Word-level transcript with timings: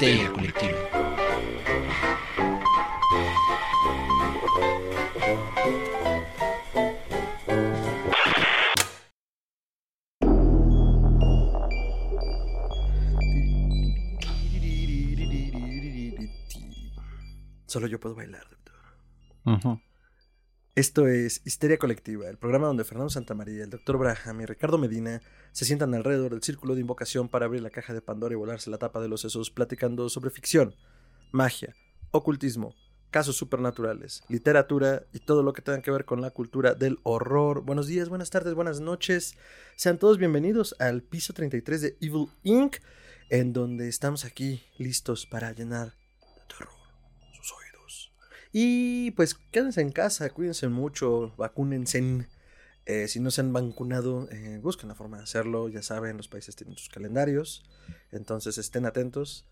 Histeria 0.00 0.32
Colectiva. 0.32 0.78
Solo 17.66 17.88
yo 17.88 17.98
puedo 17.98 18.14
bailar. 18.14 18.57
Esto 20.78 21.08
es 21.08 21.42
Histeria 21.44 21.76
Colectiva, 21.76 22.28
el 22.28 22.36
programa 22.36 22.68
donde 22.68 22.84
Fernando 22.84 23.10
Santamaría, 23.10 23.64
el 23.64 23.70
doctor 23.70 23.98
Braham 23.98 24.42
y 24.42 24.46
Ricardo 24.46 24.78
Medina 24.78 25.20
se 25.50 25.64
sientan 25.64 25.92
alrededor 25.92 26.30
del 26.30 26.42
círculo 26.44 26.76
de 26.76 26.82
invocación 26.82 27.28
para 27.28 27.46
abrir 27.46 27.62
la 27.62 27.70
caja 27.70 27.92
de 27.92 28.00
Pandora 28.00 28.34
y 28.34 28.36
volarse 28.36 28.70
la 28.70 28.78
tapa 28.78 29.00
de 29.00 29.08
los 29.08 29.22
sesos 29.22 29.50
platicando 29.50 30.08
sobre 30.08 30.30
ficción, 30.30 30.76
magia, 31.32 31.74
ocultismo, 32.12 32.76
casos 33.10 33.34
supernaturales, 33.34 34.22
literatura 34.28 35.02
y 35.12 35.18
todo 35.18 35.42
lo 35.42 35.52
que 35.52 35.62
tenga 35.62 35.82
que 35.82 35.90
ver 35.90 36.04
con 36.04 36.20
la 36.20 36.30
cultura 36.30 36.74
del 36.74 37.00
horror. 37.02 37.62
Buenos 37.62 37.88
días, 37.88 38.08
buenas 38.08 38.30
tardes, 38.30 38.54
buenas 38.54 38.78
noches. 38.78 39.34
Sean 39.74 39.98
todos 39.98 40.16
bienvenidos 40.16 40.76
al 40.78 41.02
piso 41.02 41.32
33 41.32 41.82
de 41.82 41.96
Evil 42.00 42.28
Inc., 42.44 42.76
en 43.30 43.52
donde 43.52 43.88
estamos 43.88 44.24
aquí 44.24 44.62
listos 44.78 45.26
para 45.26 45.50
llenar 45.50 45.97
Y 48.52 49.10
pues 49.12 49.34
quédense 49.34 49.80
en 49.80 49.92
casa, 49.92 50.30
cuídense 50.30 50.68
mucho, 50.68 51.34
vacúnense. 51.36 52.26
Eh, 52.86 53.06
si 53.08 53.20
no 53.20 53.30
se 53.30 53.42
han 53.42 53.52
vacunado, 53.52 54.28
eh, 54.30 54.58
busquen 54.62 54.88
la 54.88 54.94
forma 54.94 55.18
de 55.18 55.24
hacerlo. 55.24 55.68
Ya 55.68 55.82
saben, 55.82 56.16
los 56.16 56.28
países 56.28 56.56
tienen 56.56 56.76
sus 56.76 56.88
calendarios. 56.88 57.64
Entonces 58.10 58.56
estén 58.58 58.86
atentos. 58.86 59.46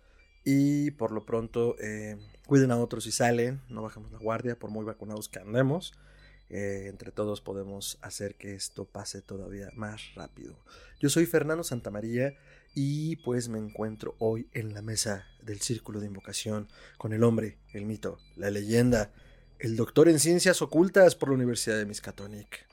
Y 0.45 0.93
por 0.93 1.11
lo 1.11 1.27
pronto, 1.27 1.77
eh, 1.81 2.17
cuiden 2.47 2.71
a 2.71 2.79
otros 2.79 3.05
si 3.05 3.12
salen. 3.12 3.61
No 3.69 3.83
bajemos 3.83 4.12
la 4.12 4.19
guardia, 4.19 4.59
por 4.59 4.71
muy 4.71 4.84
vacunados 4.84 5.28
que 5.28 5.41
andemos. 5.41 5.93
Eh, 6.49 6.87
entre 6.89 7.11
todos 7.11 7.41
podemos 7.41 7.99
hacer 8.03 8.37
que 8.37 8.55
esto 8.55 8.84
pase 8.84 9.21
todavía 9.21 9.69
más 9.75 10.15
rápido. 10.15 10.56
Yo 11.01 11.09
soy 11.09 11.27
Fernando 11.27 11.65
Santamaría 11.65 12.37
y 12.79 13.17
pues 13.17 13.49
me 13.49 13.59
encuentro 13.59 14.15
hoy 14.19 14.49
en 14.53 14.75
la 14.75 14.83
mesa 14.83 15.25
del 15.43 15.63
círculo 15.63 15.99
de 15.99 16.09
invocación 16.09 16.69
con 16.99 17.15
el 17.15 17.25
hombre, 17.25 17.57
el 17.73 17.87
mito, 17.87 18.19
la 18.37 18.51
leyenda, 18.51 19.13
el 19.59 19.77
doctor 19.77 20.11
en 20.11 20.21
ciencias 20.21 20.61
ocultas 20.61 21.15
por 21.17 21.31
la 21.31 21.37
Universidad 21.37 21.79
de 21.79 21.87
Miskatonic, 21.87 22.67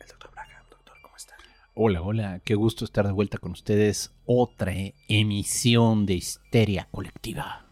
el 0.00 0.08
doctor 0.08 0.30
Braham. 0.32 0.64
Doctor, 0.70 0.96
¿cómo 1.02 1.16
está? 1.18 1.36
Hola, 1.74 2.00
hola, 2.00 2.40
qué 2.42 2.54
gusto 2.54 2.86
estar 2.86 3.06
de 3.06 3.12
vuelta 3.12 3.36
con 3.36 3.52
ustedes. 3.52 4.12
Otra 4.24 4.72
emisión 5.06 6.06
de 6.06 6.14
Histeria 6.14 6.88
Colectiva. 6.90 7.66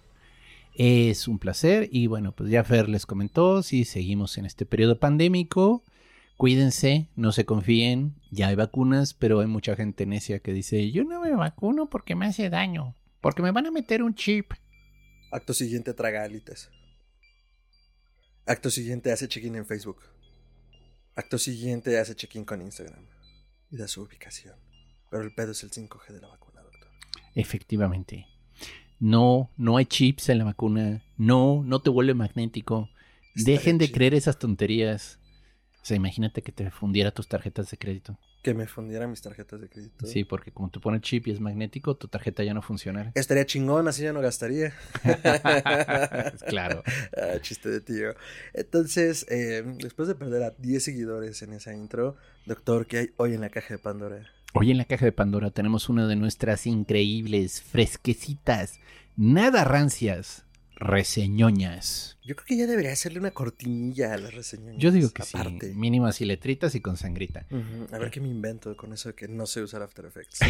Es 0.75 1.28
un 1.28 1.39
placer 1.39 1.89
y 1.91 2.09
bueno, 2.09 2.33
pues 2.33 2.50
ya 2.50 2.62
Fer 2.62 2.91
les 2.91 3.06
comentó, 3.06 3.62
si 3.62 3.87
seguimos 3.87 4.37
en 4.37 4.44
este 4.44 4.67
periodo 4.67 4.98
pandémico, 4.98 5.83
cuídense, 6.41 7.06
no 7.16 7.33
se 7.33 7.44
confíen, 7.44 8.14
ya 8.30 8.48
hay 8.48 8.55
vacunas, 8.55 9.12
pero 9.12 9.41
hay 9.41 9.46
mucha 9.46 9.77
gente 9.77 10.06
necia 10.06 10.38
que 10.38 10.55
dice, 10.55 10.91
yo 10.91 11.05
no 11.05 11.20
me 11.20 11.36
vacuno 11.36 11.91
porque 11.91 12.14
me 12.14 12.24
hace 12.24 12.48
daño, 12.48 12.97
porque 13.20 13.42
me 13.42 13.50
van 13.50 13.66
a 13.66 13.70
meter 13.70 14.02
un 14.02 14.14
chip. 14.14 14.52
Acto 15.30 15.52
siguiente 15.52 15.92
traga 15.92 16.24
alitas. 16.24 16.70
Acto 18.47 18.70
siguiente 18.70 19.12
hace 19.12 19.28
check-in 19.28 19.55
en 19.55 19.66
Facebook. 19.66 19.98
Acto 21.14 21.36
siguiente 21.36 21.98
hace 21.98 22.16
check-in 22.16 22.47
con 22.47 22.62
Instagram. 22.62 23.04
Y 23.70 23.76
da 23.76 23.86
su 23.86 24.00
ubicación. 24.00 24.54
Pero 25.10 25.25
el 25.25 25.34
pedo 25.34 25.53
es 25.53 25.62
el 25.62 25.70
5G 25.70 26.06
de 26.09 26.20
la 26.22 26.28
vacuna, 26.28 26.62
doctor. 26.62 26.88
Efectivamente. 27.34 28.26
No, 28.98 29.50
no 29.59 29.76
hay 29.76 29.84
chips 29.84 30.31
en 30.31 30.38
la 30.38 30.44
vacuna. 30.44 31.04
No, 31.19 31.62
no 31.66 31.82
te 31.82 31.91
vuelve 31.91 32.15
magnético. 32.15 32.88
Dejen 33.34 33.76
de 33.76 33.92
creer 33.92 34.15
esas 34.15 34.38
tonterías. 34.38 35.19
O 35.82 35.86
sea, 35.86 35.96
imagínate 35.96 36.42
que 36.42 36.52
te 36.52 36.70
fundiera 36.70 37.10
tus 37.10 37.26
tarjetas 37.26 37.70
de 37.70 37.78
crédito. 37.78 38.18
Que 38.42 38.52
me 38.52 38.66
fundieran 38.66 39.10
mis 39.10 39.22
tarjetas 39.22 39.60
de 39.60 39.68
crédito. 39.68 40.06
Sí, 40.06 40.24
porque 40.24 40.50
como 40.50 40.70
te 40.70 40.78
pone 40.78 40.98
el 40.98 41.02
chip 41.02 41.26
y 41.26 41.30
es 41.30 41.41
magnético, 41.41 41.96
tu 41.96 42.08
tarjeta 42.08 42.44
ya 42.44 42.52
no 42.52 42.60
funcionará. 42.60 43.12
Estaría 43.14 43.46
chingón, 43.46 43.88
así 43.88 44.02
ya 44.02 44.12
no 44.12 44.20
gastaría. 44.20 44.74
claro. 46.46 46.82
Ah, 47.16 47.38
chiste 47.41 47.70
de 47.70 47.80
tío. 47.80 48.14
Entonces, 48.52 49.26
eh, 49.30 49.62
después 49.78 50.08
de 50.08 50.14
perder 50.14 50.42
a 50.42 50.50
10 50.50 50.84
seguidores 50.84 51.41
en 51.42 51.54
esa 51.54 51.74
intro, 51.74 52.16
doctor, 52.44 52.86
¿qué 52.86 52.98
hay 52.98 53.10
hoy 53.16 53.34
en 53.34 53.41
la 53.41 53.48
caja 53.48 53.74
de 53.74 53.78
Pandora? 53.78 54.26
Hoy 54.52 54.70
en 54.70 54.78
la 54.78 54.84
caja 54.84 55.04
de 55.04 55.12
Pandora 55.12 55.50
tenemos 55.50 55.88
una 55.88 56.06
de 56.06 56.16
nuestras 56.16 56.66
increíbles, 56.66 57.62
fresquecitas, 57.62 58.80
nada 59.16 59.64
rancias, 59.64 60.44
reseñoñas. 60.80 62.16
Yo 62.24 62.34
creo 62.34 62.46
que 62.46 62.56
ya 62.56 62.66
debería 62.66 62.92
hacerle 62.92 63.20
una 63.20 63.30
cortinilla 63.30 64.14
a 64.14 64.18
las 64.18 64.34
reseñas. 64.34 64.76
Yo 64.78 64.91
digo 64.91 65.10
que 65.10 65.22
aparte. 65.22 65.72
sí, 65.72 65.76
mínimas 65.76 66.20
y 66.20 66.24
letritas 66.24 66.74
y 66.74 66.80
con 66.80 66.96
sangrita. 66.96 67.46
A 67.92 67.98
ver 67.98 68.10
qué 68.10 68.20
me 68.20 68.28
invento 68.28 68.74
con 68.76 68.92
eso 68.92 69.10
de 69.10 69.14
que 69.14 69.28
no 69.28 69.46
sé 69.46 69.62
usar 69.62 69.82
After 69.82 70.06
Effects. 70.06 70.41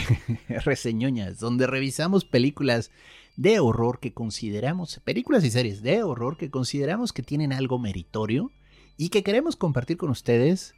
Reseñoñas, 0.65 1.39
donde 1.39 1.67
revisamos 1.67 2.25
películas 2.25 2.93
de 3.37 3.59
horror 3.59 3.99
que 3.99 4.13
consideramos, 4.13 5.01
películas 5.05 5.45
y 5.45 5.51
series 5.51 5.83
de 5.83 6.03
horror 6.05 6.37
que 6.37 6.51
consideramos 6.51 7.13
que 7.13 7.23
tienen 7.23 7.53
algo 7.53 7.79
meritorio 7.79 8.53
y 8.97 9.09
que 9.09 9.25
queremos 9.25 9.57
compartir 9.57 9.97
con 9.97 10.11
ustedes 10.11 10.75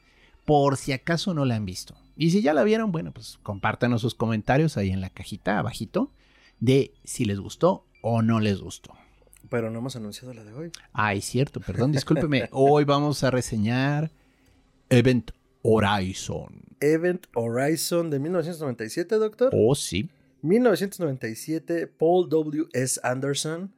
por 0.46 0.76
si 0.76 0.92
acaso 0.92 1.34
no 1.34 1.44
la 1.44 1.56
han 1.56 1.66
visto. 1.66 1.94
Y 2.16 2.30
si 2.30 2.40
ya 2.40 2.54
la 2.54 2.64
vieron, 2.64 2.90
bueno, 2.90 3.12
pues 3.12 3.38
compártanos 3.42 4.00
sus 4.00 4.14
comentarios 4.14 4.76
ahí 4.76 4.90
en 4.90 5.00
la 5.00 5.10
cajita 5.10 5.58
abajito 5.58 6.10
de 6.58 6.94
si 7.04 7.24
les 7.26 7.38
gustó 7.38 7.84
o 8.00 8.22
no 8.22 8.40
les 8.40 8.60
gustó. 8.60 8.94
Pero 9.48 9.70
no 9.70 9.78
hemos 9.80 9.96
anunciado 9.96 10.32
la 10.34 10.44
de 10.44 10.52
hoy. 10.52 10.72
Ay, 10.92 11.20
cierto, 11.20 11.60
perdón, 11.60 11.92
discúlpeme. 11.92 12.48
Hoy 12.52 12.84
vamos 12.84 13.22
a 13.22 13.30
reseñar 13.30 14.10
Event 14.88 15.30
Horizon. 15.62 16.62
Event 16.80 17.26
Horizon 17.34 18.10
de 18.10 18.18
1997, 18.18 19.16
doctor. 19.16 19.50
Oh, 19.54 19.74
sí. 19.74 20.10
1997, 20.42 21.86
Paul 21.86 22.28
W. 22.28 22.66
S. 22.72 23.00
Anderson. 23.04 23.72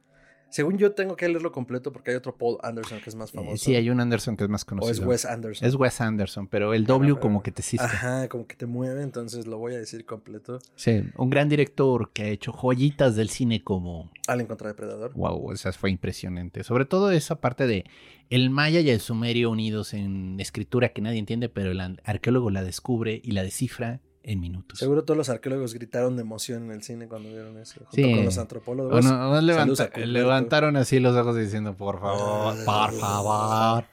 Según 0.55 0.77
yo 0.77 0.93
tengo 0.93 1.17
que 1.17 1.27
leerlo 1.27 1.51
completo 1.51 1.91
porque 1.91 2.11
hay 2.11 2.15
otro 2.15 2.33
Paul 2.37 2.59
Anderson 2.63 3.01
que 3.01 3.09
es 3.09 3.15
más 3.17 3.29
Eh, 3.31 3.35
famoso. 3.35 3.57
sí, 3.65 3.75
hay 3.75 3.89
un 3.89 3.99
Anderson 3.99 4.37
que 4.37 4.45
es 4.45 4.49
más 4.49 4.63
o 4.63 4.67
conocido. 4.67 4.93
es 4.93 5.05
Wes 5.05 5.25
Anderson. 5.25 5.67
Es 5.67 5.75
Wes 5.75 5.99
Anderson, 5.99 6.47
pero 6.47 6.73
el 6.73 6.85
W 6.85 7.15
pero- 7.15 7.19
como 7.19 7.43
que 7.43 7.51
te 7.51 7.61
cista. 7.61 7.83
Ajá, 7.85 8.29
como 8.29 8.47
que 8.47 8.55
te 8.55 8.65
mueve, 8.65 9.03
entonces 9.03 9.47
lo 9.47 9.57
voy 9.57 9.73
a 9.75 9.79
decir 9.79 10.05
completo. 10.05 10.59
Sí, 10.77 11.03
un 11.17 11.29
gran 11.29 11.49
director 11.49 12.09
que 12.13 12.23
ha 12.23 12.27
hecho 12.29 12.53
joyitas 12.53 13.17
del 13.17 13.27
cine 13.27 13.65
como... 13.65 14.09
Alien 14.27 14.47
contra 14.47 14.69
Depredador. 14.69 15.11
Wow, 15.13 15.51
esa 15.51 15.73
fue 15.73 15.91
impresionante. 15.91 16.63
Sobre 16.63 16.85
todo 16.85 17.11
esa 17.11 17.41
parte 17.41 17.67
de 17.67 17.83
el 18.29 18.49
maya 18.49 18.79
y 18.79 18.89
el 18.91 19.01
sumerio 19.01 19.51
unidos 19.51 19.93
en 19.93 20.39
escritura 20.39 20.93
que 20.93 21.01
nadie 21.01 21.19
entiende, 21.19 21.49
pero 21.49 21.71
el 21.71 21.81
arqueólogo 22.05 22.49
la 22.49 22.63
descubre 22.63 23.19
y 23.21 23.31
la 23.31 23.43
descifra 23.43 23.99
en 24.27 24.39
minutos. 24.39 24.79
Seguro 24.79 25.03
todos 25.03 25.17
los 25.17 25.29
arqueólogos 25.29 25.73
gritaron 25.75 26.15
de 26.15 26.23
emoción 26.23 26.63
en 26.65 26.71
el 26.71 26.81
cine 26.83 27.07
cuando 27.07 27.29
vieron 27.29 27.57
eso. 27.59 27.79
Junto 27.81 27.95
Sí. 27.95 28.01
con 28.15 28.25
los 28.25 28.37
antropólogos. 28.37 29.05
O 29.05 29.07
no- 29.07 29.41
levanta- 29.41 29.89
levantaron 29.97 30.75
así 30.77 30.99
los 30.99 31.15
ojos 31.15 31.37
diciendo, 31.37 31.75
por 31.77 31.99
favor, 31.99 32.55
por 32.65 32.91
favor. 32.93 33.85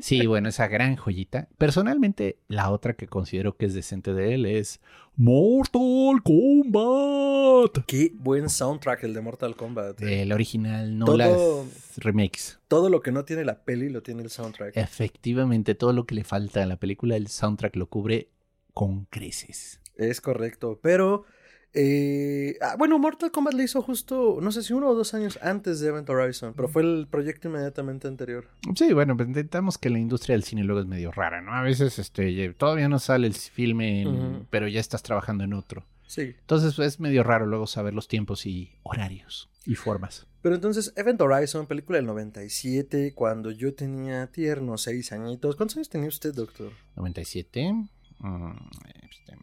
Sí, 0.00 0.26
bueno, 0.26 0.48
esa 0.48 0.68
gran 0.68 0.94
joyita. 0.96 1.48
Personalmente, 1.58 2.38
la 2.48 2.70
otra 2.70 2.94
que 2.94 3.08
considero 3.08 3.56
que 3.56 3.66
es 3.66 3.74
decente 3.74 4.14
de 4.14 4.34
él 4.34 4.46
es 4.46 4.80
Mortal 5.16 6.22
Kombat. 6.22 7.84
Qué 7.86 8.12
buen 8.14 8.48
soundtrack 8.48 9.04
el 9.04 9.14
de 9.14 9.20
Mortal 9.20 9.56
Kombat. 9.56 10.00
El 10.02 10.32
original, 10.32 10.96
no 10.98 11.06
Todo- 11.06 11.16
las 11.16 11.96
remakes. 11.96 12.58
Todo 12.68 12.88
lo 12.88 13.00
que 13.02 13.10
no 13.12 13.24
tiene 13.24 13.44
la 13.44 13.62
peli 13.64 13.88
lo 13.90 14.02
tiene 14.02 14.22
el 14.22 14.30
soundtrack. 14.30 14.76
Efectivamente, 14.76 15.74
todo 15.74 15.92
lo 15.92 16.06
que 16.06 16.14
le 16.14 16.24
falta 16.24 16.62
a 16.62 16.66
la 16.66 16.76
película, 16.76 17.16
el 17.16 17.26
soundtrack 17.28 17.74
lo 17.76 17.86
cubre 17.86 18.28
con 18.72 19.06
creces. 19.06 19.79
Es 19.96 20.20
correcto, 20.20 20.78
pero... 20.82 21.24
eh, 21.72 22.56
ah, 22.62 22.74
bueno, 22.78 22.98
Mortal 22.98 23.30
Kombat 23.30 23.54
le 23.54 23.62
hizo 23.64 23.80
justo, 23.82 24.38
no 24.40 24.50
sé 24.50 24.62
si 24.62 24.72
uno 24.72 24.88
o 24.88 24.94
dos 24.94 25.14
años 25.14 25.38
antes 25.42 25.78
de 25.80 25.88
Event 25.88 26.08
Horizon, 26.10 26.52
pero 26.54 26.66
fue 26.68 26.82
el 26.82 27.06
proyecto 27.08 27.48
inmediatamente 27.48 28.08
anterior. 28.08 28.48
Sí, 28.74 28.92
bueno, 28.92 29.16
pues 29.16 29.28
intentamos 29.28 29.78
que 29.78 29.88
la 29.90 29.98
industria 30.00 30.34
del 30.34 30.42
cine 30.44 30.64
luego 30.64 30.80
es 30.80 30.86
medio 30.86 31.12
rara, 31.12 31.40
¿no? 31.42 31.52
A 31.54 31.62
veces 31.62 31.98
este, 31.98 32.52
todavía 32.54 32.88
no 32.88 32.98
sale 32.98 33.26
el 33.28 33.34
filme, 33.34 34.02
en- 34.02 34.46
pero 34.50 34.66
ya 34.66 34.80
estás 34.80 35.02
trabajando 35.02 35.44
en 35.44 35.52
otro. 35.52 35.86
Sí. 36.06 36.34
Entonces 36.40 36.76
es 36.80 36.98
medio 36.98 37.22
raro 37.22 37.46
luego 37.46 37.68
saber 37.68 37.94
los 37.94 38.08
tiempos 38.08 38.46
y 38.46 38.72
horarios 38.82 39.48
y 39.64 39.76
formas. 39.76 40.26
Pero 40.42 40.56
entonces, 40.56 40.92
Event 40.96 41.20
Horizon, 41.20 41.66
película 41.66 41.98
del 41.98 42.06
97, 42.06 43.12
cuando 43.14 43.50
yo 43.52 43.74
tenía 43.74 44.26
tiernos 44.26 44.82
seis 44.82 45.12
añitos. 45.12 45.54
¿Cuántos 45.54 45.76
años 45.76 45.88
tenía 45.90 46.08
usted, 46.08 46.34
doctor? 46.34 46.72
97. 46.96 47.74
Mm, 48.20 48.70
este, 49.10 49.36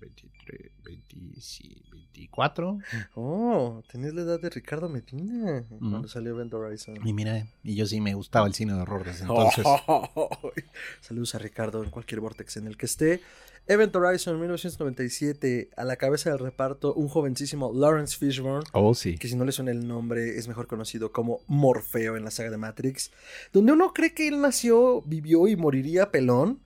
23, 0.00 0.72
24. 1.90 2.78
Oh, 3.14 3.82
tenías 3.90 4.14
la 4.14 4.22
edad 4.22 4.40
de 4.40 4.50
Ricardo 4.50 4.88
Medina 4.88 5.64
cuando 5.68 6.08
salió 6.08 6.32
Event 6.32 6.52
Horizon. 6.54 6.96
Y 7.04 7.12
mira, 7.12 7.46
y 7.62 7.74
yo 7.74 7.86
sí 7.86 8.00
me 8.00 8.14
gustaba 8.14 8.46
el 8.46 8.54
cine 8.54 8.74
de 8.74 8.80
horror 8.80 9.04
desde 9.04 9.22
entonces. 9.22 9.64
Saludos 11.00 11.34
a 11.34 11.38
Ricardo 11.38 11.82
en 11.82 11.90
cualquier 11.90 12.20
vortex 12.20 12.56
en 12.56 12.66
el 12.66 12.76
que 12.76 12.86
esté. 12.86 13.20
Event 13.66 13.94
Horizon 13.94 14.40
1997, 14.40 15.70
a 15.76 15.84
la 15.84 15.96
cabeza 15.96 16.30
del 16.30 16.40
reparto, 16.40 16.92
un 16.94 17.08
jovencísimo 17.08 17.72
Lawrence 17.72 18.16
Fishburne. 18.16 18.64
Oh, 18.72 18.94
sí. 18.94 19.16
Que 19.16 19.28
si 19.28 19.36
no 19.36 19.44
le 19.44 19.52
suena 19.52 19.70
el 19.70 19.86
nombre, 19.86 20.38
es 20.38 20.48
mejor 20.48 20.66
conocido 20.66 21.12
como 21.12 21.40
Morfeo 21.46 22.16
en 22.16 22.24
la 22.24 22.30
saga 22.30 22.50
de 22.50 22.56
Matrix. 22.56 23.12
Donde 23.52 23.72
uno 23.72 23.92
cree 23.92 24.12
que 24.12 24.26
él 24.26 24.40
nació, 24.40 25.02
vivió 25.02 25.46
y 25.46 25.56
moriría 25.56 26.10
pelón. 26.10 26.60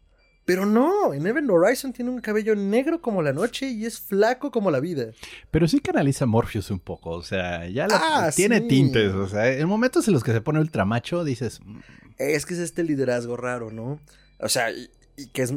Pero 0.45 0.67
no, 0.67 1.15
en 1.15 1.27
Event 1.27 1.49
Horizon 1.49 1.93
tiene 1.93 2.11
un 2.11 2.21
cabello 2.21 2.55
negro 2.55 3.01
como 3.01 3.23
la 3.23 3.33
noche 3.33 3.67
y 3.67 3.87
es 3.87 3.99
flaco 3.99 4.51
como 4.51 4.71
la 4.71 4.81
vida. 4.81 5.07
Pero 5.51 5.67
sí 5.67 5.81
canaliza 5.81 6.27
Morpheus 6.27 6.71
un 6.71 6.81
poco, 6.81 7.11
o 7.11 7.23
sea, 7.23 7.67
ya 7.69 7.87
ah, 7.91 8.31
tiene 8.35 8.61
tintes, 8.61 9.15
o 9.15 9.27
sea, 9.27 9.51
en 9.51 9.67
momentos 9.67 10.07
en 10.07 10.15
los 10.15 10.23
que 10.23 10.33
se 10.33 10.41
pone 10.43 10.61
ultramacho 10.61 11.25
dices... 11.25 11.61
Mm". 11.65 11.79
Es 12.19 12.47
que 12.47 12.55
es 12.55 12.61
este 12.61 12.85
liderazgo 12.85 13.37
raro, 13.37 13.71
¿no? 13.71 13.99
O 14.39 14.49
sea, 14.49 14.71
y, 14.71 14.91
que 15.33 15.43
es 15.43 15.55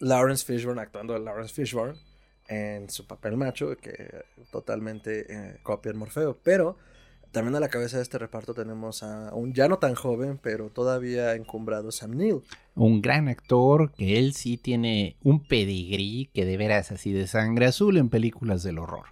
Lawrence 0.00 0.44
Fishburne 0.44 0.80
actuando 0.80 1.14
de 1.14 1.20
Lawrence 1.20 1.54
Fishburne 1.54 1.98
en 2.48 2.90
su 2.90 3.06
papel 3.06 3.36
macho, 3.36 3.76
que 3.76 4.24
totalmente 4.52 5.26
eh, 5.28 5.56
copia 5.62 5.90
el 5.90 5.96
Morfeo, 5.96 6.38
pero 6.42 6.76
también 7.32 7.54
a 7.54 7.60
la 7.60 7.68
cabeza 7.68 7.96
de 7.96 8.02
este 8.02 8.18
reparto 8.18 8.54
tenemos 8.54 9.02
a 9.02 9.34
un 9.34 9.54
ya 9.54 9.68
no 9.68 9.78
tan 9.78 9.94
joven, 9.94 10.38
pero 10.42 10.70
todavía 10.70 11.34
encumbrado 11.34 11.92
Sam 11.92 12.16
Neill. 12.16 12.42
Un 12.74 13.00
gran 13.00 13.28
actor 13.28 13.92
que 13.92 14.18
él 14.18 14.34
sí 14.34 14.56
tiene 14.56 15.16
un 15.22 15.42
pedigrí 15.42 16.30
que 16.34 16.44
de 16.44 16.56
veras 16.56 16.92
así 16.92 17.12
de 17.12 17.26
sangre 17.26 17.66
azul 17.66 17.96
en 17.96 18.08
películas 18.08 18.62
del 18.62 18.78
horror. 18.78 19.06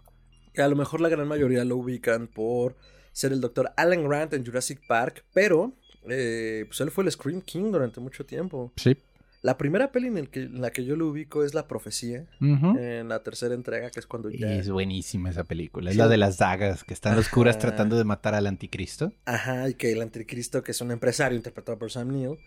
A 0.56 0.66
lo 0.66 0.76
mejor 0.76 1.00
la 1.00 1.08
gran 1.08 1.28
mayoría 1.28 1.64
lo 1.64 1.76
ubican 1.76 2.26
por 2.26 2.76
ser 3.12 3.32
el 3.32 3.40
doctor 3.40 3.72
Alan 3.76 4.08
Grant 4.08 4.34
en 4.34 4.44
Jurassic 4.44 4.80
Park, 4.86 5.24
pero 5.32 5.72
eh, 6.08 6.64
pues 6.66 6.80
él 6.80 6.90
fue 6.90 7.04
el 7.04 7.10
Scream 7.12 7.42
King 7.42 7.70
durante 7.70 8.00
mucho 8.00 8.24
tiempo. 8.24 8.72
Sí. 8.76 8.96
La 9.40 9.56
primera 9.56 9.92
peli 9.92 10.08
en, 10.08 10.26
que, 10.26 10.48
la 10.48 10.70
que 10.70 10.84
yo 10.84 10.96
lo 10.96 11.06
ubico 11.08 11.44
es 11.44 11.54
La 11.54 11.68
Profecía, 11.68 12.26
en 12.40 13.08
la 13.08 13.22
tercera 13.22 13.54
entrega, 13.54 13.90
que 13.90 14.00
es 14.00 14.06
cuando 14.06 14.30
ya... 14.30 14.54
Y 14.54 14.58
es 14.58 14.68
buenísima 14.68 15.30
esa 15.30 15.44
película, 15.44 15.90
es 15.90 15.96
la 15.96 16.08
de 16.08 16.16
las 16.16 16.38
dagas, 16.38 16.82
que 16.82 16.92
están 16.92 17.14
los 17.14 17.28
curas 17.28 17.58
tratando 17.58 17.96
de 17.96 18.04
matar 18.04 18.34
al 18.34 18.46
anticristo. 18.46 19.12
Ajá, 19.26 19.68
y 19.68 19.74
que 19.74 19.92
el 19.92 20.02
anticristo, 20.02 20.62
que 20.64 20.72
es 20.72 20.80
un 20.80 20.90
empresario 20.90 21.36
interpretado 21.36 21.78
por 21.78 21.92
Sam 21.92 22.08
Neill, 22.08 22.38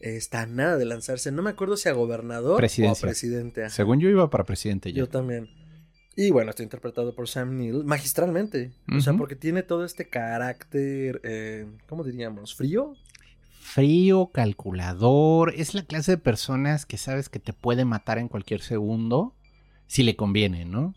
está 0.00 0.46
nada 0.46 0.76
de 0.76 0.86
lanzarse, 0.86 1.30
no 1.30 1.42
me 1.42 1.50
acuerdo 1.50 1.76
si 1.76 1.88
a 1.88 1.92
gobernador 1.92 2.62
o 2.62 2.90
a 2.90 2.94
presidente. 2.94 3.70
Según 3.70 4.00
yo 4.00 4.08
iba 4.08 4.28
para 4.30 4.44
presidente 4.44 4.92
ya. 4.92 4.98
Yo 4.98 5.08
también. 5.08 5.48
Y 6.16 6.30
bueno, 6.30 6.50
está 6.50 6.62
interpretado 6.62 7.14
por 7.14 7.28
Sam 7.28 7.56
Neill 7.56 7.84
magistralmente. 7.84 8.72
O 8.94 9.00
sea, 9.00 9.12
porque 9.12 9.36
tiene 9.36 9.62
todo 9.62 9.84
este 9.84 10.08
carácter, 10.08 11.20
eh, 11.22 11.66
¿cómo 11.88 12.02
diríamos? 12.02 12.54
¿Frío? 12.54 12.94
Frío, 13.60 14.30
calculador. 14.32 15.54
Es 15.56 15.74
la 15.74 15.84
clase 15.84 16.12
de 16.12 16.18
personas 16.18 16.86
que 16.86 16.96
sabes 16.96 17.28
que 17.28 17.38
te 17.38 17.52
puede 17.52 17.84
matar 17.84 18.18
en 18.18 18.28
cualquier 18.28 18.62
segundo 18.62 19.34
si 19.86 20.02
le 20.02 20.16
conviene, 20.16 20.64
¿no? 20.64 20.94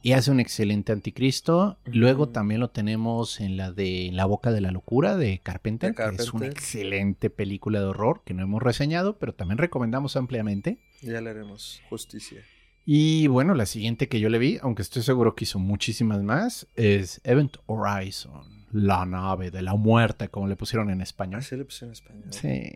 Y 0.00 0.12
hace 0.12 0.30
un 0.30 0.40
excelente 0.40 0.92
anticristo. 0.92 1.76
Luego 1.84 2.28
también 2.28 2.60
lo 2.60 2.70
tenemos 2.70 3.40
en 3.40 3.56
la 3.56 3.72
de 3.72 4.10
La 4.12 4.26
boca 4.26 4.52
de 4.52 4.60
la 4.60 4.70
locura 4.70 5.16
de 5.16 5.40
Carpenter, 5.40 5.94
que 5.94 6.22
es 6.22 6.32
una 6.32 6.46
excelente 6.46 7.30
película 7.30 7.80
de 7.80 7.86
horror 7.86 8.22
que 8.24 8.32
no 8.32 8.42
hemos 8.42 8.62
reseñado, 8.62 9.18
pero 9.18 9.34
también 9.34 9.58
recomendamos 9.58 10.16
ampliamente. 10.16 10.78
Ya 11.02 11.20
le 11.20 11.30
haremos 11.30 11.82
justicia. 11.90 12.42
Y 12.86 13.26
bueno, 13.26 13.54
la 13.54 13.66
siguiente 13.66 14.08
que 14.08 14.20
yo 14.20 14.28
le 14.30 14.38
vi, 14.38 14.58
aunque 14.62 14.82
estoy 14.82 15.02
seguro 15.02 15.34
que 15.34 15.44
hizo 15.44 15.58
muchísimas 15.58 16.22
más, 16.22 16.68
es 16.74 17.20
Event 17.24 17.58
Horizon 17.66 18.57
la 18.72 19.06
nave 19.06 19.50
de 19.50 19.62
la 19.62 19.74
muerte, 19.74 20.28
como 20.28 20.46
le 20.46 20.56
pusieron 20.56 20.90
en 20.90 21.00
español. 21.00 21.42
Sí, 21.42 21.56
le 21.56 21.64
pusieron 21.64 21.90
en 21.90 21.92
español. 21.92 22.24
Sí, 22.30 22.72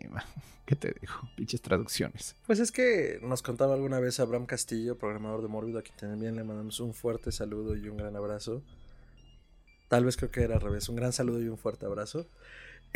¿qué 0.65 0.75
te 0.75 0.93
dijo? 0.99 1.27
Pinches 1.35 1.61
traducciones. 1.61 2.35
Pues 2.45 2.59
es 2.59 2.71
que 2.71 3.19
nos 3.21 3.41
contaba 3.41 3.73
alguna 3.73 3.99
vez 3.99 4.19
Abraham 4.19 4.45
Castillo, 4.45 4.97
programador 4.97 5.41
de 5.41 5.47
Mórbido, 5.47 5.79
a 5.79 5.81
quien 5.81 5.97
también 5.97 6.35
le 6.35 6.43
mandamos 6.43 6.79
un 6.79 6.93
fuerte 6.93 7.31
saludo 7.31 7.75
y 7.75 7.87
un 7.87 7.97
gran 7.97 8.15
abrazo. 8.15 8.63
Tal 9.87 10.05
vez 10.05 10.17
creo 10.17 10.31
que 10.31 10.41
era 10.41 10.55
al 10.55 10.61
revés, 10.61 10.89
un 10.89 10.95
gran 10.95 11.13
saludo 11.13 11.41
y 11.41 11.47
un 11.47 11.57
fuerte 11.57 11.85
abrazo. 11.85 12.27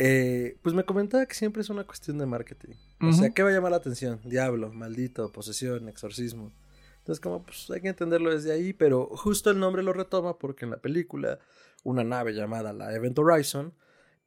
Eh, 0.00 0.56
pues 0.62 0.74
me 0.74 0.84
comentaba 0.84 1.26
que 1.26 1.34
siempre 1.34 1.62
es 1.62 1.70
una 1.70 1.84
cuestión 1.84 2.18
de 2.18 2.26
marketing. 2.26 2.74
O 3.00 3.12
sea, 3.12 3.30
¿qué 3.30 3.42
va 3.42 3.50
a 3.50 3.52
llamar 3.52 3.72
la 3.72 3.78
atención? 3.78 4.20
Diablo, 4.24 4.72
maldito, 4.72 5.30
posesión, 5.32 5.88
exorcismo. 5.88 6.52
Entonces, 6.98 7.20
como 7.20 7.42
pues 7.42 7.70
hay 7.70 7.80
que 7.80 7.88
entenderlo 7.88 8.30
desde 8.30 8.52
ahí, 8.52 8.72
pero 8.72 9.06
justo 9.06 9.50
el 9.50 9.58
nombre 9.58 9.82
lo 9.82 9.92
retoma 9.92 10.38
porque 10.38 10.66
en 10.66 10.72
la 10.72 10.76
película 10.76 11.38
una 11.84 12.04
nave 12.04 12.32
llamada 12.32 12.72
la 12.72 12.94
Event 12.94 13.18
Horizon 13.18 13.74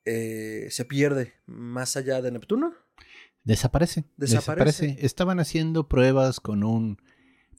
eh, 0.06 0.68
se 0.70 0.86
pierde 0.86 1.34
más 1.46 1.96
allá 1.96 2.22
de 2.22 2.32
Neptuno. 2.32 2.74
Desaparece, 3.44 4.06
desaparece. 4.18 4.98
Estaban 5.00 5.40
haciendo 5.40 5.88
pruebas 5.88 6.40
con 6.40 6.64
un 6.64 7.02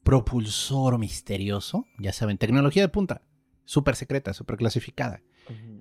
propulsor 0.02 0.98
misterioso, 0.98 1.86
ya 1.98 2.12
saben, 2.12 2.38
tecnología 2.38 2.82
de 2.82 2.88
punta, 2.88 3.22
súper 3.64 3.96
secreta, 3.96 4.32
súper 4.32 4.56
clasificada. 4.56 5.22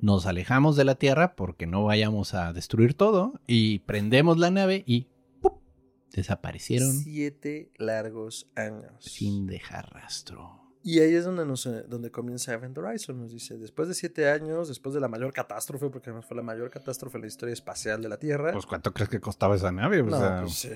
Nos 0.01 0.25
alejamos 0.25 0.75
de 0.75 0.85
la 0.85 0.95
Tierra 0.95 1.35
porque 1.35 1.67
no 1.67 1.83
vayamos 1.83 2.33
a 2.33 2.51
destruir 2.51 2.95
todo 2.95 3.39
y 3.45 3.79
prendemos 3.79 4.39
la 4.39 4.49
nave 4.49 4.83
y 4.87 5.07
desaparecieron. 6.11 6.93
Siete 6.93 7.71
largos 7.77 8.49
años. 8.55 8.93
Sin 8.99 9.45
dejar 9.45 9.93
rastro. 9.93 10.60
Y 10.83 10.99
ahí 10.99 11.13
es 11.13 11.25
donde, 11.25 11.45
nos, 11.45 11.65
eh, 11.67 11.83
donde 11.87 12.09
comienza 12.09 12.53
Event 12.53 12.77
Horizon. 12.77 13.19
Nos 13.19 13.31
dice, 13.31 13.57
después 13.57 13.87
de 13.87 13.93
siete 13.93 14.29
años, 14.29 14.67
después 14.67 14.95
de 14.95 15.01
la 15.01 15.07
mayor 15.07 15.31
catástrofe, 15.31 15.89
porque 15.89 16.09
además 16.09 16.25
fue 16.25 16.37
la 16.37 16.43
mayor 16.43 16.69
catástrofe 16.69 17.17
en 17.17 17.21
la 17.21 17.27
historia 17.27 17.53
espacial 17.53 18.01
de 18.01 18.09
la 18.09 18.17
Tierra. 18.17 18.51
Pues 18.51 18.65
¿cuánto 18.65 18.93
crees 18.93 19.09
que 19.09 19.19
costaba 19.19 19.55
esa 19.55 19.71
nave? 19.71 20.01
no, 20.01 20.41
pues 20.41 20.53
sí. 20.53 20.69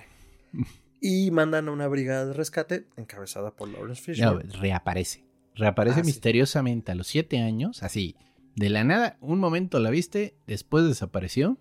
y 1.01 1.31
mandan 1.31 1.67
a 1.67 1.71
una 1.71 1.87
brigada 1.87 2.25
de 2.27 2.33
rescate 2.33 2.87
encabezada 2.97 3.51
por 3.51 3.67
Lawrence 3.69 4.01
Fishburne. 4.01 4.53
No, 4.53 4.59
reaparece. 4.59 5.25
Reaparece 5.55 6.01
ah, 6.01 6.03
misteriosamente 6.03 6.91
a 6.91 6.95
los 6.95 7.07
siete 7.07 7.39
años, 7.39 7.81
así. 7.81 8.15
De 8.55 8.69
la 8.69 8.83
nada, 8.83 9.17
un 9.21 9.39
momento 9.39 9.79
la 9.79 9.89
viste, 9.89 10.37
después 10.45 10.85
desapareció. 10.85 11.57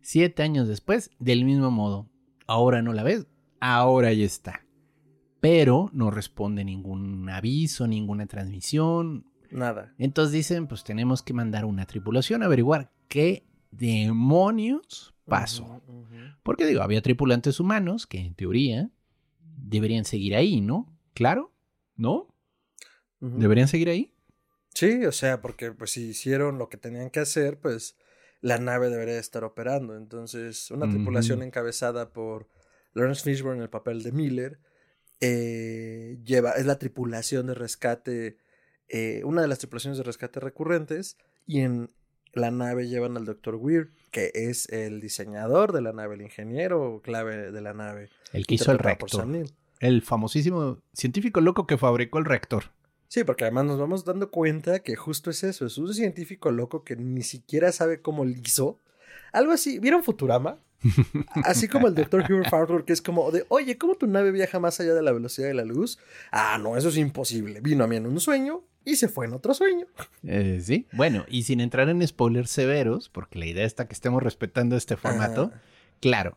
Siete 0.00 0.42
años 0.42 0.68
después, 0.68 1.10
del 1.18 1.44
mismo 1.44 1.70
modo. 1.70 2.08
Ahora 2.46 2.82
no 2.82 2.92
la 2.92 3.02
ves, 3.02 3.26
ahora 3.60 4.12
ya 4.12 4.26
está 4.26 4.63
pero 5.44 5.90
no 5.92 6.10
responde 6.10 6.64
ningún 6.64 7.28
aviso, 7.28 7.86
ninguna 7.86 8.24
transmisión. 8.24 9.26
Nada. 9.50 9.94
Entonces 9.98 10.32
dicen, 10.32 10.66
pues 10.66 10.84
tenemos 10.84 11.22
que 11.22 11.34
mandar 11.34 11.66
una 11.66 11.84
tripulación 11.84 12.42
a 12.42 12.46
averiguar 12.46 12.90
qué 13.08 13.46
demonios 13.70 15.14
pasó. 15.26 15.82
Porque 16.42 16.64
digo, 16.64 16.80
había 16.80 17.02
tripulantes 17.02 17.60
humanos 17.60 18.06
que 18.06 18.20
en 18.20 18.34
teoría 18.34 18.90
deberían 19.58 20.06
seguir 20.06 20.34
ahí, 20.34 20.62
¿no? 20.62 20.96
Claro, 21.12 21.52
¿no? 21.94 22.34
¿Deberían 23.20 23.68
seguir 23.68 23.90
ahí? 23.90 24.14
Sí, 24.72 25.04
o 25.04 25.12
sea, 25.12 25.42
porque 25.42 25.72
pues 25.72 25.90
si 25.90 26.04
hicieron 26.08 26.56
lo 26.56 26.70
que 26.70 26.78
tenían 26.78 27.10
que 27.10 27.20
hacer, 27.20 27.60
pues 27.60 27.98
la 28.40 28.56
nave 28.56 28.88
debería 28.88 29.18
estar 29.18 29.44
operando. 29.44 29.94
Entonces, 29.94 30.70
una 30.70 30.88
tripulación 30.88 31.42
encabezada 31.42 32.14
por 32.14 32.48
Lawrence 32.94 33.22
Fishburne 33.22 33.58
en 33.58 33.64
el 33.64 33.68
papel 33.70 34.02
de 34.02 34.10
Miller, 34.10 34.58
eh, 35.20 36.18
lleva, 36.24 36.52
es 36.52 36.66
la 36.66 36.78
tripulación 36.78 37.46
de 37.46 37.54
rescate, 37.54 38.36
eh, 38.88 39.22
una 39.24 39.42
de 39.42 39.48
las 39.48 39.58
tripulaciones 39.58 39.98
de 39.98 40.04
rescate 40.04 40.40
recurrentes, 40.40 41.16
y 41.46 41.60
en 41.60 41.90
la 42.32 42.50
nave 42.50 42.88
llevan 42.88 43.16
al 43.16 43.24
Dr. 43.24 43.56
Weir, 43.56 43.90
que 44.10 44.30
es 44.34 44.68
el 44.70 45.00
diseñador 45.00 45.72
de 45.72 45.82
la 45.82 45.92
nave, 45.92 46.16
el 46.16 46.22
ingeniero 46.22 47.00
clave 47.02 47.52
de 47.52 47.60
la 47.60 47.74
nave. 47.74 48.10
El 48.32 48.46
que 48.46 48.54
hizo 48.54 48.72
el 48.72 48.78
reactor. 48.78 49.26
El 49.80 50.02
famosísimo 50.02 50.78
científico 50.92 51.40
loco 51.40 51.66
que 51.66 51.78
fabricó 51.78 52.18
el 52.18 52.24
reactor. 52.24 52.64
Sí, 53.08 53.22
porque 53.22 53.44
además 53.44 53.66
nos 53.66 53.78
vamos 53.78 54.04
dando 54.04 54.30
cuenta 54.30 54.80
que 54.80 54.96
justo 54.96 55.30
es 55.30 55.44
eso, 55.44 55.66
es 55.66 55.78
un 55.78 55.94
científico 55.94 56.50
loco 56.50 56.82
que 56.82 56.96
ni 56.96 57.22
siquiera 57.22 57.70
sabe 57.70 58.00
cómo 58.00 58.24
lo 58.24 58.32
hizo. 58.32 58.78
Algo 59.32 59.52
así, 59.52 59.78
¿vieron 59.78 60.02
Futurama? 60.02 60.58
Así 61.44 61.68
como 61.68 61.88
el 61.88 61.94
Dr. 61.94 62.24
Hubert 62.30 62.50
Farnsworth, 62.50 62.84
que 62.84 62.92
es 62.92 63.02
como 63.02 63.30
de, 63.30 63.44
oye, 63.48 63.78
¿cómo 63.78 63.94
tu 63.94 64.06
nave 64.06 64.30
viaja 64.30 64.58
más 64.60 64.80
allá 64.80 64.94
de 64.94 65.02
la 65.02 65.12
velocidad 65.12 65.48
de 65.48 65.54
la 65.54 65.64
luz? 65.64 65.98
Ah, 66.30 66.58
no, 66.60 66.76
eso 66.76 66.88
es 66.88 66.96
imposible. 66.96 67.60
Vino 67.60 67.84
a 67.84 67.86
mí 67.86 67.96
en 67.96 68.06
un 68.06 68.20
sueño 68.20 68.62
y 68.84 68.96
se 68.96 69.08
fue 69.08 69.26
en 69.26 69.32
otro 69.32 69.54
sueño. 69.54 69.86
Eh, 70.22 70.60
sí, 70.62 70.86
bueno, 70.92 71.24
y 71.28 71.44
sin 71.44 71.60
entrar 71.60 71.88
en 71.88 72.06
spoilers 72.06 72.50
severos, 72.50 73.08
porque 73.08 73.38
la 73.38 73.46
idea 73.46 73.64
está 73.64 73.86
que 73.86 73.94
estemos 73.94 74.22
respetando 74.22 74.76
este 74.76 74.96
formato, 74.96 75.52
claro, 76.00 76.36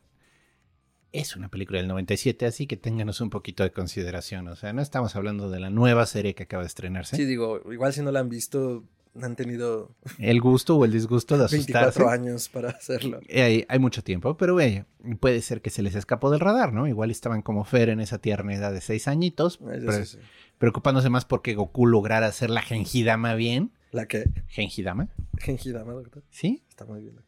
es 1.12 1.36
una 1.36 1.50
película 1.50 1.80
del 1.80 1.88
97, 1.88 2.46
así 2.46 2.68
que 2.68 2.78
ténganos 2.78 3.22
un 3.22 3.30
poquito 3.30 3.64
de 3.64 3.72
consideración. 3.72 4.48
O 4.48 4.56
sea, 4.56 4.74
no 4.74 4.82
estamos 4.82 5.16
hablando 5.16 5.50
de 5.50 5.60
la 5.60 5.70
nueva 5.70 6.06
serie 6.06 6.36
que 6.36 6.44
acaba 6.44 6.64
de 6.64 6.68
estrenarse. 6.68 7.16
Sí, 7.16 7.26
digo, 7.26 7.62
igual 7.72 7.94
si 7.94 8.02
no 8.02 8.12
la 8.12 8.20
han 8.20 8.30
visto, 8.30 8.84
han 9.22 9.36
tenido 9.36 9.96
el 10.20 10.40
gusto 10.42 10.78
o 10.78 10.86
el 10.86 10.92
disgusto 10.92 11.38
de 11.38 11.46
asustarse. 11.46 12.00
24 12.00 12.10
años 12.10 12.50
para 12.50 12.70
hacerlo. 12.70 13.20
Hay, 13.34 13.66
hay 13.68 13.80
mucho 13.80 14.04
tiempo, 14.04 14.38
pero 14.38 14.60
eh, 14.62 14.86
puede 15.20 15.42
ser 15.42 15.62
que 15.62 15.70
se 15.70 15.82
les 15.82 15.96
escapó 15.96 16.30
del 16.32 16.40
radar, 16.40 16.74
¿no? 16.74 16.88
Igual 16.88 17.12
estaban 17.12 17.42
como 17.42 17.64
Fer 17.64 17.90
en 17.90 18.00
esa 18.00 18.20
tierna 18.20 18.54
edad 18.56 18.72
de 18.74 18.82
seis 18.82 19.08
añitos, 19.08 19.60
Eso 19.72 19.86
pre- 19.86 20.06
sí, 20.06 20.18
sí. 20.18 20.24
preocupándose 20.58 21.10
más 21.10 21.26
porque 21.26 21.56
Goku 21.56 21.86
lograra 21.86 22.28
hacer 22.28 22.50
la 22.50 22.62
Genjidama 22.62 23.36
bien. 23.36 23.72
La 23.92 24.06
que. 24.08 24.26
¿Genjidama? 24.48 25.10
Genkidama, 25.40 25.94
doctor. 25.94 26.24
¿Sí? 26.30 26.64
Está 26.70 26.86
muy 26.86 27.02
bien. 27.02 27.20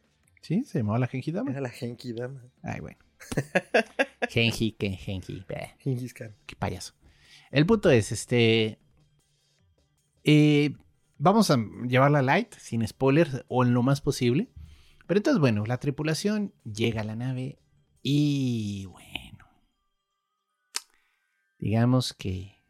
¿Sí? 0.42 0.64
¿Se 0.64 0.78
llamaba 0.78 0.98
la 0.98 1.06
Genjidama? 1.06 1.50
Era 1.50 1.60
la 1.60 1.70
Genkidama. 1.70 2.42
Ay, 2.62 2.80
bueno. 2.80 2.98
Genji, 4.30 4.72
que 4.72 4.90
Genji. 4.90 5.44
Gengis 5.78 6.14
Khan. 6.14 6.34
Qué 6.46 6.56
payaso. 6.56 6.94
El 7.50 7.66
punto 7.66 7.90
es, 7.90 8.12
este. 8.12 8.78
eh, 10.24 10.72
vamos 11.20 11.50
a 11.50 11.58
llevarla 11.86 12.22
light, 12.22 12.54
sin 12.54 12.86
spoilers, 12.86 13.44
o 13.48 13.62
en 13.62 13.74
lo 13.74 13.82
más 13.82 14.00
posible. 14.00 14.50
Pero 15.06 15.18
entonces, 15.18 15.40
bueno, 15.40 15.64
la 15.66 15.78
tripulación 15.78 16.52
llega 16.64 17.02
a 17.02 17.04
la 17.04 17.14
nave 17.14 17.58
y 18.02 18.86
bueno. 18.86 19.46
Digamos 21.58 22.14
que 22.14 22.64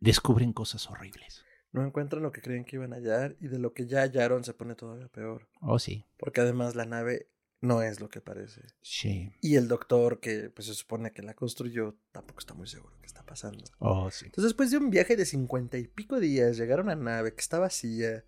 descubren 0.00 0.52
cosas 0.52 0.88
horribles. 0.90 1.44
No 1.72 1.84
encuentran 1.86 2.22
lo 2.22 2.32
que 2.32 2.42
creían 2.42 2.64
que 2.64 2.76
iban 2.76 2.92
a 2.92 2.96
hallar 2.96 3.36
y 3.40 3.48
de 3.48 3.58
lo 3.58 3.72
que 3.72 3.86
ya 3.86 4.00
hallaron 4.00 4.44
se 4.44 4.52
pone 4.52 4.74
todavía 4.74 5.08
peor. 5.08 5.48
Oh, 5.62 5.78
sí. 5.78 6.04
Porque 6.18 6.42
además 6.42 6.74
la 6.74 6.84
nave 6.84 7.31
no 7.62 7.80
es 7.80 8.00
lo 8.00 8.10
que 8.10 8.20
parece. 8.20 8.60
Sí. 8.82 9.32
Y 9.40 9.56
el 9.56 9.68
doctor 9.68 10.20
que 10.20 10.50
pues 10.50 10.66
se 10.66 10.74
supone 10.74 11.12
que 11.12 11.22
la 11.22 11.34
construyó 11.34 11.94
tampoco 12.10 12.40
está 12.40 12.54
muy 12.54 12.66
seguro 12.66 12.92
qué 13.00 13.06
está 13.06 13.22
pasando. 13.22 13.64
Oh, 13.78 14.10
sí. 14.10 14.26
Entonces 14.26 14.50
después 14.50 14.70
de 14.70 14.78
un 14.78 14.90
viaje 14.90 15.16
de 15.16 15.24
cincuenta 15.24 15.78
y 15.78 15.86
pico 15.86 16.20
días 16.20 16.58
llegar 16.58 16.80
a 16.80 16.82
una 16.82 16.96
nave 16.96 17.32
que 17.32 17.40
está 17.40 17.60
vacía, 17.60 18.24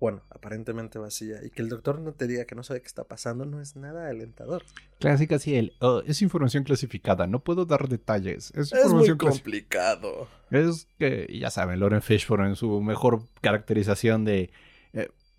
bueno, 0.00 0.22
aparentemente 0.30 0.98
vacía, 0.98 1.42
y 1.44 1.50
que 1.50 1.62
el 1.62 1.68
doctor 1.68 2.00
no 2.00 2.12
te 2.12 2.26
diga 2.26 2.44
que 2.44 2.56
no 2.56 2.64
sabe 2.64 2.80
qué 2.80 2.88
está 2.88 3.04
pasando, 3.04 3.46
no 3.46 3.62
es 3.62 3.76
nada 3.76 4.08
alentador. 4.08 4.64
Clásica, 4.98 5.38
sí, 5.38 5.54
el. 5.54 5.72
oh, 5.80 6.02
es 6.04 6.20
información 6.20 6.64
clasificada, 6.64 7.26
no 7.26 7.42
puedo 7.42 7.64
dar 7.64 7.88
detalles. 7.88 8.52
Es 8.56 8.72
Es 8.72 8.92
muy 8.92 9.16
complicado. 9.16 10.28
Es 10.50 10.88
que, 10.98 11.28
ya 11.40 11.50
saben, 11.50 11.80
Lauren 11.80 12.02
Fishburne 12.02 12.48
en 12.48 12.56
su 12.56 12.80
mejor 12.80 13.22
caracterización 13.40 14.24
de... 14.24 14.50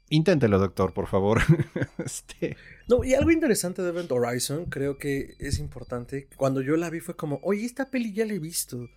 inténtelo, 0.10 0.60
doctor, 0.60 0.94
por 0.94 1.08
favor. 1.08 1.42
este, 2.04 2.58
No, 2.88 3.04
y 3.04 3.14
algo 3.14 3.32
interesante 3.32 3.82
de 3.82 3.90
Event 3.90 4.12
Horizon, 4.12 4.66
creo 4.66 4.98
que 4.98 5.36
es 5.40 5.60
importante. 5.60 6.28
Cuando 6.38 6.62
yo 6.62 6.78
la 6.78 6.90
vi 6.90 7.00
fue 7.00 7.16
como, 7.16 7.40
oye, 7.44 7.66
esta 7.66 7.90
peli 7.90 8.14
ya 8.14 8.26
la 8.26 8.34
he 8.34 8.40
visto. 8.40 8.90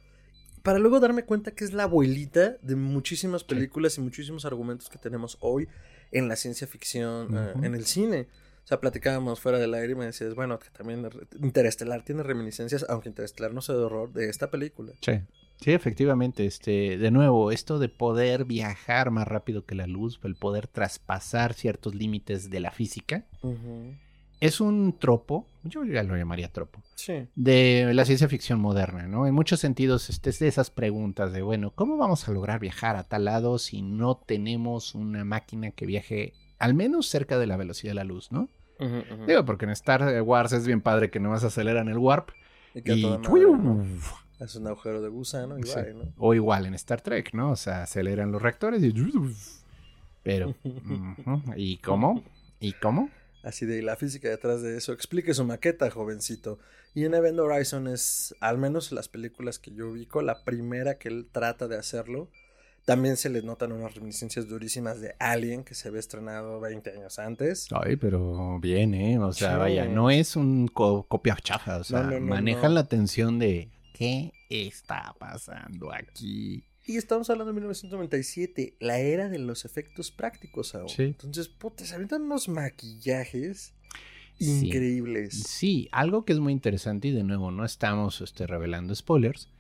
Para 0.62 0.78
luego 0.78 1.00
darme 1.00 1.24
cuenta 1.24 1.52
que 1.52 1.64
es 1.64 1.72
la 1.72 1.84
abuelita 1.84 2.56
de 2.60 2.76
muchísimas 2.76 3.44
películas 3.44 3.96
y 3.96 4.02
muchísimos 4.02 4.44
argumentos 4.44 4.90
que 4.90 4.98
tenemos 4.98 5.38
hoy 5.40 5.68
en 6.12 6.28
la 6.28 6.36
ciencia 6.36 6.66
ficción, 6.66 7.36
eh, 7.36 7.52
en 7.62 7.74
el 7.74 7.86
cine. 7.86 8.28
O 8.64 8.66
sea, 8.66 8.78
platicábamos 8.78 9.40
fuera 9.40 9.58
del 9.58 9.72
aire 9.72 9.92
y 9.92 9.94
me 9.96 10.04
decías, 10.04 10.34
bueno, 10.34 10.58
que 10.58 10.68
también 10.70 11.08
Interestelar 11.40 12.04
tiene 12.04 12.22
reminiscencias, 12.22 12.84
aunque 12.88 13.08
Interestelar 13.08 13.54
no 13.54 13.62
sea 13.62 13.74
de 13.74 13.82
horror, 13.82 14.12
de 14.12 14.28
esta 14.28 14.50
película. 14.50 14.92
sí. 15.00 15.20
Sí, 15.60 15.72
efectivamente, 15.72 16.46
este, 16.46 16.96
de 16.96 17.10
nuevo, 17.10 17.50
esto 17.52 17.78
de 17.78 17.88
poder 17.90 18.44
viajar 18.46 19.10
más 19.10 19.28
rápido 19.28 19.66
que 19.66 19.74
la 19.74 19.86
luz, 19.86 20.18
el 20.24 20.34
poder 20.34 20.66
traspasar 20.66 21.52
ciertos 21.52 21.94
límites 21.94 22.48
de 22.48 22.60
la 22.60 22.70
física, 22.70 23.24
es 24.40 24.60
un 24.62 24.96
tropo, 24.98 25.46
yo 25.64 25.84
ya 25.84 26.02
lo 26.02 26.16
llamaría 26.16 26.48
tropo, 26.48 26.82
Sí. 26.94 27.26
de 27.34 27.92
la 27.92 28.06
ciencia 28.06 28.26
ficción 28.26 28.58
moderna, 28.58 29.06
¿no? 29.06 29.26
En 29.26 29.34
muchos 29.34 29.60
sentidos, 29.60 30.08
este, 30.08 30.30
es 30.30 30.38
de 30.38 30.48
esas 30.48 30.70
preguntas 30.70 31.32
de, 31.34 31.42
bueno, 31.42 31.72
¿cómo 31.74 31.98
vamos 31.98 32.26
a 32.26 32.32
lograr 32.32 32.58
viajar 32.58 32.96
a 32.96 33.04
tal 33.04 33.26
lado 33.26 33.58
si 33.58 33.82
no 33.82 34.16
tenemos 34.16 34.94
una 34.94 35.24
máquina 35.26 35.72
que 35.72 35.84
viaje 35.84 36.32
al 36.58 36.72
menos 36.72 37.06
cerca 37.06 37.38
de 37.38 37.46
la 37.46 37.58
velocidad 37.58 37.90
de 37.90 37.96
la 37.96 38.04
luz, 38.04 38.32
¿no? 38.32 38.48
Digo, 39.26 39.44
porque 39.44 39.66
en 39.66 39.72
Star 39.72 40.22
Wars 40.22 40.52
es 40.52 40.66
bien 40.66 40.80
padre 40.80 41.10
que 41.10 41.20
nomás 41.20 41.44
aceleran 41.44 41.88
el 41.88 41.98
warp 41.98 42.30
y... 42.94 43.02
Es 44.40 44.56
un 44.56 44.66
agujero 44.66 45.02
de 45.02 45.08
gusano 45.08 45.56
Sí. 45.62 45.74
bye, 45.74 45.94
¿no? 45.94 46.12
O 46.16 46.34
igual 46.34 46.66
en 46.66 46.74
Star 46.74 47.00
Trek, 47.02 47.34
¿no? 47.34 47.50
O 47.52 47.56
sea, 47.56 47.82
aceleran 47.82 48.32
los 48.32 48.40
reactores 48.40 48.82
y... 48.82 48.92
Pero... 50.22 50.54
¿Y 51.56 51.78
cómo? 51.78 52.22
¿Y 52.60 52.72
cómo? 52.74 53.10
Así 53.42 53.64
de 53.64 53.80
la 53.82 53.96
física 53.96 54.28
detrás 54.28 54.60
de 54.62 54.76
eso. 54.76 54.92
Explique 54.92 55.32
su 55.32 55.44
maqueta, 55.44 55.90
jovencito. 55.90 56.58
Y 56.94 57.04
en 57.04 57.14
Event 57.14 57.38
Horizon 57.38 57.88
es, 57.88 58.34
al 58.40 58.58
menos 58.58 58.90
en 58.92 58.96
las 58.96 59.08
películas 59.08 59.58
que 59.58 59.72
yo 59.72 59.88
ubico, 59.90 60.20
la 60.22 60.44
primera 60.44 60.98
que 60.98 61.08
él 61.08 61.26
trata 61.30 61.68
de 61.68 61.76
hacerlo. 61.78 62.28
También 62.84 63.16
se 63.16 63.28
le 63.30 63.42
notan 63.42 63.72
unas 63.72 63.94
reminiscencias 63.94 64.48
durísimas 64.48 65.00
de 65.00 65.14
Alien, 65.18 65.64
que 65.64 65.74
se 65.74 65.88
había 65.88 66.00
estrenado 66.00 66.60
20 66.60 66.90
años 66.90 67.18
antes. 67.18 67.68
Ay, 67.72 67.96
pero 67.96 68.58
bien, 68.58 68.94
¿eh? 68.94 69.18
O 69.18 69.32
sea, 69.32 69.52
Sí. 69.52 69.58
vaya, 69.58 69.86
no 69.86 70.10
es 70.10 70.34
un 70.36 70.66
co- 70.68 71.04
copia 71.04 71.36
chafa. 71.42 71.76
O 71.78 71.84
sea, 71.84 72.02
No, 72.02 72.10
no, 72.12 72.20
no, 72.20 72.26
manejan 72.26 72.70
no. 72.70 72.76
la 72.76 72.88
tensión 72.88 73.38
de... 73.38 73.70
¿Qué 74.00 74.32
está 74.48 75.14
pasando 75.18 75.92
aquí? 75.92 76.64
Y 76.86 76.96
estamos 76.96 77.28
hablando 77.28 77.52
de 77.52 77.60
1997, 77.60 78.78
la 78.80 78.98
era 78.98 79.28
de 79.28 79.38
los 79.38 79.66
efectos 79.66 80.10
prácticos. 80.10 80.74
Sí. 80.86 81.02
Entonces, 81.02 81.48
puta, 81.48 81.84
se 81.84 81.96
aventan 81.96 82.22
unos 82.22 82.48
maquillajes 82.48 83.74
increíbles. 84.38 85.42
Sí, 85.42 85.90
algo 85.92 86.24
que 86.24 86.32
es 86.32 86.38
muy 86.38 86.54
interesante 86.54 87.08
y 87.08 87.10
de 87.10 87.24
nuevo 87.24 87.50
no 87.50 87.62
estamos 87.62 88.22
este, 88.22 88.46
revelando 88.46 88.94
spoilers, 88.94 89.50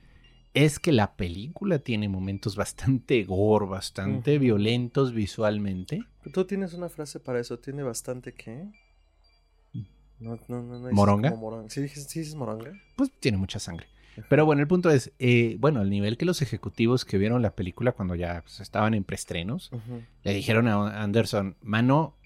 es 0.54 0.78
que 0.78 0.92
la 0.92 1.16
película 1.18 1.80
tiene 1.80 2.08
momentos 2.08 2.56
bastante 2.56 3.24
gore, 3.24 3.66
bastante 3.66 4.38
violentos 4.38 5.12
visualmente. 5.12 6.02
Tú 6.32 6.46
tienes 6.46 6.72
una 6.72 6.88
frase 6.88 7.20
para 7.20 7.40
eso, 7.40 7.58
tiene 7.58 7.82
bastante 7.82 8.32
que... 8.32 8.70
No, 10.18 10.38
no, 10.48 10.62
no, 10.62 10.62
no 10.62 10.78
dices 10.78 10.92
¿Moronga? 10.94 11.30
como 11.30 11.42
moronga. 11.42 11.68
¿Sí, 11.68 11.86
sí 11.88 12.20
dices 12.20 12.34
moronga? 12.34 12.72
Pues 12.96 13.10
tiene 13.20 13.36
mucha 13.36 13.58
sangre. 13.58 13.86
Pero 14.28 14.44
bueno, 14.44 14.60
el 14.60 14.68
punto 14.68 14.90
es, 14.90 15.12
eh, 15.18 15.56
bueno, 15.58 15.80
al 15.80 15.90
nivel 15.90 16.16
que 16.16 16.24
los 16.24 16.42
ejecutivos 16.42 17.04
que 17.04 17.18
vieron 17.18 17.42
la 17.42 17.54
película 17.54 17.92
cuando 17.92 18.14
ya 18.14 18.42
pues, 18.42 18.60
estaban 18.60 18.94
en 18.94 19.04
preestrenos, 19.04 19.70
le 20.24 20.34
dijeron 20.34 20.68
a 20.68 21.02
Anderson, 21.02 21.56
mano, 21.62 22.16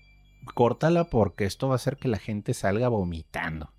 córtala 0.54 1.04
porque 1.04 1.44
esto 1.44 1.68
va 1.68 1.74
a 1.74 1.76
hacer 1.76 1.96
que 1.96 2.08
la 2.08 2.18
gente 2.18 2.54
salga 2.54 2.88
vomitando. 2.88 3.70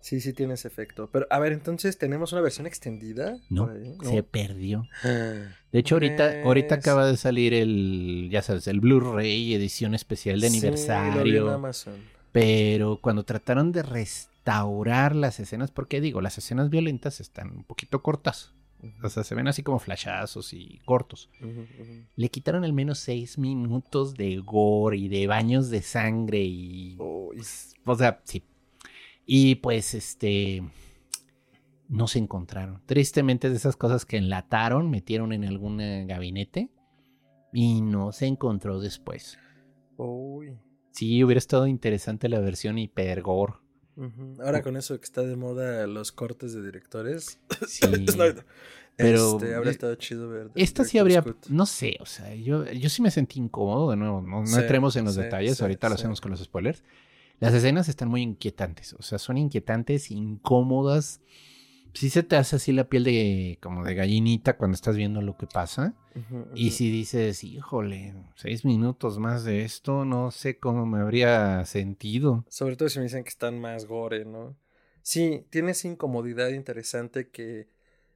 Sí, 0.00 0.20
sí 0.20 0.32
tiene 0.32 0.54
ese 0.54 0.66
efecto. 0.66 1.10
Pero, 1.12 1.26
a 1.28 1.38
ver, 1.38 1.52
entonces, 1.52 1.98
¿tenemos 1.98 2.32
una 2.32 2.40
versión 2.40 2.66
extendida? 2.66 3.36
No, 3.50 3.68
se 4.02 4.22
perdió. 4.22 4.86
Ah, 5.04 5.54
De 5.72 5.78
hecho, 5.78 5.96
ahorita, 5.96 6.42
ahorita 6.42 6.76
pues, 6.76 6.78
acaba 6.86 7.06
de 7.06 7.16
salir 7.16 7.52
el, 7.54 8.28
ya 8.30 8.42
sabes, 8.42 8.66
el 8.66 8.80
Blu-ray 8.80 9.54
edición 9.54 9.94
especial 9.94 10.40
de 10.40 10.48
sí, 10.48 10.56
lo 10.56 10.62
vi 10.62 10.68
en 10.68 10.74
aniversario. 10.74 11.50
Amazon. 11.50 11.94
pero 12.32 12.98
cuando 13.00 13.24
trataron 13.24 13.70
de 13.70 13.82
restaurar 13.82 14.39
las 15.14 15.40
escenas, 15.40 15.70
porque 15.70 16.00
digo, 16.00 16.20
las 16.20 16.38
escenas 16.38 16.70
violentas 16.70 17.20
están 17.20 17.50
un 17.50 17.64
poquito 17.64 18.02
cortas. 18.02 18.54
O 19.02 19.08
sea, 19.08 19.24
se 19.24 19.34
ven 19.34 19.46
así 19.46 19.62
como 19.62 19.78
flashazos 19.78 20.52
y 20.52 20.80
cortos. 20.84 21.28
Le 22.16 22.28
quitaron 22.30 22.64
al 22.64 22.72
menos 22.72 22.98
seis 22.98 23.36
minutos 23.38 24.14
de 24.14 24.38
gore 24.38 24.96
y 24.96 25.08
de 25.08 25.26
baños 25.26 25.68
de 25.68 25.82
sangre 25.82 26.42
y... 26.42 26.96
Uy, 26.98 27.42
O 27.84 27.94
sea, 27.94 28.20
sí. 28.24 28.42
Y 29.26 29.56
pues, 29.56 29.94
este... 29.94 30.62
No 31.88 32.06
se 32.06 32.20
encontraron. 32.20 32.80
Tristemente 32.86 33.48
es 33.48 33.52
de 33.52 33.58
esas 33.58 33.76
cosas 33.76 34.06
que 34.06 34.16
enlataron, 34.16 34.90
metieron 34.90 35.32
en 35.32 35.44
algún 35.44 35.80
eh, 35.80 36.06
gabinete 36.06 36.70
y 37.52 37.82
no 37.82 38.12
se 38.12 38.26
encontró 38.26 38.80
después. 38.80 39.38
uy. 39.96 40.56
Sí, 40.92 41.22
hubiera 41.22 41.38
estado 41.38 41.66
interesante 41.66 42.28
la 42.28 42.40
versión 42.40 42.78
hiper 42.78 43.22
Ahora 44.42 44.62
con 44.62 44.76
eso 44.76 44.98
que 44.98 45.04
está 45.04 45.22
de 45.22 45.36
moda 45.36 45.86
los 45.86 46.12
cortes 46.12 46.54
de 46.54 46.62
directores. 46.62 47.38
Sí. 47.66 47.86
Pero, 48.96 49.36
este, 49.36 49.54
habría 49.54 49.70
estado 49.70 49.94
chido 49.94 50.28
ver. 50.28 50.50
Esta 50.54 50.84
sí 50.84 50.98
habría, 50.98 51.24
no 51.48 51.64
sé, 51.64 51.96
o 52.00 52.06
sea, 52.06 52.34
yo, 52.34 52.70
yo 52.70 52.90
sí 52.90 53.00
me 53.00 53.10
sentí 53.10 53.40
incómodo 53.40 53.90
de 53.90 53.96
nuevo, 53.96 54.20
no, 54.20 54.42
no 54.42 54.46
Sí, 54.46 54.60
entremos 54.60 54.94
en 54.96 55.06
los 55.06 55.14
sí, 55.14 55.22
detalles, 55.22 55.56
sí, 55.56 55.62
ahorita 55.62 55.88
lo 55.88 55.94
hacemos 55.94 56.20
con 56.20 56.30
los 56.30 56.40
spoilers. 56.40 56.82
Las 57.38 57.54
escenas 57.54 57.88
están 57.88 58.08
muy 58.08 58.20
inquietantes, 58.20 58.92
o 58.92 59.02
sea, 59.02 59.18
son 59.18 59.38
inquietantes, 59.38 60.10
incómodas. 60.10 61.20
Sí 61.94 62.10
se 62.10 62.22
te 62.22 62.36
hace 62.36 62.56
así 62.56 62.72
la 62.72 62.88
piel 62.88 63.04
de 63.04 63.58
como 63.62 63.84
de 63.84 63.94
gallinita 63.94 64.56
cuando 64.56 64.74
estás 64.74 64.96
viendo 64.96 65.20
lo 65.22 65.36
que 65.36 65.46
pasa. 65.46 65.94
Y 66.54 66.70
si 66.70 66.90
dices, 66.90 67.44
híjole, 67.44 68.14
seis 68.34 68.64
minutos 68.64 69.18
más 69.18 69.44
de 69.44 69.64
esto, 69.64 70.04
no 70.04 70.30
sé 70.30 70.58
cómo 70.58 70.84
me 70.86 70.98
habría 71.00 71.64
sentido. 71.66 72.44
Sobre 72.48 72.76
todo 72.76 72.88
si 72.88 72.98
me 72.98 73.04
dicen 73.04 73.22
que 73.22 73.28
están 73.30 73.60
más 73.60 73.86
gore, 73.86 74.24
¿no? 74.24 74.56
Sí, 75.02 75.44
tiene 75.50 75.70
esa 75.72 75.88
incomodidad 75.88 76.48
interesante 76.50 77.28
que 77.28 77.68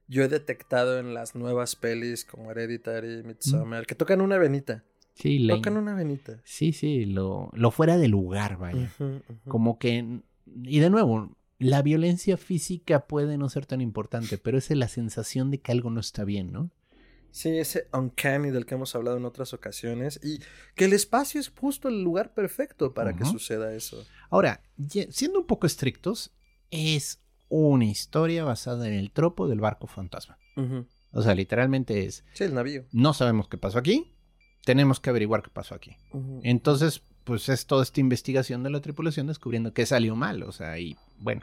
yo 0.07 0.23
he 0.23 0.27
detectado 0.27 0.99
en 0.99 1.13
las 1.13 1.33
nuevas 1.35 1.75
pelis 1.75 2.25
como 2.25 2.51
Hereditary, 2.51 3.23
Midsommar, 3.23 3.85
que 3.85 3.95
tocan 3.95 4.21
una 4.21 4.37
venita. 4.37 4.83
Sí, 5.15 5.39
la- 5.39 5.55
Tocan 5.55 5.77
una 5.77 5.95
venita. 5.95 6.39
sí, 6.43 6.73
sí, 6.73 7.05
lo, 7.05 7.49
lo 7.53 7.71
fuera 7.71 7.97
de 7.97 8.07
lugar, 8.09 8.57
vaya. 8.57 8.91
Como 9.47 9.79
que, 9.79 10.21
y 10.63 10.79
de 10.79 10.89
nuevo, 10.89 11.35
la 11.57 11.81
violencia 11.81 12.37
física 12.37 13.07
puede 13.07 13.37
no 13.37 13.49
ser 13.49 13.65
tan 13.65 13.81
importante, 13.81 14.37
pero 14.37 14.57
es 14.57 14.69
la 14.69 14.87
sensación 14.87 15.51
de 15.51 15.61
que 15.61 15.71
algo 15.71 15.89
no 15.89 15.99
está 15.99 16.23
bien, 16.23 16.51
¿no? 16.51 16.71
Sí, 17.31 17.57
ese 17.57 17.89
uncanny 17.91 18.49
del 18.49 18.65
que 18.65 18.75
hemos 18.75 18.95
hablado 18.95 19.17
en 19.17 19.25
otras 19.25 19.53
ocasiones 19.53 20.21
y 20.23 20.39
que 20.73 20.85
el 20.85 20.93
espacio 20.93 21.41
es 21.41 21.49
justo 21.49 21.89
el 21.89 22.01
lugar 22.01 22.33
perfecto 22.33 22.93
para 22.93 23.13
que 23.13 23.25
suceda 23.25 23.73
eso. 23.73 24.05
Ahora, 24.29 24.63
siendo 25.09 25.39
un 25.39 25.45
poco 25.45 25.67
estrictos, 25.67 26.33
es 26.71 27.21
una 27.49 27.85
historia 27.85 28.45
basada 28.45 28.87
en 28.87 28.93
el 28.93 29.11
tropo 29.11 29.49
del 29.49 29.59
barco 29.59 29.87
fantasma. 29.87 30.37
O 31.11 31.21
sea, 31.21 31.35
literalmente 31.35 32.05
es... 32.05 32.23
Sí, 32.33 32.45
el 32.45 32.53
navío. 32.53 32.85
No 32.93 33.13
sabemos 33.13 33.49
qué 33.49 33.57
pasó 33.57 33.79
aquí, 33.79 34.15
tenemos 34.63 35.01
que 35.01 35.09
averiguar 35.09 35.43
qué 35.43 35.49
pasó 35.49 35.75
aquí. 35.75 35.97
Entonces, 36.41 37.03
pues 37.25 37.49
es 37.49 37.65
toda 37.65 37.83
esta 37.83 37.99
investigación 37.99 38.63
de 38.63 38.69
la 38.69 38.79
tripulación 38.79 39.27
descubriendo 39.27 39.73
qué 39.73 39.85
salió 39.85 40.15
mal. 40.15 40.43
O 40.43 40.51
sea, 40.51 40.79
y 40.79 40.95
bueno, 41.19 41.41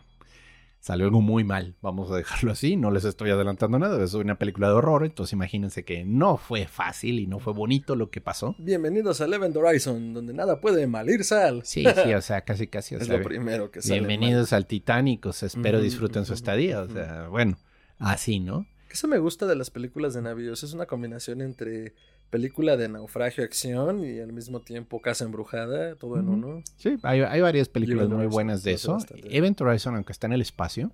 salió 0.81 1.07
algo 1.07 1.21
muy 1.21 1.45
mal, 1.45 1.75
vamos 1.83 2.11
a 2.11 2.17
dejarlo 2.17 2.51
así, 2.53 2.77
no 2.77 2.91
les 2.91 3.05
estoy 3.05 3.31
adelantando 3.31 3.79
nada, 3.79 4.03
es 4.03 4.15
una 4.15 4.37
película 4.37 4.69
de 4.69 4.75
horror, 4.75 5.05
entonces 5.05 5.33
imagínense 5.33 5.85
que 5.85 6.05
no 6.05 6.37
fue 6.37 6.67
fácil 6.67 7.21
y 7.21 7.27
no 7.29 7.39
fue 7.39 7.53
bonito 7.53 7.95
lo 7.95 8.11
que 8.11 8.21
pasó. 8.21 8.57
Bienvenidos 8.59 9.21
al 9.21 9.33
Event 9.33 9.57
Horizon, 9.57 10.13
donde 10.15 10.35
nada 10.35 10.61
puede 10.61 10.87
mal 10.87 11.09
ir 11.09 11.23
sal. 11.23 11.63
Sí, 11.65 11.85
sí, 12.05 12.15
o 12.15 12.21
sea, 12.21 12.41
casi 12.41 12.67
casi. 12.67 12.97
es 12.97 13.09
lo 13.09 13.23
primero 13.23 13.71
que 13.71 13.81
sale 13.83 14.01
Bienvenidos 14.01 14.53
al 14.53 14.67
Titanic, 14.67 15.27
o 15.27 15.33
sea, 15.33 15.47
espero 15.47 15.81
disfruten 15.81 16.25
su 16.25 16.35
estadía, 16.35 16.81
o 16.81 16.89
sea, 16.89 17.29
bueno, 17.29 17.59
así, 17.99 18.41
¿no? 18.41 18.67
Eso 18.91 19.09
me 19.09 19.19
gusta 19.19 19.47
de 19.47 19.57
las 19.57 19.71
películas 19.71 20.15
de 20.15 20.23
navíos, 20.23 20.65
es 20.65 20.73
una 20.75 20.87
combinación 20.87 21.41
entre 21.41 21.95
película 22.33 22.79
de 22.79 22.89
naufragio, 22.89 23.45
acción 23.45 24.03
y 24.07 24.19
al 24.19 24.33
mismo 24.33 24.61
tiempo 24.61 25.03
casa 25.03 25.27
embrujada, 25.27 25.97
todo 25.97 26.19
en 26.19 26.31
uno. 26.31 26.63
Sí, 26.77 26.97
hay, 27.03 27.41
varias 27.43 27.69
películas 27.69 28.09
muy 28.09 28.27
buenas 28.27 28.63
de 28.63 28.73
eso. 28.73 28.97
Event 29.25 29.61
Horizon, 29.61 29.97
aunque 29.97 30.13
está 30.13 30.29
en 30.29 30.33
el 30.33 30.41
espacio, 30.41 30.91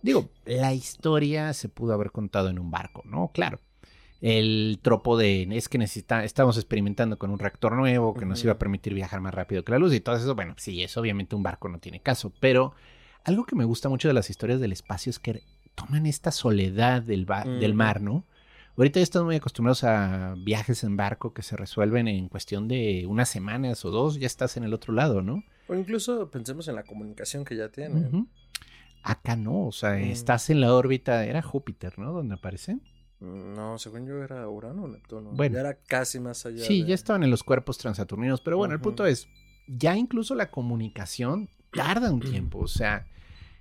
digo, 0.00 0.30
la 0.46 0.72
historia 0.72 1.52
se 1.54 1.68
pudo 1.68 1.92
haber 1.92 2.12
contado 2.12 2.50
en 2.50 2.60
un 2.60 2.70
barco, 2.70 3.02
¿no? 3.04 3.32
Claro. 3.34 3.58
El 4.20 4.78
tropo 4.80 5.18
de 5.18 5.48
es 5.50 5.68
que 5.68 5.76
necesita, 5.76 6.22
estamos 6.22 6.56
experimentando 6.56 7.18
con 7.18 7.32
un 7.32 7.40
reactor 7.40 7.74
nuevo 7.74 8.14
que 8.14 8.24
nos 8.24 8.44
iba 8.44 8.52
a 8.52 8.58
permitir 8.58 8.94
viajar 8.94 9.20
más 9.20 9.34
rápido 9.34 9.64
que 9.64 9.72
la 9.72 9.78
luz 9.80 9.92
y 9.92 10.00
todo 10.00 10.14
eso. 10.14 10.36
Bueno, 10.36 10.54
sí, 10.56 10.84
eso 10.84 11.00
obviamente 11.00 11.34
un 11.34 11.42
barco 11.42 11.68
no 11.68 11.80
tiene 11.80 12.00
caso, 12.00 12.32
pero 12.38 12.74
algo 13.24 13.44
que 13.44 13.56
me 13.56 13.64
gusta 13.64 13.88
mucho 13.88 14.06
de 14.06 14.14
las 14.14 14.30
historias 14.30 14.60
del 14.60 14.70
espacio 14.70 15.10
es 15.10 15.18
que 15.18 15.42
toman 15.74 16.06
esta 16.06 16.30
soledad 16.30 17.02
del, 17.02 17.26
del 17.58 17.74
mar, 17.74 18.00
¿no? 18.00 18.24
Ahorita 18.76 19.00
ya 19.00 19.04
estamos 19.04 19.26
muy 19.26 19.36
acostumbrados 19.36 19.84
a 19.84 20.34
viajes 20.38 20.84
en 20.84 20.96
barco 20.96 21.34
que 21.34 21.42
se 21.42 21.56
resuelven 21.56 22.08
en 22.08 22.28
cuestión 22.28 22.68
de 22.68 23.04
unas 23.06 23.28
semanas 23.28 23.84
o 23.84 23.90
dos, 23.90 24.18
ya 24.18 24.26
estás 24.26 24.56
en 24.56 24.64
el 24.64 24.72
otro 24.72 24.94
lado, 24.94 25.22
¿no? 25.22 25.42
O 25.68 25.74
incluso 25.74 26.30
pensemos 26.30 26.66
en 26.68 26.76
la 26.76 26.84
comunicación 26.84 27.44
que 27.44 27.56
ya 27.56 27.68
tiene. 27.68 28.08
Acá 29.02 29.36
no, 29.36 29.66
o 29.66 29.72
sea, 29.72 29.92
mm. 29.92 30.10
estás 30.10 30.50
en 30.50 30.60
la 30.60 30.74
órbita, 30.74 31.24
era 31.24 31.42
Júpiter, 31.42 31.98
¿no? 31.98 32.12
Donde 32.12 32.34
aparecen. 32.34 32.82
Mm, 33.20 33.54
no, 33.54 33.78
según 33.78 34.06
yo 34.06 34.22
era 34.22 34.48
Urano 34.48 34.84
o 34.84 34.88
Neptuno. 34.88 35.30
Bueno, 35.32 35.54
ya 35.54 35.60
era 35.60 35.74
casi 35.74 36.20
más 36.20 36.44
allá. 36.46 36.64
Sí, 36.64 36.84
ya 36.84 36.94
estaban 36.94 37.22
en 37.22 37.30
los 37.30 37.44
cuerpos 37.44 37.78
transaturninos, 37.78 38.40
pero 38.40 38.56
bueno, 38.56 38.74
el 38.74 38.80
punto 38.80 39.06
es, 39.06 39.28
ya 39.66 39.96
incluso 39.96 40.34
la 40.34 40.50
comunicación 40.50 41.48
tarda 41.72 42.12
un 42.12 42.20
tiempo, 42.20 42.58
o 42.58 42.68
sea, 42.68 43.06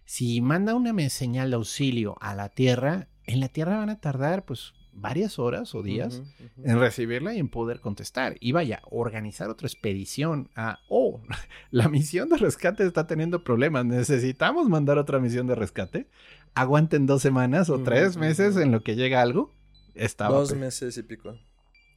si 0.06 0.42
manda 0.42 0.74
una 0.74 1.10
señal 1.10 1.52
de 1.52 1.58
auxilio 1.58 2.18
a 2.20 2.34
la 2.34 2.50
Tierra, 2.50 3.08
en 3.26 3.40
la 3.40 3.50
Tierra 3.50 3.78
van 3.78 3.92
a 3.92 4.00
tardar 4.00 4.44
pues 4.44 4.74
varias 5.00 5.40
horas 5.40 5.74
o 5.76 5.84
días 5.84 6.22
en 6.64 6.80
recibirla 6.80 7.34
y 7.34 7.40
en 7.40 7.50
poder 7.50 7.80
contestar. 7.80 8.36
Y 8.40 8.52
vaya, 8.52 8.82
organizar 8.90 9.50
otra 9.50 9.68
expedición 9.68 10.50
a, 10.56 10.80
oh, 10.90 11.22
la 11.72 11.88
misión 11.90 12.30
de 12.30 12.38
rescate 12.38 12.86
está 12.86 13.08
teniendo 13.08 13.44
problemas, 13.44 13.86
necesitamos 13.86 14.70
mandar 14.70 14.98
otra 14.98 15.20
misión 15.20 15.48
de 15.48 15.56
rescate. 15.56 16.08
Aguanten 16.56 17.06
dos 17.06 17.22
semanas 17.22 17.70
o 17.70 17.80
tres 17.84 18.18
meses 18.18 18.58
en 18.58 18.72
lo 18.72 18.84
que 18.84 18.96
llega 18.96 19.22
algo. 19.22 19.54
Estaba 19.96 20.38
dos 20.38 20.56
meses 20.56 20.98
y 20.98 21.04
pico. 21.04 21.38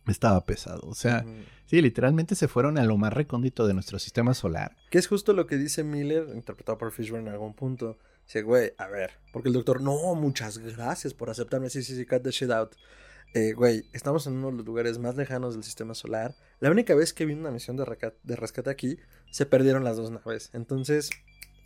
Estaba 0.07 0.45
pesado. 0.45 0.83
O 0.89 0.95
sea, 0.95 1.25
sí, 1.67 1.81
literalmente 1.81 2.35
se 2.35 2.49
fueron 2.49 2.77
a 2.77 2.85
lo 2.85 2.97
más 2.97 3.13
recóndito 3.13 3.67
de 3.67 3.75
nuestro 3.75 3.99
sistema 3.99 4.35
solar. 4.35 4.77
Que 4.91 4.99
es 4.99 5.07
justo 5.07 5.33
lo 5.33 5.47
que 5.47 5.57
dice 5.57 5.85
Miller, 5.85 6.27
interpretado 6.35 6.77
por 6.77 6.93
Fishburne 6.93 7.29
en 7.29 7.33
algún 7.33 7.55
punto 7.55 7.99
Dice, 8.25 8.43
güey, 8.43 8.73
a 8.79 8.87
ver. 8.87 9.13
Porque 9.33 9.49
el 9.49 9.55
doctor, 9.55 9.81
no, 9.81 10.15
muchas 10.15 10.59
gracias 10.59 11.15
por 11.15 11.31
aceptarme. 11.31 11.71
Sí, 11.71 11.83
sí, 11.83 11.97
sí, 11.97 12.07
cut 12.07 12.23
the 12.23 12.31
shit 12.31 12.51
out. 12.51 12.75
Eh, 13.35 13.55
güey, 13.55 13.85
estamos 13.93 14.27
en 14.27 14.35
uno 14.35 14.51
de 14.51 14.59
los 14.59 14.67
lugares 14.67 14.99
más 14.99 15.17
lejanos 15.17 15.55
del 15.55 15.65
sistema 15.65 15.95
solar. 15.95 16.35
La 16.61 16.71
única 16.71 16.95
vez 16.95 17.13
que 17.13 17.25
vino 17.25 17.41
una 17.41 17.51
misión 17.51 17.77
de, 17.77 18.13
de 18.23 18.37
rescate 18.37 18.71
aquí, 18.71 18.99
se 19.31 19.47
perdieron 19.47 19.85
las 19.85 19.97
dos 19.97 20.11
naves. 20.11 20.51
Entonces, 20.53 21.11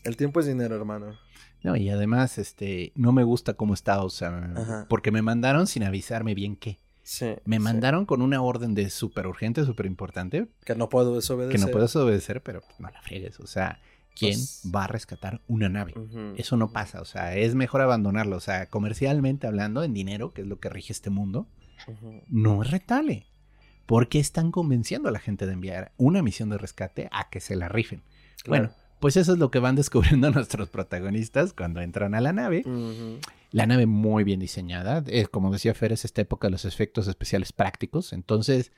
el 0.05 0.17
tiempo 0.17 0.41
es 0.41 0.47
dinero, 0.47 0.77
hermano. 0.77 1.19
No, 1.63 1.75
y 1.77 1.91
además, 1.91 2.39
este, 2.39 2.93
no 2.95 3.13
me 3.13 3.25
gusta 3.25 3.55
cómo 3.55 3.75
está, 3.75 4.05
o 4.05 4.11
sea, 4.11 4.87
porque 4.89 5.11
me 5.11 5.23
mandaron 5.23 5.67
sin 5.67 5.83
avisarme 5.83 6.35
bien 6.35 6.55
qué. 6.55 6.79
Sí, 7.03 7.35
me 7.45 7.59
mandaron 7.59 8.05
con 8.05 8.23
una 8.23 8.43
orden 8.43 8.75
de 8.75 8.91
súper 8.91 9.27
urgente, 9.27 9.65
súper 9.65 9.87
importante. 9.87 10.49
Que 10.65 10.75
no 10.75 10.89
puedo 10.89 11.15
desobedecer. 11.15 11.61
Que 11.61 11.65
no 11.65 11.73
puedo 11.73 11.87
desobedecer, 11.87 12.43
pero 12.43 12.63
no 12.79 12.89
la 12.91 13.01
friegues, 13.03 13.41
o 13.41 13.47
sea, 13.47 13.81
quién 14.17 14.39
va 14.75 14.85
a 14.85 14.89
rescatar 14.89 15.41
una 15.47 15.69
nave. 15.69 15.95
Eso 16.37 16.57
no 16.57 16.73
pasa, 16.73 17.01
o 17.01 17.05
sea, 17.05 17.37
es 17.37 17.55
mejor 17.55 17.81
abandonarlo. 17.83 18.37
O 18.37 18.41
sea, 18.41 18.67
comercialmente 18.67 19.47
hablando, 19.47 19.85
en 19.85 19.95
dinero, 19.95 20.33
que 20.33 20.43
es 20.43 20.47
lo 20.47 20.59
que 20.59 20.69
rige 20.69 20.93
este 20.93 21.11
mundo, 21.11 21.47
no 22.29 22.63
es 22.63 22.71
rentable. 22.71 23.27
¿Por 23.87 24.09
qué 24.09 24.19
están 24.19 24.51
convenciendo 24.51 25.09
a 25.09 25.13
la 25.13 25.21
gente 25.21 25.47
de 25.47 25.53
enviar 25.53 25.93
una 25.97 26.23
misión 26.23 26.51
de 26.51 26.59
rescate 26.59 27.09
a 27.13 27.31
que 27.31 27.41
se 27.41 27.55
la 27.55 27.69
rifen? 27.69 28.03
Bueno, 28.49 28.71
pues 28.99 29.17
eso 29.17 29.35
es 29.35 29.39
lo 29.39 29.51
que 29.51 29.61
van 29.61 29.77
descubriendo 29.77 30.31
nuestros 30.31 30.69
protagonistas 30.69 31.53
cuando 31.53 31.81
entran 31.81 32.15
a 32.15 32.21
la 32.21 32.33
nave. 32.33 32.65
La 33.53 33.67
nave 33.67 33.87
muy 33.87 34.25
bien 34.25 34.41
diseñada. 34.41 35.05
Eh, 35.07 35.27
como 35.27 35.53
decía 35.53 35.75
Fer, 35.75 35.93
es 35.93 36.05
esta 36.05 36.23
época 36.23 36.49
de 36.49 36.53
los 36.53 36.65
efectos 36.65 37.07
especiales 37.07 37.53
prácticos. 37.53 38.13
Entonces, 38.13 38.73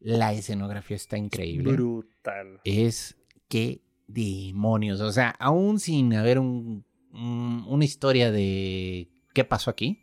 la 0.00 0.32
escenografía 0.32 0.96
está 0.96 1.16
increíble. 1.16 1.72
Brutal. 1.72 2.60
Es 2.64 3.16
que 3.48 3.80
demonios. 4.06 5.00
O 5.00 5.12
sea, 5.12 5.30
aún 5.38 5.78
sin 5.78 6.14
haber 6.14 6.38
un, 6.38 6.84
una 7.12 7.84
historia 7.84 8.30
de 8.30 9.08
qué 9.34 9.44
pasó 9.44 9.70
aquí, 9.70 10.00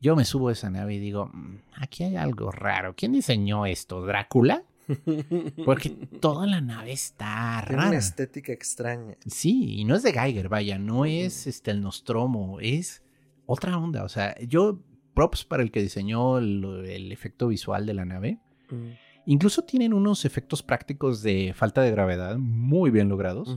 yo 0.00 0.16
me 0.16 0.24
subo 0.24 0.48
a 0.48 0.52
esa 0.52 0.70
nave 0.70 0.94
y 0.94 0.98
digo, 0.98 1.26
mm, 1.32 1.58
aquí 1.76 2.04
hay 2.04 2.16
algo 2.16 2.50
raro. 2.50 2.94
¿Quién 2.96 3.12
diseñó 3.12 3.66
esto? 3.66 4.04
¿Drácula? 4.04 4.62
Porque 5.64 5.90
toda 6.20 6.46
la 6.46 6.60
nave 6.60 6.92
está 6.92 7.60
rara. 7.60 7.88
una 7.88 7.98
estética 7.98 8.52
extraña. 8.52 9.16
Sí, 9.26 9.78
y 9.78 9.84
no 9.84 9.94
es 9.94 10.02
de 10.02 10.12
Geiger, 10.12 10.48
vaya, 10.48 10.78
no 10.78 11.04
es 11.04 11.46
este 11.46 11.70
el 11.70 11.80
Nostromo, 11.80 12.58
es 12.60 13.02
otra 13.46 13.76
onda. 13.76 14.04
O 14.04 14.08
sea, 14.08 14.36
yo 14.40 14.80
props 15.14 15.44
para 15.44 15.62
el 15.62 15.70
que 15.70 15.82
diseñó 15.82 16.38
el, 16.38 17.12
efecto 17.12 17.48
visual 17.48 17.86
de 17.86 17.94
la 17.94 18.04
nave. 18.04 18.38
Incluso 19.26 19.62
tienen 19.62 19.92
unos 19.92 20.24
efectos 20.24 20.62
prácticos 20.62 21.22
de 21.22 21.52
falta 21.54 21.82
de 21.82 21.90
gravedad 21.90 22.36
muy 22.38 22.90
bien 22.90 23.08
logrados, 23.08 23.56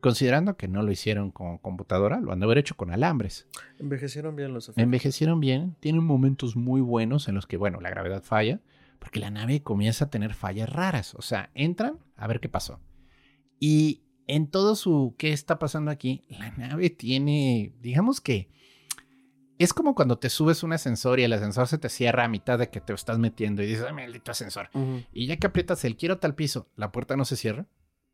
considerando 0.00 0.56
que 0.56 0.68
no 0.68 0.82
lo 0.82 0.92
hicieron 0.92 1.30
con 1.30 1.58
computadora, 1.58 2.20
lo 2.20 2.32
han 2.32 2.40
de 2.40 2.44
haber 2.44 2.58
hecho 2.58 2.76
con 2.76 2.90
alambres. 2.90 3.48
Envejecieron 3.78 4.36
bien 4.36 4.52
los 4.52 4.64
efectos. 4.64 4.82
Envejecieron 4.82 5.40
bien, 5.40 5.76
tienen 5.80 6.04
momentos 6.04 6.56
muy 6.56 6.80
buenos 6.80 7.28
en 7.28 7.34
los 7.34 7.46
que, 7.46 7.56
bueno, 7.56 7.80
la 7.80 7.90
gravedad 7.90 8.22
falla, 8.22 8.60
porque 8.98 9.20
la 9.20 9.30
nave 9.30 9.62
comienza 9.62 10.06
a 10.06 10.10
tener 10.10 10.34
fallas 10.34 10.68
raras. 10.68 11.14
O 11.14 11.22
sea, 11.22 11.50
entran 11.54 11.98
a 12.16 12.26
ver 12.26 12.40
qué 12.40 12.48
pasó. 12.48 12.80
Y 13.58 14.02
en 14.26 14.48
todo 14.48 14.76
su 14.76 15.14
qué 15.18 15.32
está 15.32 15.58
pasando 15.58 15.90
aquí, 15.90 16.24
la 16.28 16.50
nave 16.52 16.90
tiene, 16.90 17.74
digamos 17.80 18.20
que 18.20 18.50
es 19.58 19.74
como 19.74 19.94
cuando 19.94 20.18
te 20.18 20.30
subes 20.30 20.62
un 20.62 20.72
ascensor 20.72 21.20
y 21.20 21.24
el 21.24 21.32
ascensor 21.32 21.66
se 21.68 21.78
te 21.78 21.88
cierra 21.88 22.24
a 22.24 22.28
mitad 22.28 22.58
de 22.58 22.70
que 22.70 22.80
te 22.80 22.92
estás 22.92 23.18
metiendo 23.18 23.62
y 23.62 23.66
dices, 23.66 23.84
ay, 23.86 23.94
maldito 23.94 24.30
ascensor. 24.30 24.70
Y 25.12 25.26
ya 25.26 25.36
que 25.36 25.46
aprietas 25.46 25.84
el 25.84 25.96
quiero 25.96 26.18
tal 26.18 26.34
piso, 26.34 26.68
la 26.76 26.92
puerta 26.92 27.16
no 27.16 27.24
se 27.24 27.36
cierra. 27.36 27.66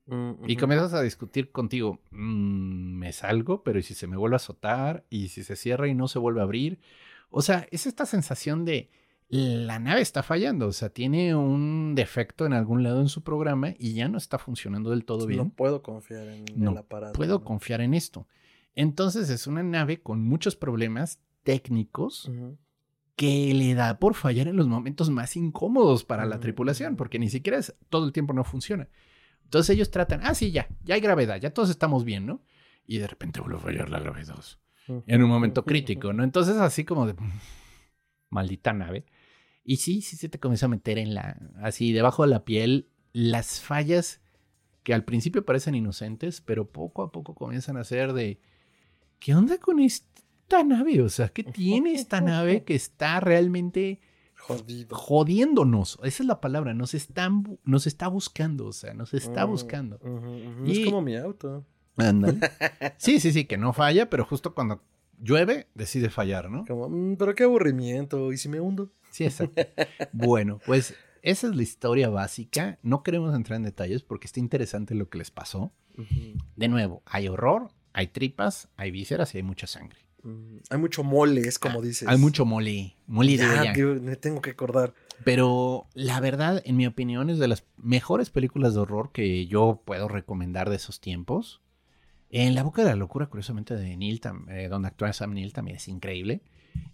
Mm, 0.06 0.32
y 0.46 0.56
comienzas 0.56 0.92
a 0.92 1.00
discutir 1.00 1.50
contigo, 1.50 2.00
mm, 2.10 2.98
me 2.98 3.12
salgo, 3.12 3.62
pero 3.62 3.78
¿y 3.78 3.82
si 3.82 3.94
se 3.94 4.06
me 4.06 4.16
vuelve 4.16 4.36
a 4.36 4.36
azotar? 4.36 5.04
¿Y 5.08 5.28
si 5.28 5.44
se 5.44 5.56
cierra 5.56 5.88
y 5.88 5.94
no 5.94 6.08
se 6.08 6.18
vuelve 6.18 6.40
a 6.40 6.44
abrir? 6.44 6.78
O 7.30 7.42
sea, 7.42 7.66
es 7.70 7.86
esta 7.86 8.04
sensación 8.04 8.64
de 8.64 8.90
la 9.28 9.78
nave 9.78 10.02
está 10.02 10.22
fallando, 10.22 10.68
o 10.68 10.72
sea, 10.72 10.90
tiene 10.90 11.34
un 11.34 11.94
defecto 11.94 12.46
en 12.46 12.52
algún 12.52 12.82
lado 12.82 13.00
en 13.00 13.08
su 13.08 13.22
programa 13.22 13.74
y 13.78 13.94
ya 13.94 14.08
no 14.08 14.18
está 14.18 14.38
funcionando 14.38 14.90
del 14.90 15.04
todo 15.04 15.26
bien. 15.26 15.38
No 15.38 15.48
puedo 15.48 15.82
confiar 15.82 16.28
en 16.28 16.44
el 16.62 16.76
aparato. 16.76 17.14
Puedo 17.14 17.42
confiar 17.42 17.80
en 17.80 17.94
esto. 17.94 18.26
Entonces 18.74 19.30
es 19.30 19.46
una 19.46 19.62
nave 19.62 20.00
con 20.00 20.22
muchos 20.22 20.56
problemas 20.56 21.20
técnicos 21.44 22.30
que 23.16 23.54
le 23.54 23.74
da 23.74 23.98
por 23.98 24.14
fallar 24.14 24.48
en 24.48 24.56
los 24.56 24.66
momentos 24.66 25.10
más 25.10 25.36
incómodos 25.36 26.04
para 26.04 26.26
la 26.26 26.40
tripulación, 26.40 26.96
porque 26.96 27.18
ni 27.18 27.30
siquiera 27.30 27.58
es, 27.58 27.74
todo 27.88 28.06
el 28.06 28.12
tiempo 28.12 28.32
no 28.32 28.42
funciona. 28.42 28.88
Entonces 29.44 29.76
ellos 29.76 29.90
tratan, 29.90 30.20
ah, 30.24 30.34
sí, 30.34 30.50
ya, 30.50 30.68
ya 30.82 30.96
hay 30.96 31.00
gravedad, 31.00 31.40
ya 31.40 31.50
todos 31.50 31.70
estamos 31.70 32.04
bien, 32.04 32.26
¿no? 32.26 32.42
Y 32.86 32.98
de 32.98 33.06
repente 33.06 33.40
vuelve 33.40 33.58
a 33.58 33.60
fallar 33.60 33.88
la 33.88 34.00
gravedad 34.00 34.44
en 35.06 35.22
un 35.22 35.30
momento 35.30 35.64
crítico, 35.64 36.12
¿no? 36.12 36.24
Entonces 36.24 36.56
así 36.56 36.84
como 36.84 37.06
de, 37.06 37.14
maldita 38.30 38.72
nave. 38.72 39.06
Y 39.62 39.76
sí, 39.76 40.02
sí 40.02 40.16
se 40.16 40.28
te 40.28 40.38
comienza 40.38 40.66
a 40.66 40.70
meter 40.70 40.98
en 40.98 41.14
la, 41.14 41.38
así 41.62 41.92
debajo 41.92 42.24
de 42.24 42.30
la 42.30 42.44
piel, 42.44 42.88
las 43.12 43.60
fallas 43.60 44.20
que 44.82 44.92
al 44.92 45.04
principio 45.04 45.44
parecen 45.44 45.74
inocentes, 45.74 46.40
pero 46.42 46.70
poco 46.70 47.02
a 47.02 47.12
poco 47.12 47.34
comienzan 47.34 47.78
a 47.78 47.84
ser 47.84 48.12
de, 48.12 48.40
¿qué 49.18 49.34
onda 49.34 49.58
con 49.58 49.80
esto? 49.80 50.22
Esta 50.44 50.62
nave? 50.64 51.00
O 51.02 51.08
sea, 51.08 51.28
¿qué 51.28 51.42
tiene 51.44 51.94
esta 51.94 52.20
nave 52.20 52.62
que 52.66 52.74
está 52.74 53.20
realmente 53.20 54.00
Jodido. 54.36 54.94
jodiéndonos. 54.96 55.98
Esa 56.02 56.22
es 56.22 56.26
la 56.26 56.40
palabra. 56.40 56.74
Nos, 56.74 56.94
están, 56.94 57.58
nos 57.64 57.86
está 57.86 58.08
buscando, 58.08 58.66
o 58.66 58.72
sea, 58.72 58.92
nos 58.94 59.14
está 59.14 59.46
Mm, 59.46 59.50
buscando. 59.50 60.00
Y- 60.66 60.72
Es 60.72 60.84
como 60.84 61.00
mi 61.02 61.16
auto. 61.16 61.64
Ándale. 61.96 62.40
Sí, 62.98 63.20
sí, 63.20 63.32
sí, 63.32 63.44
que 63.46 63.56
no 63.56 63.72
falla, 63.72 64.10
pero 64.10 64.24
justo 64.24 64.54
cuando 64.54 64.82
llueve 65.18 65.68
decide 65.74 66.10
fallar, 66.10 66.50
¿no? 66.50 66.64
Como, 66.66 66.88
"Mm, 66.88 67.16
pero 67.16 67.34
qué 67.34 67.44
aburrimiento. 67.44 68.32
¿Y 68.32 68.36
si 68.36 68.48
me 68.48 68.60
hundo? 68.60 68.90
Sí, 69.10 69.24
exacto. 69.24 69.62
Bueno, 70.12 70.60
pues 70.66 70.94
esa 71.22 71.46
es 71.48 71.56
la 71.56 71.62
historia 71.62 72.10
básica. 72.10 72.78
No 72.82 73.02
queremos 73.02 73.34
entrar 73.34 73.56
en 73.56 73.62
detalles 73.62 74.02
porque 74.02 74.26
está 74.26 74.40
interesante 74.40 74.94
lo 74.94 75.08
que 75.08 75.18
les 75.18 75.30
pasó. 75.30 75.72
De 76.56 76.66
nuevo, 76.68 77.02
hay 77.06 77.28
horror, 77.28 77.70
hay 77.92 78.08
tripas, 78.08 78.68
hay 78.76 78.90
vísceras 78.90 79.32
y 79.34 79.38
hay 79.38 79.42
mucha 79.44 79.66
sangre. 79.68 80.00
Mm, 80.24 80.56
Hay 80.70 80.78
mucho 80.78 81.04
mole, 81.04 81.42
es 81.42 81.58
como 81.58 81.78
Ah, 81.80 81.82
dices. 81.82 82.08
Hay 82.08 82.18
mucho 82.18 82.44
mole, 82.44 82.96
mole 83.06 83.36
de 83.36 83.44
Ya, 83.44 83.74
me 84.00 84.16
tengo 84.16 84.40
que 84.40 84.50
acordar. 84.50 84.94
Pero 85.22 85.86
la 85.94 86.18
verdad, 86.20 86.62
en 86.64 86.76
mi 86.76 86.86
opinión, 86.86 87.30
es 87.30 87.38
de 87.38 87.46
las 87.46 87.64
mejores 87.76 88.30
películas 88.30 88.74
de 88.74 88.80
horror 88.80 89.12
que 89.12 89.46
yo 89.46 89.82
puedo 89.84 90.08
recomendar 90.08 90.70
de 90.70 90.76
esos 90.76 91.00
tiempos. 91.00 91.60
En 92.30 92.54
La 92.54 92.64
Boca 92.64 92.82
de 92.82 92.88
la 92.88 92.96
Locura, 92.96 93.26
curiosamente, 93.26 93.76
de 93.76 93.96
Neil, 93.96 94.20
eh, 94.48 94.66
donde 94.68 94.88
actúa 94.88 95.12
Sam 95.12 95.34
Neill, 95.34 95.52
también 95.52 95.76
es 95.76 95.86
increíble. 95.86 96.40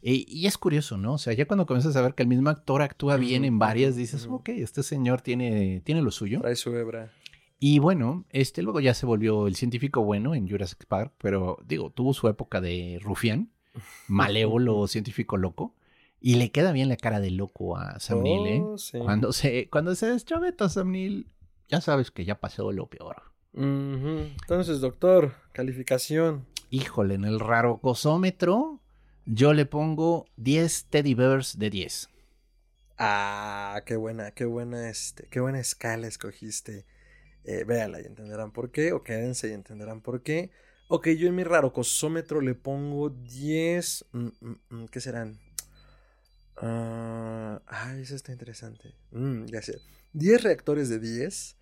Eh, 0.03 0.25
y 0.29 0.47
es 0.47 0.59
curioso, 0.59 0.99
¿no? 0.99 1.14
O 1.14 1.19
sea, 1.19 1.33
ya 1.33 1.47
cuando 1.47 1.64
comienzas 1.64 1.97
a 1.97 2.03
ver 2.03 2.14
que 2.14 2.23
el 2.23 2.29
mismo 2.29 2.51
actor 2.51 2.83
actúa 2.83 3.16
bien 3.16 3.47
en 3.47 3.59
varias, 3.59 3.97
dices, 3.97 4.27
ok, 4.29 4.51
este 4.51 4.83
señor 4.83 5.23
tiene, 5.23 5.81
tiene 5.85 6.03
lo 6.03 6.11
suyo. 6.11 6.40
Trae 6.40 6.57
su 6.57 6.75
hebra. 6.77 7.11
Y 7.62 7.79
bueno, 7.79 8.25
este 8.31 8.62
luego 8.62 8.81
ya 8.81 8.94
se 8.94 9.05
volvió 9.05 9.46
el 9.46 9.55
científico 9.55 10.03
bueno 10.03 10.35
en 10.35 10.49
Jurassic 10.49 10.87
Park, 10.87 11.12
pero 11.18 11.59
digo, 11.66 11.90
tuvo 11.90 12.14
su 12.14 12.27
época 12.27 12.62
de 12.62 12.99
rufián, 13.03 13.53
malévolo, 14.09 14.88
científico 14.88 15.37
loco, 15.37 15.75
y 16.23 16.37
le 16.37 16.51
queda 16.51 16.73
bien 16.73 16.88
la 16.88 16.96
cara 16.96 17.20
de 17.20 17.31
loco 17.31 17.77
a 17.77 18.01
Sam 18.01 18.23
Neill, 18.23 18.46
¿eh? 18.46 18.62
Oh, 18.64 18.79
sí. 18.79 18.99
Cuando 18.99 19.33
se, 19.35 19.68
cuando 19.68 19.94
se 19.94 20.07
deschaveta 20.07 20.70
Sam 20.70 20.90
Neill, 20.92 21.27
ya 21.68 21.83
sabes 21.83 22.11
que 22.11 22.25
ya 22.25 22.40
pasó 22.40 22.73
lo 22.73 22.87
peor. 22.87 23.23
Entonces, 23.53 24.81
doctor, 24.81 25.35
calificación. 25.53 26.46
Híjole, 26.70 27.14
en 27.14 27.25
el 27.25 27.40
raro 27.40 27.79
cosómetro, 27.79 28.81
yo 29.27 29.53
le 29.53 29.66
pongo 29.66 30.27
10 30.37 30.87
teddy 30.87 31.14
bears 31.14 31.59
de 31.59 31.68
10. 31.68 32.09
Ah, 32.96 33.83
qué 33.85 33.96
buena, 33.96 34.31
qué 34.31 34.46
buena, 34.46 34.88
este, 34.88 35.27
qué 35.31 35.40
buena 35.40 35.61
escala 35.61 36.07
escogiste. 36.07 36.87
Eh, 37.44 37.64
véala 37.64 38.00
y 38.00 38.05
entenderán 38.05 38.53
por 38.53 38.70
qué, 38.70 38.92
o 38.92 39.03
quédense 39.03 39.48
y 39.48 39.53
entenderán 39.53 40.03
por 40.03 40.22
qué. 40.22 40.50
Ok, 40.88 41.09
yo 41.11 41.29
en 41.29 41.35
mi 41.37 41.44
raro 41.44 41.72
cosómetro 41.72 42.40
le 42.40 42.55
pongo 42.55 43.11
10. 43.11 44.07
mm, 44.12 44.26
mm, 44.40 44.57
mm, 44.70 44.87
¿Qué 44.88 45.00
serán? 45.00 45.38
Ah, 46.57 47.62
ah, 47.66 47.96
eso 47.98 48.14
está 48.14 48.33
interesante. 48.33 48.94
Mm, 49.12 49.46
ya 49.46 49.62
sé. 49.62 49.81
10 50.12 50.42
reactores 50.42 50.88
de 50.88 50.98
10. 50.98 51.57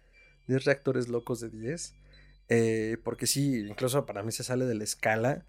10 0.49 0.65
reactores 0.65 1.09
locos 1.09 1.41
de 1.41 1.51
10. 1.51 1.95
Eh, 2.49 2.97
porque 3.05 3.27
sí, 3.27 3.59
incluso 3.69 4.07
para 4.07 4.23
mí 4.23 4.33
se 4.33 4.43
sale 4.45 4.65
de 4.65 4.75
la 4.75 4.85
escala. 4.85 5.45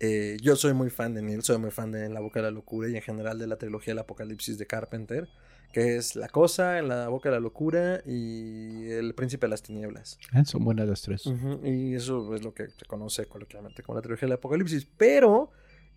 Eh, 0.00 0.36
yo 0.42 0.56
soy 0.56 0.72
muy 0.74 0.90
fan 0.90 1.14
de 1.14 1.22
Neil, 1.22 1.42
soy 1.42 1.58
muy 1.58 1.70
fan 1.70 1.92
de 1.92 2.08
la 2.08 2.20
Boca 2.20 2.40
de 2.40 2.44
la 2.44 2.50
Locura 2.50 2.88
y 2.88 2.96
en 2.96 3.02
general 3.02 3.38
de 3.38 3.46
la 3.46 3.56
trilogía 3.56 3.92
del 3.92 4.00
Apocalipsis 4.00 4.58
de 4.58 4.66
Carpenter, 4.66 5.28
que 5.74 5.96
es 5.96 6.14
La 6.14 6.28
Cosa, 6.28 6.78
En 6.78 6.86
la 6.86 7.08
Boca 7.08 7.28
de 7.28 7.34
la 7.34 7.40
Locura 7.40 8.00
y 8.06 8.88
El 8.90 9.12
Príncipe 9.16 9.46
de 9.46 9.50
las 9.50 9.60
Tinieblas. 9.60 10.20
Ah, 10.30 10.44
son 10.44 10.64
buenas 10.64 10.86
las 10.86 11.02
tres. 11.02 11.24
Y 11.64 11.94
eso 11.96 12.32
es 12.36 12.44
lo 12.44 12.54
que 12.54 12.68
se 12.68 12.84
conoce 12.86 13.26
coloquialmente 13.26 13.82
como 13.82 13.96
la 13.96 14.02
trilogía 14.02 14.28
del 14.28 14.34
Apocalipsis. 14.34 14.86
Pero 14.96 15.50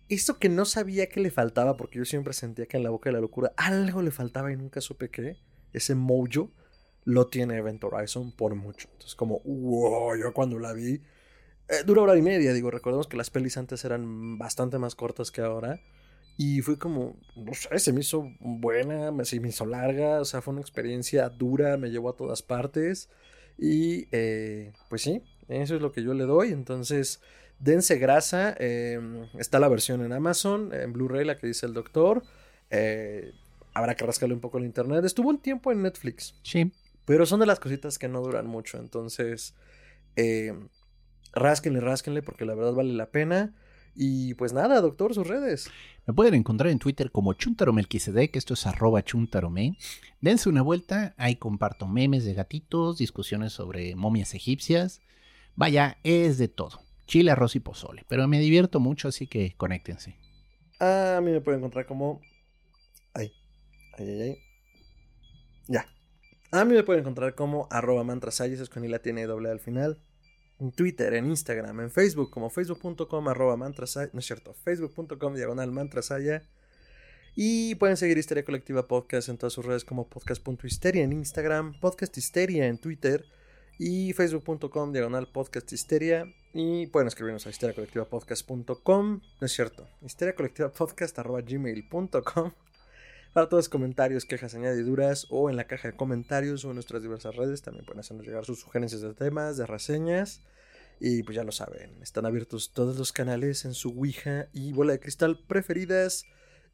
esto 0.08 0.40
que 0.40 0.48
no 0.48 0.64
sabía 0.64 1.08
que 1.08 1.20
le 1.20 1.30
faltaba, 1.30 1.76
porque 1.76 1.98
yo 1.98 2.04
siempre 2.04 2.32
sentía 2.32 2.66
que 2.66 2.76
en 2.76 2.82
la 2.82 2.90
boca 2.90 3.08
de 3.08 3.14
la 3.14 3.20
locura 3.20 3.52
algo 3.56 4.02
le 4.02 4.10
faltaba 4.10 4.52
y 4.52 4.56
nunca 4.56 4.80
supe 4.80 5.10
qué, 5.10 5.36
ese 5.72 5.94
mojo 5.94 6.50
lo 7.04 7.28
tiene 7.28 7.56
Event 7.56 7.84
Horizon 7.84 8.32
por 8.32 8.56
mucho. 8.56 8.88
Entonces, 8.90 9.14
como, 9.14 9.38
wow, 9.44 10.16
yo 10.16 10.34
cuando 10.34 10.58
la 10.58 10.72
vi, 10.72 10.94
eh, 11.68 11.84
dura 11.86 12.02
hora 12.02 12.16
y 12.16 12.22
media, 12.22 12.52
digo, 12.52 12.72
recordemos 12.72 13.06
que 13.06 13.16
las 13.16 13.30
pelis 13.30 13.56
antes 13.56 13.84
eran 13.84 14.38
bastante 14.38 14.78
más 14.78 14.96
cortas 14.96 15.30
que 15.30 15.40
ahora. 15.40 15.80
Y 16.38 16.62
fue 16.62 16.78
como, 16.78 17.16
no 17.36 17.52
sé, 17.52 17.78
se 17.80 17.92
me 17.92 18.00
hizo 18.00 18.30
buena, 18.40 19.12
se 19.24 19.40
me 19.40 19.48
hizo 19.48 19.66
larga, 19.66 20.20
o 20.20 20.24
sea, 20.24 20.40
fue 20.40 20.52
una 20.52 20.60
experiencia 20.62 21.28
dura, 21.30 21.76
me 21.76 21.90
llevó 21.90 22.10
a 22.10 22.16
todas 22.16 22.42
partes. 22.42 23.10
Y 23.58 24.06
eh, 24.12 24.72
pues 24.88 25.02
sí, 25.02 25.22
eso 25.48 25.74
es 25.76 25.82
lo 25.82 25.90
que 25.92 26.04
yo 26.04 26.14
le 26.14 26.24
doy. 26.24 26.52
Entonces, 26.52 27.20
dense 27.58 27.98
grasa. 27.98 28.56
eh, 28.60 29.00
está 29.38 29.58
la 29.58 29.68
versión 29.68 30.00
en 30.04 30.12
Amazon, 30.12 30.72
en 30.72 30.92
Blu-ray, 30.92 31.24
la 31.26 31.36
que 31.36 31.48
dice 31.48 31.66
el 31.66 31.74
doctor. 31.74 32.22
eh, 32.70 33.32
habrá 33.74 33.94
que 33.96 34.04
rascarle 34.06 34.34
un 34.34 34.40
poco 34.40 34.58
el 34.58 34.64
internet. 34.64 35.04
Estuvo 35.04 35.30
un 35.30 35.38
tiempo 35.40 35.72
en 35.72 35.82
Netflix, 35.82 36.34
Sí. 36.42 36.72
pero 37.04 37.26
son 37.26 37.40
de 37.40 37.46
las 37.46 37.60
cositas 37.60 37.98
que 37.98 38.08
no 38.08 38.20
duran 38.22 38.46
mucho. 38.46 38.78
Entonces, 38.78 39.54
eh, 40.16 40.52
rásquenle, 41.32 41.80
rásquenle, 41.80 42.22
porque 42.22 42.44
la 42.44 42.54
verdad 42.54 42.72
vale 42.74 42.92
la 42.94 43.10
pena. 43.10 43.54
Y 44.00 44.34
pues 44.34 44.52
nada, 44.52 44.80
doctor, 44.80 45.12
sus 45.12 45.26
redes. 45.26 45.68
Me 46.06 46.14
pueden 46.14 46.34
encontrar 46.34 46.70
en 46.70 46.78
Twitter 46.78 47.10
como 47.10 47.32
chuntaromelquisedec, 47.32 48.36
esto 48.36 48.54
es 48.54 48.64
arroba 48.64 49.02
chuntarome. 49.02 49.76
Dense 50.20 50.48
una 50.48 50.62
vuelta, 50.62 51.16
ahí 51.18 51.34
comparto 51.34 51.88
memes 51.88 52.24
de 52.24 52.32
gatitos, 52.32 52.98
discusiones 52.98 53.52
sobre 53.52 53.96
momias 53.96 54.34
egipcias. 54.34 55.00
Vaya, 55.56 55.98
es 56.04 56.38
de 56.38 56.46
todo. 56.46 56.80
Chile, 57.08 57.32
arroz 57.32 57.56
y 57.56 57.60
pozole. 57.60 58.04
Pero 58.08 58.28
me 58.28 58.38
divierto 58.38 58.78
mucho, 58.78 59.08
así 59.08 59.26
que 59.26 59.54
conéctense. 59.56 60.16
A 60.78 61.20
mí 61.20 61.32
me 61.32 61.40
pueden 61.40 61.58
encontrar 61.58 61.84
como. 61.84 62.20
Ay, 63.14 63.32
ay, 63.98 64.10
ay, 64.10 64.22
ay. 64.22 64.38
Ya. 65.66 65.86
A 66.52 66.64
mí 66.64 66.72
me 66.72 66.84
pueden 66.84 67.00
encontrar 67.00 67.34
como 67.34 67.66
arroba 67.72 68.04
mantrasayas, 68.04 68.60
es 68.60 68.68
con 68.68 68.84
I 68.84 68.88
la 68.88 69.00
tiene 69.00 69.26
doble 69.26 69.50
al 69.50 69.58
final. 69.58 69.98
En 70.60 70.72
Twitter, 70.72 71.14
en 71.14 71.26
Instagram, 71.26 71.78
en 71.80 71.90
Facebook, 71.90 72.30
como 72.30 72.50
facebook.com 72.50 73.28
arroba 73.28 73.56
mantrasaya. 73.56 74.10
No 74.12 74.20
es 74.20 74.26
cierto, 74.26 74.54
facebook.com 74.54 75.34
diagonal 75.34 75.70
mantrasaya. 75.70 76.42
Y 77.36 77.76
pueden 77.76 77.96
seguir 77.96 78.18
Histeria 78.18 78.44
Colectiva 78.44 78.88
Podcast 78.88 79.28
en 79.28 79.38
todas 79.38 79.52
sus 79.52 79.64
redes 79.64 79.84
como 79.84 80.08
podcast.histeria 80.08 81.04
en 81.04 81.12
Instagram, 81.12 81.78
podcast 81.78 82.18
histeria 82.18 82.66
en 82.66 82.78
Twitter 82.78 83.24
y 83.78 84.12
facebook.com 84.12 84.92
diagonal 84.92 85.30
podcast. 85.30 85.72
Y 86.52 86.88
pueden 86.88 87.06
escribirnos 87.06 87.46
a 87.46 87.50
histeriacolectivapodcast.com. 87.50 89.20
No 89.40 89.46
es 89.46 89.52
cierto, 89.52 89.86
histeriacolectivapodcast.gmail.com 90.02 92.52
para 93.32 93.48
todos 93.48 93.64
los 93.64 93.68
comentarios, 93.68 94.24
quejas, 94.24 94.54
añadiduras 94.54 95.26
o 95.30 95.50
en 95.50 95.56
la 95.56 95.66
caja 95.66 95.88
de 95.88 95.96
comentarios 95.96 96.64
o 96.64 96.68
en 96.70 96.74
nuestras 96.74 97.02
diversas 97.02 97.36
redes. 97.36 97.62
También 97.62 97.84
pueden 97.84 98.00
hacernos 98.00 98.26
llegar 98.26 98.44
sus 98.44 98.60
sugerencias 98.60 99.00
de 99.02 99.14
temas, 99.14 99.56
de 99.56 99.66
reseñas. 99.66 100.42
Y 101.00 101.22
pues 101.22 101.36
ya 101.36 101.44
lo 101.44 101.52
saben, 101.52 102.02
están 102.02 102.26
abiertos 102.26 102.72
todos 102.72 102.98
los 102.98 103.12
canales 103.12 103.64
en 103.64 103.74
su 103.74 103.90
Ouija 103.90 104.48
y 104.52 104.72
bola 104.72 104.92
de 104.94 105.00
cristal 105.00 105.38
preferidas. 105.46 106.24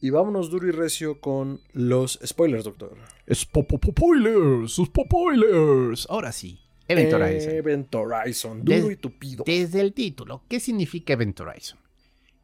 Y 0.00 0.10
vámonos 0.10 0.50
duro 0.50 0.66
y 0.66 0.70
recio 0.70 1.20
con 1.20 1.60
los 1.72 2.18
spoilers, 2.24 2.64
doctor. 2.64 2.96
Spoilers, 3.32 4.72
sus 4.72 4.88
spoilers. 4.88 6.06
Ahora 6.08 6.32
sí, 6.32 6.60
Event 6.88 7.12
Horizon. 7.12 7.50
Event 7.54 7.94
Horizon, 7.94 8.64
duro 8.64 8.78
Des- 8.88 8.92
y 8.92 8.96
tupido. 8.96 9.44
Desde 9.46 9.80
el 9.80 9.92
título, 9.92 10.42
¿qué 10.48 10.60
significa 10.60 11.12
Event 11.12 11.38
Horizon? 11.40 11.78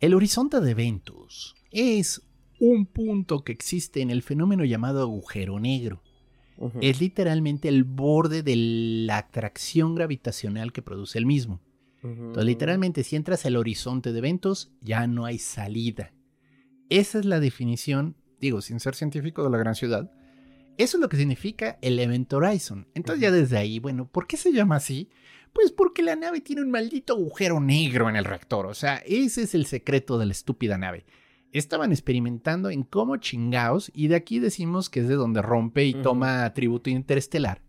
El 0.01 0.15
horizonte 0.15 0.61
de 0.61 0.75
Ventus 0.75 1.55
es 1.71 2.23
un 2.61 2.87
punto 2.87 3.43
que 3.43 3.53
existe 3.53 4.03
en 4.03 4.11
el 4.11 4.23
fenómeno 4.23 4.65
llamado 4.65 5.01
agujero 5.01 5.59
negro. 5.59 6.03
Es 6.83 7.01
literalmente 7.01 7.69
el 7.69 7.85
borde 7.85 8.43
de 8.43 8.55
la 8.55 9.17
atracción 9.17 9.95
gravitacional 9.95 10.73
que 10.73 10.83
produce 10.83 11.19
el 11.19 11.25
mismo. 11.25 11.63
Entonces, 12.03 12.45
literalmente, 12.45 13.03
si 13.03 13.17
entras 13.17 13.47
al 13.47 13.57
horizonte 13.57 14.13
de 14.13 14.19
eventos, 14.19 14.71
ya 14.83 15.07
no 15.07 15.25
hay 15.25 15.39
salida. 15.39 16.13
Esa 16.91 17.19
es 17.19 17.25
la 17.25 17.41
definición, 17.41 18.15
digo, 18.41 18.61
sin 18.61 18.79
ser 18.79 18.95
científico 18.95 19.43
de 19.43 19.51
la 19.51 19.59
gran 19.59 19.75
ciudad. 19.75 20.13
Eso 20.77 20.97
es 20.97 21.01
lo 21.01 21.09
que 21.09 21.17
significa 21.17 21.79
el 21.81 21.99
Event 21.99 22.33
Horizon. 22.33 22.87
Entonces, 22.95 23.23
ya 23.23 23.31
desde 23.31 23.57
ahí, 23.57 23.79
bueno, 23.79 24.07
¿por 24.11 24.27
qué 24.27 24.37
se 24.37 24.53
llama 24.53 24.77
así? 24.77 25.09
Pues 25.53 25.73
porque 25.73 26.03
la 26.03 26.17
nave 26.17 26.41
tiene 26.41 26.63
un 26.63 26.71
maldito 26.71 27.15
agujero 27.15 27.59
negro 27.61 28.09
en 28.09 28.17
el 28.17 28.25
reactor. 28.25 28.67
O 28.67 28.75
sea, 28.75 28.97
ese 29.07 29.43
es 29.43 29.55
el 29.55 29.67
secreto 29.67 30.19
de 30.19 30.27
la 30.27 30.33
estúpida 30.33 30.79
nave. 30.79 31.07
Estaban 31.53 31.91
experimentando 31.91 32.71
en 32.71 32.85
cómo 32.85 33.17
chingaos, 33.17 33.91
y 33.95 34.09
de 34.09 34.17
aquí 34.17 34.39
decimos 34.39 34.89
que 34.89 35.01
es 35.01 35.09
de 35.09 35.17
donde 35.17 35.43
rompe 35.43 35.85
y 35.85 35.95
toma 35.95 36.45
atributo 36.45 36.91
interestelar. 36.91 37.63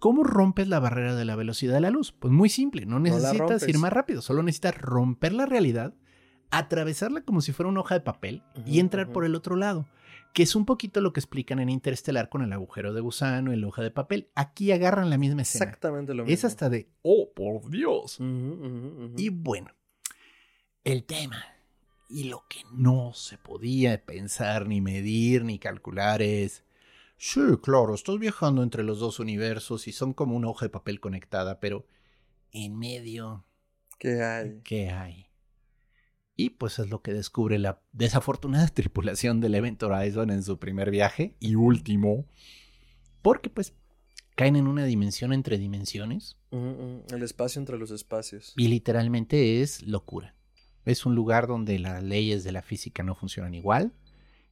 ¿Cómo 0.00 0.24
rompes 0.24 0.66
la 0.66 0.80
barrera 0.80 1.14
de 1.14 1.24
la 1.26 1.36
velocidad 1.36 1.74
de 1.74 1.80
la 1.80 1.90
luz? 1.90 2.10
Pues 2.10 2.32
muy 2.32 2.48
simple, 2.48 2.86
no 2.86 2.98
necesitas 2.98 3.68
ir 3.68 3.78
más 3.78 3.92
rápido, 3.92 4.22
solo 4.22 4.42
necesitas 4.42 4.76
romper 4.76 5.34
la 5.34 5.44
realidad, 5.46 5.94
atravesarla 6.50 7.20
como 7.20 7.40
si 7.42 7.52
fuera 7.52 7.68
una 7.68 7.80
hoja 7.80 7.94
de 7.94 8.00
papel 8.00 8.42
y 8.66 8.80
entrar 8.80 9.12
por 9.12 9.24
el 9.24 9.34
otro 9.34 9.56
lado, 9.56 9.86
que 10.32 10.42
es 10.42 10.56
un 10.56 10.64
poquito 10.64 11.00
lo 11.00 11.12
que 11.12 11.20
explican 11.20 11.58
en 11.58 11.68
Interestelar 11.68 12.30
con 12.30 12.42
el 12.42 12.52
agujero 12.52 12.94
de 12.94 13.00
gusano 13.00 13.52
y 13.52 13.56
la 13.56 13.68
hoja 13.68 13.82
de 13.82 13.90
papel. 13.90 14.30
Aquí 14.34 14.72
agarran 14.72 15.10
la 15.10 15.18
misma 15.18 15.42
escena. 15.42 15.66
Exactamente 15.66 16.14
lo 16.14 16.24
mismo. 16.24 16.32
Es 16.32 16.44
hasta 16.44 16.70
de, 16.70 16.88
oh, 17.02 17.32
por 17.34 17.70
Dios. 17.70 18.18
Y 19.16 19.28
bueno, 19.28 19.70
el 20.82 21.04
tema. 21.04 21.44
Y 22.10 22.24
lo 22.24 22.44
que 22.48 22.64
no 22.72 23.12
se 23.14 23.38
podía 23.38 24.04
pensar, 24.04 24.66
ni 24.66 24.80
medir, 24.80 25.44
ni 25.44 25.60
calcular 25.60 26.22
es... 26.22 26.64
Sí, 27.16 27.40
claro, 27.62 27.94
estás 27.94 28.18
viajando 28.18 28.64
entre 28.64 28.82
los 28.82 28.98
dos 28.98 29.20
universos 29.20 29.86
y 29.86 29.92
son 29.92 30.12
como 30.12 30.34
una 30.34 30.48
hoja 30.48 30.66
de 30.66 30.70
papel 30.70 30.98
conectada, 30.98 31.60
pero 31.60 31.86
en 32.50 32.76
medio... 32.76 33.44
¿Qué 33.98 34.22
hay? 34.22 34.60
¿Qué 34.64 34.90
hay? 34.90 35.26
Y 36.34 36.50
pues 36.50 36.80
es 36.80 36.88
lo 36.88 37.00
que 37.00 37.12
descubre 37.12 37.58
la 37.60 37.80
desafortunada 37.92 38.66
tripulación 38.74 39.40
del 39.40 39.54
Event 39.54 39.80
Horizon 39.80 40.30
en 40.30 40.42
su 40.42 40.58
primer 40.58 40.90
viaje 40.90 41.36
y 41.38 41.54
último. 41.54 42.26
Porque 43.22 43.50
pues 43.50 43.74
caen 44.34 44.56
en 44.56 44.66
una 44.66 44.84
dimensión 44.84 45.32
entre 45.32 45.58
dimensiones. 45.58 46.38
el 46.50 47.22
espacio 47.22 47.60
entre 47.60 47.78
los 47.78 47.92
espacios. 47.92 48.54
Y 48.56 48.66
literalmente 48.66 49.62
es 49.62 49.82
locura. 49.82 50.34
Es 50.90 51.06
un 51.06 51.14
lugar 51.14 51.46
donde 51.46 51.78
las 51.78 52.02
leyes 52.02 52.44
de 52.44 52.52
la 52.52 52.62
física 52.62 53.02
no 53.02 53.14
funcionan 53.14 53.54
igual 53.54 53.92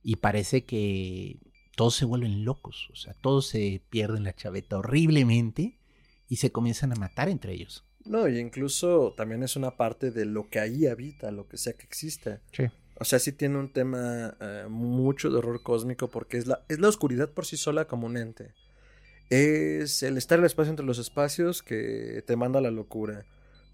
y 0.03 0.17
parece 0.17 0.65
que 0.65 1.39
todos 1.77 1.95
se 1.95 2.05
vuelven 2.05 2.45
locos, 2.45 2.89
o 2.93 2.97
sea, 2.97 3.15
todos 3.15 3.47
se 3.47 3.83
pierden 3.91 4.25
la 4.25 4.35
chaveta 4.35 4.79
horriblemente 4.79 5.79
y 6.29 6.37
se 6.37 6.51
comienzan 6.51 6.93
a 6.93 6.97
matar 6.97 7.29
entre 7.29 7.53
ellos. 7.53 7.85
No, 8.05 8.29
y 8.29 8.39
incluso 8.39 9.15
también 9.17 9.43
es 9.43 9.55
una 9.55 9.77
parte 9.77 10.11
de 10.11 10.25
lo 10.25 10.49
que 10.49 10.61
ahí 10.61 10.87
habita, 10.87 11.31
lo 11.31 11.47
que 11.47 11.59
sea 11.59 11.75
que 11.75 11.85
exista. 11.85 12.41
Sí. 12.53 12.65
O 13.01 13.05
sea, 13.05 13.19
sí 13.19 13.33
tiene 13.33 13.59
un 13.59 13.73
tema 13.73 14.37
eh, 14.41 14.67
mucho 14.69 15.31
de 15.31 15.39
horror 15.39 15.63
cósmico 15.63 16.09
porque 16.09 16.39
es 16.39 16.47
la, 16.47 16.65
es 16.69 16.81
la 16.81 16.89
oscuridad 16.89 17.31
por 17.31 17.47
sí 17.47 17.57
sola 17.57 17.87
como 17.87 18.07
un 18.07 18.17
ente. 18.17 18.55
Es 19.31 20.03
el 20.03 20.17
estar 20.17 20.39
en 20.39 20.45
el 20.45 20.47
espacio 20.47 20.71
entre 20.71 20.87
los 20.87 20.99
espacios 20.99 21.63
que 21.63 22.25
te 22.27 22.35
manda 22.35 22.59
a 22.59 22.63
la 22.63 22.71
locura. 22.71 23.25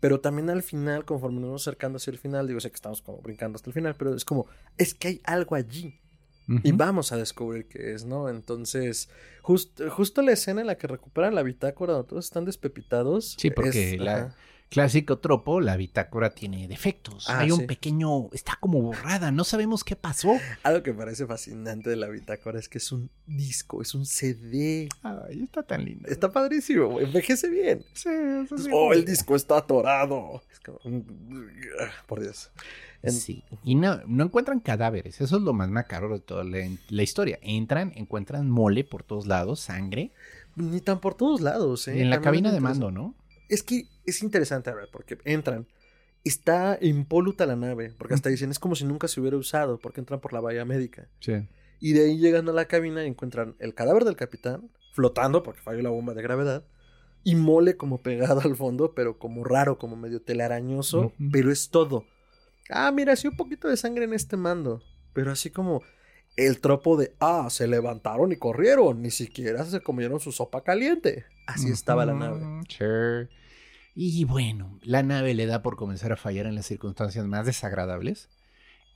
Pero 0.04 0.20
también 0.20 0.50
al 0.50 0.62
final, 0.62 1.06
conforme 1.06 1.40
nos 1.40 1.48
vamos 1.48 1.62
acercando 1.62 1.96
hacia 1.96 2.10
el 2.10 2.18
final, 2.18 2.46
digo, 2.46 2.60
sé 2.60 2.68
que 2.68 2.74
estamos 2.74 3.00
como 3.00 3.22
brincando 3.22 3.56
hasta 3.56 3.70
el 3.70 3.72
final, 3.72 3.94
pero 3.96 4.14
es 4.14 4.26
como, 4.26 4.46
es 4.76 4.92
que 4.92 5.08
hay 5.08 5.20
algo 5.24 5.54
allí. 5.54 5.98
Y 6.62 6.72
vamos 6.72 7.10
a 7.12 7.16
descubrir 7.16 7.68
qué 7.68 7.94
es, 7.94 8.04
¿no? 8.04 8.28
Entonces, 8.28 9.08
justo 9.40 10.20
la 10.20 10.32
escena 10.32 10.60
en 10.60 10.66
la 10.66 10.76
que 10.76 10.88
recuperan 10.88 11.34
la 11.34 11.42
bitácora, 11.42 12.02
todos 12.02 12.26
están 12.26 12.44
despepitados. 12.44 13.34
Sí, 13.38 13.50
porque 13.50 13.96
la, 13.98 14.36
clásico 14.74 15.18
tropo, 15.18 15.60
la 15.60 15.76
bitácora 15.76 16.30
tiene 16.30 16.66
defectos. 16.66 17.28
Ah, 17.28 17.40
Hay 17.40 17.52
un 17.52 17.66
pequeño, 17.66 18.28
está 18.32 18.58
como 18.60 18.82
borrada, 18.82 19.30
no 19.30 19.44
sabemos 19.44 19.84
qué 19.84 19.94
pasó. 19.94 20.36
Algo 20.64 20.82
que 20.82 20.92
parece 20.92 21.26
fascinante 21.26 21.90
de 21.90 21.96
la 21.96 22.08
bitácora 22.08 22.58
es 22.58 22.68
que 22.68 22.78
es 22.78 22.90
un 22.90 23.08
disco, 23.26 23.80
es 23.82 23.94
un 23.94 24.04
CD. 24.04 24.88
Ay, 25.02 25.44
está 25.44 25.62
tan 25.62 25.84
lindo. 25.84 26.08
Está 26.08 26.32
padrísimo, 26.32 27.00
envejece 27.00 27.48
bien. 27.48 27.84
Sí, 27.92 28.08
eso 28.44 28.58
sí. 28.58 28.68
Oh, 28.72 28.92
el 28.92 29.04
disco 29.04 29.36
está 29.36 29.58
atorado. 29.58 30.42
Es 30.52 30.58
como, 30.58 30.78
por 32.06 32.20
Dios. 32.20 32.50
Sí, 33.04 33.44
y 33.62 33.74
no, 33.74 34.00
no 34.06 34.24
encuentran 34.24 34.60
cadáveres, 34.60 35.20
eso 35.20 35.36
es 35.36 35.42
lo 35.42 35.52
más 35.52 35.68
macabro 35.68 36.14
de 36.14 36.20
toda 36.20 36.42
la, 36.42 36.58
la, 36.88 37.02
historia. 37.02 37.38
Entran, 37.42 37.92
encuentran 37.96 38.48
mole 38.50 38.82
por 38.82 39.02
todos 39.02 39.26
lados, 39.26 39.60
sangre. 39.60 40.10
Ni 40.56 40.80
tan 40.80 41.00
por 41.00 41.14
todos 41.14 41.40
lados, 41.40 41.86
¿eh? 41.88 42.00
En 42.00 42.10
la 42.10 42.20
cabina 42.20 42.50
de 42.50 42.60
mando, 42.60 42.90
¿no? 42.90 43.14
Es 43.48 43.62
que 43.62 43.86
es 44.06 44.22
interesante, 44.22 44.70
a 44.70 44.74
ver, 44.74 44.88
porque 44.90 45.18
entran. 45.24 45.66
Está 46.24 46.78
impoluta 46.80 47.44
la 47.44 47.56
nave, 47.56 47.92
porque 47.98 48.14
hasta 48.14 48.30
dicen, 48.30 48.50
es 48.50 48.58
como 48.58 48.74
si 48.74 48.84
nunca 48.84 49.08
se 49.08 49.20
hubiera 49.20 49.36
usado, 49.36 49.78
porque 49.78 50.00
entran 50.00 50.20
por 50.20 50.32
la 50.32 50.40
bahía 50.40 50.64
médica. 50.64 51.08
Sí. 51.20 51.46
Y 51.80 51.92
de 51.92 52.06
ahí 52.06 52.18
llegan 52.18 52.48
a 52.48 52.52
la 52.52 52.64
cabina 52.64 53.04
y 53.04 53.08
encuentran 53.08 53.56
el 53.58 53.74
cadáver 53.74 54.04
del 54.04 54.16
capitán, 54.16 54.70
flotando, 54.94 55.42
porque 55.42 55.60
falló 55.60 55.82
la 55.82 55.90
bomba 55.90 56.14
de 56.14 56.22
gravedad, 56.22 56.64
y 57.24 57.34
mole 57.34 57.76
como 57.76 58.00
pegado 58.00 58.40
al 58.44 58.56
fondo, 58.56 58.94
pero 58.94 59.18
como 59.18 59.44
raro, 59.44 59.78
como 59.78 59.96
medio 59.96 60.22
telarañoso, 60.22 61.12
pero 61.30 61.52
es 61.52 61.68
todo. 61.68 62.06
Ah, 62.70 62.90
mira, 62.92 63.16
sí, 63.16 63.28
un 63.28 63.36
poquito 63.36 63.68
de 63.68 63.76
sangre 63.76 64.04
en 64.04 64.14
este 64.14 64.38
mando, 64.38 64.82
pero 65.12 65.30
así 65.30 65.50
como 65.50 65.82
el 66.36 66.60
tropo 66.60 66.96
de, 66.96 67.14
ah, 67.20 67.48
se 67.50 67.66
levantaron 67.66 68.32
y 68.32 68.36
corrieron, 68.36 69.02
ni 69.02 69.10
siquiera 69.10 69.64
se 69.64 69.80
comieron 69.80 70.20
su 70.20 70.32
sopa 70.32 70.62
caliente. 70.62 71.24
Así 71.46 71.70
estaba 71.70 72.06
la 72.06 72.14
nave. 72.14 72.40
Sure. 72.68 73.28
Y 73.94 74.24
bueno, 74.24 74.80
la 74.82 75.02
nave 75.02 75.34
le 75.34 75.46
da 75.46 75.62
por 75.62 75.76
comenzar 75.76 76.12
a 76.12 76.16
fallar 76.16 76.46
en 76.46 76.56
las 76.56 76.66
circunstancias 76.66 77.24
más 77.26 77.46
desagradables. 77.46 78.28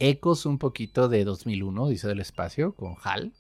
Ecos 0.01 0.46
un 0.46 0.59
poquito 0.59 1.09
de 1.09 1.24
2001, 1.24 1.88
dice 1.88 2.09
del 2.09 2.20
espacio, 2.20 2.74
con 2.74 2.96
Hal, 3.03 3.33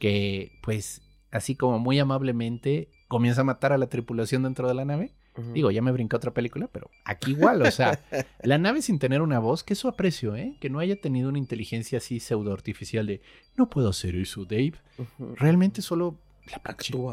que 0.00 0.58
pues 0.62 1.02
así 1.30 1.54
como 1.54 1.78
muy 1.78 1.98
amablemente 1.98 2.90
comienza 3.08 3.42
a 3.42 3.44
matar 3.44 3.72
a 3.72 3.78
la 3.78 3.88
tripulación 3.88 4.42
dentro 4.42 4.66
de 4.66 4.74
la 4.74 4.84
nave. 4.84 5.14
Digo, 5.52 5.70
ya 5.70 5.82
me 5.82 5.92
brinqué 5.92 6.16
otra 6.16 6.32
película, 6.32 6.68
pero 6.72 6.90
aquí 7.04 7.32
igual, 7.32 7.62
o 7.62 7.70
sea, 7.70 8.00
la 8.42 8.58
nave 8.58 8.82
sin 8.82 8.98
tener 8.98 9.22
una 9.22 9.38
voz, 9.38 9.64
que 9.64 9.74
eso 9.74 9.88
aprecio, 9.88 10.34
¿eh? 10.36 10.56
Que 10.60 10.70
no 10.70 10.78
haya 10.78 11.00
tenido 11.00 11.28
una 11.28 11.38
inteligencia 11.38 11.98
así 11.98 12.20
pseudo 12.20 12.52
artificial 12.52 13.06
de, 13.06 13.20
no 13.56 13.68
puedo 13.68 13.90
hacer 13.90 14.16
eso, 14.16 14.44
Dave. 14.44 14.74
Realmente 15.18 15.82
solo 15.82 16.18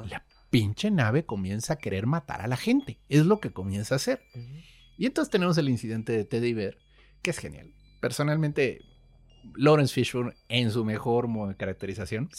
la 0.10 0.24
pinche 0.50 0.92
nave 0.92 1.26
comienza 1.26 1.74
a 1.74 1.78
querer 1.78 2.06
matar 2.06 2.42
a 2.42 2.48
la 2.48 2.58
gente. 2.58 3.00
Es 3.10 3.26
lo 3.26 3.40
que 3.40 3.52
comienza 3.52 3.96
a 3.96 3.98
hacer. 3.98 4.22
Y 4.98 5.06
entonces 5.06 5.32
tenemos 5.32 5.58
el 5.58 5.70
incidente 5.70 6.14
de 6.14 6.26
Teddy 6.26 6.54
Bear, 6.54 6.78
que 7.22 7.32
es 7.32 7.40
genial. 7.40 7.74
Personalmente, 8.00 8.82
Lawrence 9.56 9.94
Fishburne 9.94 10.34
en 10.50 10.72
su 10.72 10.86
mejor 10.86 11.28
caracterización. 11.58 12.30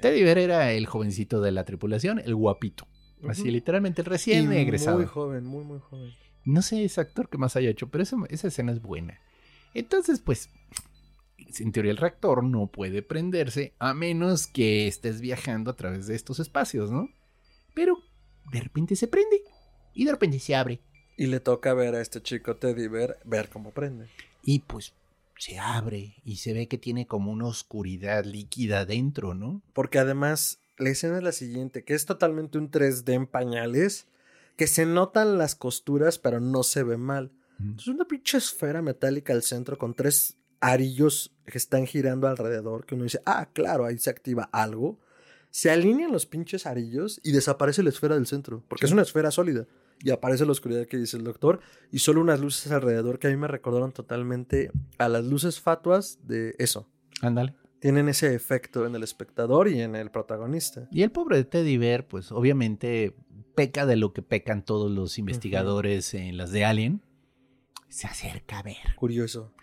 Teddy 0.00 0.22
Bear 0.22 0.38
era 0.38 0.72
el 0.72 0.86
jovencito 0.86 1.40
de 1.40 1.52
la 1.52 1.64
tripulación, 1.64 2.18
el 2.18 2.34
guapito. 2.34 2.86
Así, 3.26 3.50
literalmente, 3.50 4.02
el 4.02 4.06
recién 4.06 4.52
egresado. 4.52 4.98
Muy 4.98 5.06
joven, 5.06 5.44
muy, 5.44 5.64
muy 5.64 5.78
joven. 5.80 6.12
No 6.44 6.62
sé 6.62 6.84
ese 6.84 7.00
actor 7.00 7.28
que 7.28 7.38
más 7.38 7.56
haya 7.56 7.70
hecho, 7.70 7.88
pero 7.88 8.02
esa, 8.02 8.16
esa 8.28 8.48
escena 8.48 8.72
es 8.72 8.80
buena. 8.80 9.20
Entonces, 9.74 10.20
pues, 10.20 10.50
en 11.58 11.72
teoría 11.72 11.90
el 11.90 11.96
reactor 11.96 12.44
no 12.44 12.66
puede 12.66 13.02
prenderse 13.02 13.74
a 13.78 13.94
menos 13.94 14.46
que 14.46 14.86
estés 14.86 15.20
viajando 15.20 15.70
a 15.70 15.76
través 15.76 16.06
de 16.06 16.14
estos 16.14 16.40
espacios, 16.40 16.90
¿no? 16.90 17.08
Pero 17.74 18.02
de 18.52 18.60
repente 18.60 18.96
se 18.96 19.08
prende 19.08 19.42
y 19.94 20.04
de 20.04 20.12
repente 20.12 20.38
se 20.38 20.54
abre. 20.54 20.80
Y 21.16 21.26
le 21.26 21.40
toca 21.40 21.74
ver 21.74 21.94
a 21.94 22.00
este 22.00 22.22
chico 22.22 22.56
Teddy 22.56 22.86
ver, 22.86 23.18
ver 23.24 23.48
cómo 23.48 23.70
prende. 23.72 24.06
Y 24.42 24.60
pues 24.60 24.94
se 25.36 25.58
abre 25.58 26.16
y 26.24 26.36
se 26.36 26.52
ve 26.52 26.68
que 26.68 26.78
tiene 26.78 27.06
como 27.06 27.32
una 27.32 27.46
oscuridad 27.46 28.24
líquida 28.24 28.84
dentro, 28.84 29.34
¿no? 29.34 29.62
Porque 29.72 29.98
además 29.98 30.60
la 30.78 30.90
escena 30.90 31.18
es 31.18 31.22
la 31.22 31.32
siguiente, 31.32 31.84
que 31.84 31.94
es 31.94 32.06
totalmente 32.06 32.58
un 32.58 32.70
3D 32.70 33.12
en 33.12 33.26
pañales, 33.26 34.06
que 34.56 34.66
se 34.66 34.86
notan 34.86 35.38
las 35.38 35.54
costuras 35.54 36.18
pero 36.18 36.40
no 36.40 36.62
se 36.62 36.82
ve 36.82 36.96
mal. 36.96 37.32
Es 37.76 37.88
una 37.88 38.04
pinche 38.04 38.38
esfera 38.38 38.82
metálica 38.82 39.32
al 39.32 39.42
centro 39.42 39.78
con 39.78 39.94
tres 39.94 40.36
arillos 40.60 41.34
que 41.44 41.58
están 41.58 41.86
girando 41.86 42.28
alrededor, 42.28 42.86
que 42.86 42.94
uno 42.94 43.04
dice, 43.04 43.20
ah, 43.26 43.48
claro, 43.52 43.84
ahí 43.84 43.98
se 43.98 44.10
activa 44.10 44.48
algo 44.52 45.00
se 45.50 45.70
alinean 45.70 46.12
los 46.12 46.26
pinches 46.26 46.66
arillos 46.66 47.20
y 47.22 47.32
desaparece 47.32 47.82
la 47.82 47.88
esfera 47.88 48.14
del 48.14 48.26
centro, 48.26 48.62
porque 48.68 48.86
es 48.86 48.92
una 48.92 49.02
esfera 49.02 49.30
sólida. 49.30 49.66
Y 50.00 50.10
aparece 50.10 50.44
la 50.44 50.52
oscuridad 50.52 50.86
que 50.86 50.96
dice 50.96 51.16
el 51.16 51.24
doctor 51.24 51.60
y 51.90 51.98
solo 51.98 52.20
unas 52.20 52.40
luces 52.40 52.70
alrededor 52.70 53.18
que 53.18 53.26
a 53.26 53.30
mí 53.30 53.36
me 53.36 53.48
recordaron 53.48 53.92
totalmente 53.92 54.70
a 54.98 55.08
las 55.08 55.24
luces 55.24 55.60
fatuas 55.60 56.20
de 56.22 56.54
eso. 56.58 56.88
Ándale. 57.20 57.54
Tienen 57.80 58.08
ese 58.08 58.34
efecto 58.34 58.86
en 58.86 58.94
el 58.94 59.02
espectador 59.02 59.68
y 59.68 59.80
en 59.80 59.94
el 59.94 60.10
protagonista. 60.10 60.88
Y 60.90 61.02
el 61.02 61.10
pobre 61.10 61.36
de 61.36 61.44
Teddy 61.44 61.76
Bear, 61.76 62.08
pues 62.08 62.32
obviamente 62.32 63.14
peca 63.54 63.86
de 63.86 63.96
lo 63.96 64.12
que 64.12 64.22
pecan 64.22 64.64
todos 64.64 64.90
los 64.90 65.18
investigadores 65.18 66.14
en 66.14 66.36
las 66.36 66.50
de 66.50 66.64
Alien. 66.64 67.02
Se 67.88 68.06
acerca 68.06 68.58
a 68.58 68.62
ver. 68.62 68.76
Curioso. 68.96 69.54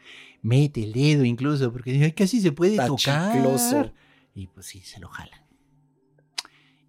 Mete 0.41 0.83
el 0.83 0.93
dedo 0.93 1.25
incluso, 1.25 1.71
porque 1.71 2.13
casi 2.13 2.39
se 2.39 2.51
puede 2.51 2.77
tocar. 2.77 3.93
Y 4.33 4.47
pues 4.47 4.65
sí, 4.65 4.79
se 4.81 4.99
lo 4.99 5.09
jala. 5.09 5.45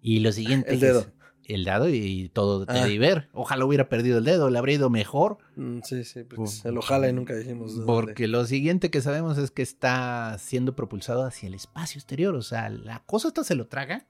Y 0.01 0.19
lo 0.19 0.31
siguiente. 0.31 0.73
El 0.73 0.79
dedo. 0.79 1.05
El 1.47 1.63
dado 1.63 1.89
y 1.89 2.29
todo 2.29 2.65
ah. 2.67 2.85
Bear. 2.99 3.29
Ojalá 3.33 3.65
hubiera 3.65 3.89
perdido 3.89 4.17
el 4.17 4.25
dedo, 4.25 4.49
le 4.49 4.57
habría 4.59 4.75
ido 4.75 4.89
mejor. 4.89 5.37
Mm, 5.55 5.79
sí, 5.83 6.03
sí, 6.03 6.23
pues 6.23 6.59
se 6.59 6.71
lo 6.71 6.81
jala 6.81 7.09
y 7.09 7.13
nunca 7.13 7.35
dijimos. 7.35 7.81
Porque 7.85 8.27
lo 8.27 8.45
siguiente 8.45 8.91
que 8.91 9.01
sabemos 9.01 9.37
es 9.37 9.51
que 9.51 9.61
está 9.61 10.37
siendo 10.39 10.75
propulsado 10.75 11.23
hacia 11.23 11.47
el 11.47 11.53
espacio 11.53 11.99
exterior. 11.99 12.35
O 12.35 12.41
sea, 12.41 12.69
la 12.69 13.03
cosa 13.05 13.29
hasta 13.29 13.43
se 13.43 13.55
lo 13.55 13.67
traga 13.67 14.07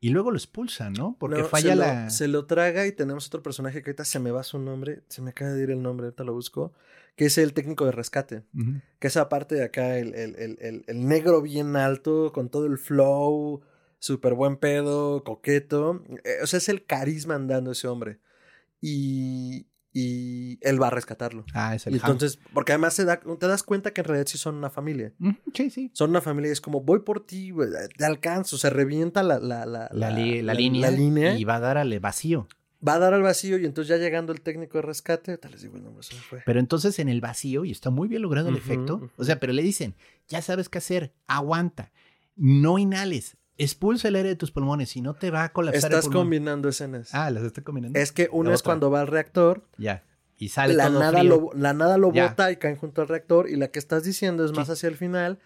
y 0.00 0.10
luego 0.10 0.30
lo 0.30 0.36
expulsa, 0.36 0.90
¿no? 0.90 1.16
Porque 1.18 1.42
falla 1.44 1.74
la. 1.74 2.10
se 2.10 2.28
lo 2.28 2.46
traga 2.46 2.86
y 2.86 2.92
tenemos 2.92 3.26
otro 3.26 3.42
personaje 3.42 3.82
que 3.82 3.90
ahorita 3.90 4.04
se 4.04 4.20
me 4.20 4.30
va 4.30 4.44
su 4.44 4.58
nombre, 4.58 5.02
se 5.08 5.22
me 5.22 5.30
acaba 5.30 5.52
de 5.52 5.62
ir 5.62 5.70
el 5.70 5.82
nombre, 5.82 6.06
ahorita 6.06 6.22
lo 6.22 6.34
busco, 6.34 6.72
que 7.16 7.26
es 7.26 7.38
el 7.38 7.52
técnico 7.52 7.84
de 7.84 7.92
rescate. 7.92 8.44
Que 9.00 9.08
esa 9.08 9.28
parte 9.28 9.56
de 9.56 9.64
acá, 9.64 9.98
el, 9.98 10.14
el, 10.14 10.84
el 10.86 11.06
negro 11.06 11.42
bien 11.42 11.74
alto, 11.74 12.32
con 12.32 12.48
todo 12.48 12.66
el 12.66 12.78
flow 12.78 13.62
súper 14.06 14.34
buen 14.34 14.56
pedo, 14.56 15.24
coqueto. 15.24 16.02
Eh, 16.24 16.38
o 16.42 16.46
sea, 16.46 16.58
es 16.58 16.68
el 16.68 16.84
carisma 16.84 17.34
andando 17.34 17.72
ese 17.72 17.88
hombre. 17.88 18.20
Y, 18.80 19.66
y 19.92 20.58
él 20.60 20.80
va 20.80 20.88
a 20.88 20.90
rescatarlo. 20.90 21.44
Ah, 21.54 21.74
es 21.74 21.86
el 21.86 21.94
y 21.94 21.96
entonces, 21.96 22.38
porque 22.52 22.72
además 22.72 22.96
te 22.96 23.04
das 23.46 23.62
cuenta 23.62 23.92
que 23.92 24.02
en 24.02 24.04
realidad 24.06 24.26
sí 24.26 24.38
son 24.38 24.54
una 24.54 24.70
familia. 24.70 25.12
Sí, 25.54 25.70
sí. 25.70 25.90
Son 25.94 26.10
una 26.10 26.20
familia 26.20 26.50
y 26.50 26.52
es 26.52 26.60
como, 26.60 26.82
voy 26.82 27.00
por 27.00 27.24
ti, 27.26 27.52
te 27.96 28.04
alcanzo, 28.04 28.58
se 28.58 28.70
revienta 28.70 29.22
la, 29.22 29.38
la, 29.38 29.64
la, 29.64 29.88
la, 29.90 30.10
línea, 30.10 30.42
la, 30.42 30.90
línea, 30.90 31.38
y 31.38 31.44
va 31.44 31.56
a 31.56 31.60
dar 31.60 31.78
al 31.78 31.98
vacío. 31.98 32.46
Va 32.86 32.94
a 32.94 32.98
dar 32.98 33.14
al 33.14 33.22
vacío 33.22 33.58
y 33.58 33.64
entonces 33.64 33.88
ya 33.88 33.96
llegando 33.96 34.34
el 34.34 34.42
técnico 34.42 34.76
de 34.76 34.82
rescate, 34.82 35.38
tal 35.38 35.52
les 35.52 35.62
digo 35.62 35.76
el 35.76 35.82
nombre, 35.82 36.02
se 36.02 36.14
me 36.14 36.20
fue. 36.20 36.42
Pero 36.44 36.60
entonces 36.60 36.98
en 36.98 37.08
el 37.08 37.22
vacío, 37.22 37.64
y 37.64 37.70
está 37.70 37.88
muy 37.88 38.06
bien 38.06 38.20
logrado 38.20 38.50
el 38.50 38.56
efecto, 38.56 39.10
o 39.16 39.24
sea, 39.24 39.40
pero 39.40 39.54
le 39.54 39.62
dicen, 39.62 39.94
ya 40.28 40.42
sabes 40.42 40.68
qué 40.68 40.76
hacer, 40.78 41.14
aguanta, 41.26 41.90
no 42.36 42.78
inhales, 42.78 43.38
expulsa 43.58 44.08
el 44.08 44.16
aire 44.16 44.28
de 44.30 44.36
tus 44.36 44.50
pulmones, 44.50 44.90
si 44.90 45.00
no 45.00 45.14
te 45.14 45.30
va 45.30 45.44
a 45.44 45.52
colapsar 45.52 45.90
Estás 45.92 46.08
combinando 46.08 46.68
escenas. 46.68 47.14
Ah, 47.14 47.30
las 47.30 47.42
estoy 47.44 47.64
combinando. 47.64 47.98
Es 47.98 48.12
que 48.12 48.28
una 48.32 48.52
es 48.54 48.62
cuando 48.62 48.90
va 48.90 49.00
al 49.00 49.06
reactor. 49.06 49.64
Ya. 49.78 50.04
Y 50.38 50.50
sale 50.50 50.74
la 50.74 50.88
todo 50.88 50.98
nada 51.00 51.18
frío. 51.20 51.30
Lo, 51.30 51.50
la 51.58 51.72
nada 51.72 51.96
lo 51.96 52.10
bota 52.10 52.50
y 52.52 52.56
caen 52.56 52.76
junto 52.76 53.00
al 53.02 53.08
reactor. 53.08 53.48
Y 53.48 53.56
la 53.56 53.68
que 53.68 53.78
estás 53.78 54.04
diciendo 54.04 54.44
es 54.44 54.52
más 54.52 54.68
hacia 54.68 54.88
el 54.88 54.96
final. 54.96 55.38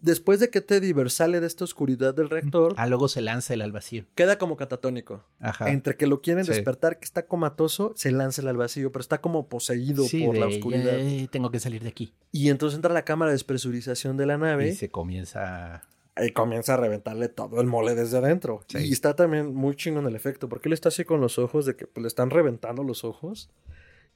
Después 0.00 0.38
de 0.38 0.48
que 0.48 0.60
Teddy 0.60 0.92
Bear 0.92 1.10
sale 1.10 1.40
de 1.40 1.46
esta 1.48 1.64
oscuridad 1.64 2.14
del 2.14 2.30
reactor. 2.30 2.72
Ah, 2.76 2.86
luego 2.86 3.08
se 3.08 3.20
lanza 3.20 3.52
él 3.54 3.62
al 3.62 3.72
vacío. 3.72 4.04
Queda 4.14 4.38
como 4.38 4.56
catatónico. 4.56 5.24
Ajá. 5.40 5.70
Entre 5.70 5.96
que 5.96 6.06
lo 6.06 6.22
quieren 6.22 6.44
Sí. 6.44 6.52
despertar, 6.52 7.00
que 7.00 7.04
está 7.04 7.26
comatoso, 7.26 7.92
se 7.96 8.12
lanza 8.12 8.40
él 8.40 8.46
al 8.48 8.56
vacío, 8.56 8.92
pero 8.92 9.00
está 9.00 9.20
como 9.20 9.48
poseído 9.48 10.04
Sí, 10.04 10.24
por 10.24 10.36
la 10.38 10.46
oscuridad. 10.46 10.96
"Ya, 10.98 11.26
tengo 11.26 11.50
que 11.50 11.58
salir 11.58 11.82
de 11.82 11.88
aquí. 11.88 12.14
Y 12.30 12.48
entonces 12.48 12.76
entra 12.76 12.94
la 12.94 13.04
cámara 13.04 13.30
de 13.32 13.34
despresurización 13.34 14.16
de 14.16 14.26
la 14.26 14.38
nave. 14.38 14.68
Y 14.68 14.74
se 14.74 14.88
comienza. 14.88 15.82
Y 16.24 16.30
comienza 16.32 16.74
a 16.74 16.76
reventarle 16.78 17.28
todo 17.28 17.60
el 17.60 17.66
mole 17.66 17.94
desde 17.94 18.18
adentro. 18.18 18.62
Sí. 18.68 18.78
Y 18.78 18.92
está 18.92 19.14
también 19.14 19.54
muy 19.54 19.76
chingón 19.76 20.06
el 20.06 20.16
efecto, 20.16 20.48
porque 20.48 20.68
él 20.68 20.72
está 20.72 20.88
así 20.88 21.04
con 21.04 21.20
los 21.20 21.38
ojos, 21.38 21.64
de 21.66 21.76
que 21.76 21.86
pues, 21.86 22.02
le 22.02 22.08
están 22.08 22.30
reventando 22.30 22.82
los 22.82 23.04
ojos. 23.04 23.50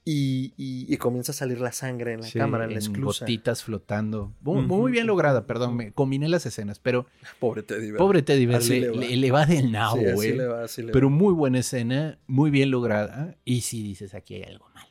Y, 0.05 0.53
y- 0.57 0.93
y 0.93 0.97
comienza 0.97 1.31
a 1.31 1.35
salir 1.37 1.61
la 1.61 1.71
sangre 1.71 2.13
en 2.15 2.23
la 2.23 2.27
sí, 2.27 2.37
cámara, 2.37 2.65
en 2.65 2.73
la 2.73 2.79
esclusa. 2.81 3.25
gotitas 3.25 3.63
flotando. 3.63 4.33
Muy, 4.41 4.63
muy 4.67 4.91
bien 4.91 5.07
lograda, 5.07 5.47
perdón. 5.47 5.77
Me 5.77 5.93
combiné 5.93 6.29
las 6.29 6.45
escenas, 6.45 6.81
pero 6.81 7.07
Pobre 7.39 7.63
Teddy 7.63 7.93
Bear. 7.93 7.99
pobre 7.99 8.23
Teddy 8.23 8.47
Bear 8.47 8.65
le, 8.65 8.81
le 8.81 8.91
va. 8.91 8.97
le- 8.97 9.17
le 9.17 9.31
va 9.31 9.47
del 9.47 9.71
nabo, 9.71 9.99
Sí, 9.99 10.13
güey. 10.13 10.37
le 10.37 10.47
va, 10.49 10.65
así 10.65 10.83
le 10.83 10.91
Pero 10.91 11.09
muy 11.09 11.33
buena 11.33 11.61
escena, 11.61 12.19
muy 12.27 12.51
bien 12.51 12.73
lograda. 12.73 13.37
Y 13.45 13.61
si 13.61 13.81
dices, 13.85 14.15
aquí 14.17 14.35
hay 14.35 14.43
algo 14.43 14.69
mal. 14.75 14.89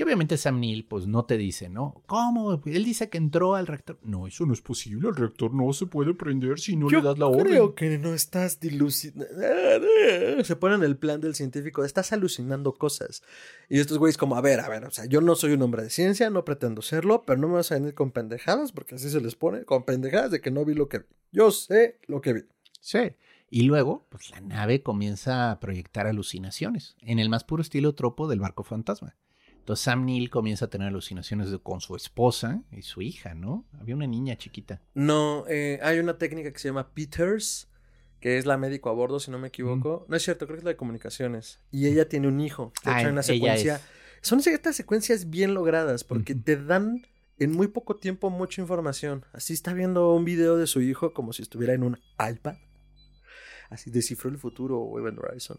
Y 0.00 0.02
obviamente 0.02 0.38
Sam 0.38 0.60
Neill, 0.60 0.86
pues 0.86 1.06
no 1.06 1.26
te 1.26 1.36
dice, 1.36 1.68
¿no? 1.68 2.02
¿Cómo? 2.06 2.62
Él 2.64 2.84
dice 2.84 3.10
que 3.10 3.18
entró 3.18 3.54
al 3.54 3.66
reactor. 3.66 3.98
No, 4.02 4.26
eso 4.26 4.46
no 4.46 4.54
es 4.54 4.62
posible. 4.62 5.10
El 5.10 5.14
reactor 5.14 5.52
no 5.52 5.70
se 5.74 5.84
puede 5.84 6.14
prender 6.14 6.58
si 6.58 6.74
no 6.74 6.88
Yo 6.88 7.00
le 7.00 7.04
das 7.04 7.18
la 7.18 7.30
creo 7.30 7.64
orden. 7.64 7.74
que 7.74 7.98
no 7.98 8.14
estás 8.14 8.58
dilucidando. 8.60 9.26
Se 10.42 10.56
ponen 10.56 10.84
el 10.84 10.96
plan 10.96 11.20
del 11.20 11.34
científico. 11.34 11.84
Estás 11.84 12.14
alucinando 12.14 12.72
cosas. 12.72 13.22
Y 13.68 13.78
estos 13.78 13.98
güeyes 13.98 14.16
como, 14.16 14.36
a 14.36 14.40
ver, 14.40 14.60
a 14.60 14.70
ver, 14.70 14.86
o 14.86 14.90
sea, 14.90 15.04
yo 15.04 15.20
no 15.20 15.34
soy 15.34 15.52
un 15.52 15.60
hombre 15.60 15.82
de 15.82 15.90
ciencia, 15.90 16.30
no 16.30 16.46
pretendo 16.46 16.80
serlo, 16.80 17.24
pero 17.26 17.38
no 17.38 17.48
me 17.48 17.56
vas 17.56 17.70
a 17.70 17.74
venir 17.74 17.92
con 17.92 18.10
pendejadas, 18.10 18.72
porque 18.72 18.94
así 18.94 19.10
se 19.10 19.20
les 19.20 19.36
pone, 19.36 19.66
con 19.66 19.84
pendejadas 19.84 20.30
de 20.30 20.40
que 20.40 20.50
no 20.50 20.64
vi 20.64 20.72
lo 20.72 20.88
que 20.88 21.00
vi. 21.00 21.04
Yo 21.30 21.50
sé 21.50 21.98
lo 22.06 22.22
que 22.22 22.32
vi. 22.32 22.40
Sí. 22.80 23.00
Y 23.50 23.64
luego, 23.64 24.06
pues 24.08 24.30
la 24.30 24.40
nave 24.40 24.82
comienza 24.82 25.50
a 25.50 25.60
proyectar 25.60 26.06
alucinaciones, 26.06 26.96
en 27.02 27.18
el 27.18 27.28
más 27.28 27.44
puro 27.44 27.60
estilo 27.60 27.94
tropo 27.94 28.28
del 28.28 28.40
barco 28.40 28.64
fantasma. 28.64 29.14
Entonces 29.70 29.84
Sam 29.84 30.04
Neill 30.04 30.30
comienza 30.30 30.64
a 30.64 30.68
tener 30.68 30.88
alucinaciones 30.88 31.48
de- 31.52 31.60
con 31.60 31.80
su 31.80 31.94
esposa 31.94 32.62
y 32.72 32.82
su 32.82 33.02
hija, 33.02 33.34
¿no? 33.34 33.64
Había 33.80 33.94
una 33.94 34.08
niña 34.08 34.36
chiquita. 34.36 34.80
No, 34.94 35.44
eh, 35.48 35.78
hay 35.82 36.00
una 36.00 36.18
técnica 36.18 36.52
que 36.52 36.58
se 36.58 36.66
llama 36.68 36.90
Peters, 36.92 37.68
que 38.18 38.36
es 38.36 38.46
la 38.46 38.56
médico 38.56 38.90
a 38.90 38.92
bordo, 38.94 39.20
si 39.20 39.30
no 39.30 39.38
me 39.38 39.46
equivoco. 39.46 40.06
No 40.08 40.16
es 40.16 40.24
cierto, 40.24 40.46
creo 40.46 40.56
que 40.56 40.60
es 40.62 40.64
la 40.64 40.70
de 40.70 40.76
comunicaciones. 40.76 41.60
Y 41.70 41.86
ella 41.86 42.08
tiene 42.08 42.26
un 42.26 42.40
hijo. 42.40 42.72
De 42.84 42.90
Ah, 42.90 43.00
hecho, 43.00 43.10
ella 43.10 43.22
secuencia. 43.22 43.76
es. 43.76 43.82
Son 44.22 44.42
ciertas 44.42 44.74
secuencias 44.74 45.30
bien 45.30 45.54
logradas 45.54 46.02
porque 46.02 46.34
te 46.34 46.56
dan 46.56 47.06
en 47.38 47.52
muy 47.52 47.68
poco 47.68 47.94
tiempo 47.94 48.28
mucha 48.28 48.60
información. 48.60 49.24
Así 49.32 49.52
está 49.52 49.72
viendo 49.72 50.12
un 50.14 50.24
video 50.24 50.56
de 50.56 50.66
su 50.66 50.80
hijo 50.80 51.14
como 51.14 51.32
si 51.32 51.42
estuviera 51.42 51.74
en 51.74 51.84
un 51.84 51.96
iPad. 52.18 52.56
Así 53.70 53.88
descifró 53.90 54.30
el 54.30 54.36
futuro 54.38 54.80
o 54.80 54.98
Event 54.98 55.18
Horizon. 55.20 55.58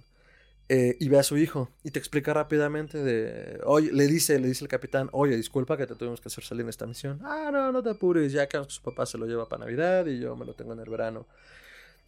Eh, 0.70 0.96
y 1.02 1.10
ve 1.10 1.20
a 1.20 1.24
su 1.24 1.38
hijo 1.38 1.70
y 1.84 1.92
te 1.92 2.00
explica 2.00 2.34
rápidamente 2.34 2.98
de, 2.98 3.60
oye, 3.66 3.92
le 3.92 4.08
dice, 4.08 4.40
le 4.40 4.48
dice 4.48 4.64
el 4.64 4.70
capitán, 4.70 5.10
oye, 5.12 5.36
disculpa 5.36 5.76
que 5.76 5.86
te 5.86 5.96
tuvimos 5.96 6.22
que 6.22 6.30
hacer 6.30 6.46
salir 6.46 6.62
en 6.62 6.70
esta 6.70 6.88
misión. 6.88 7.20
Ah, 7.24 7.50
no, 7.52 7.74
no 7.74 7.84
te 7.84 7.90
apures, 7.90 8.32
ya 8.32 8.48
que 8.48 8.64
su 8.70 8.82
papá 8.82 9.06
se 9.06 9.18
lo 9.18 9.26
lleva 9.26 9.50
para 9.50 9.66
Navidad 9.66 10.06
y 10.06 10.20
yo 10.20 10.34
me 10.38 10.46
lo 10.46 10.54
tengo 10.54 10.72
en 10.72 10.80
el 10.80 10.90
verano. 10.90 11.28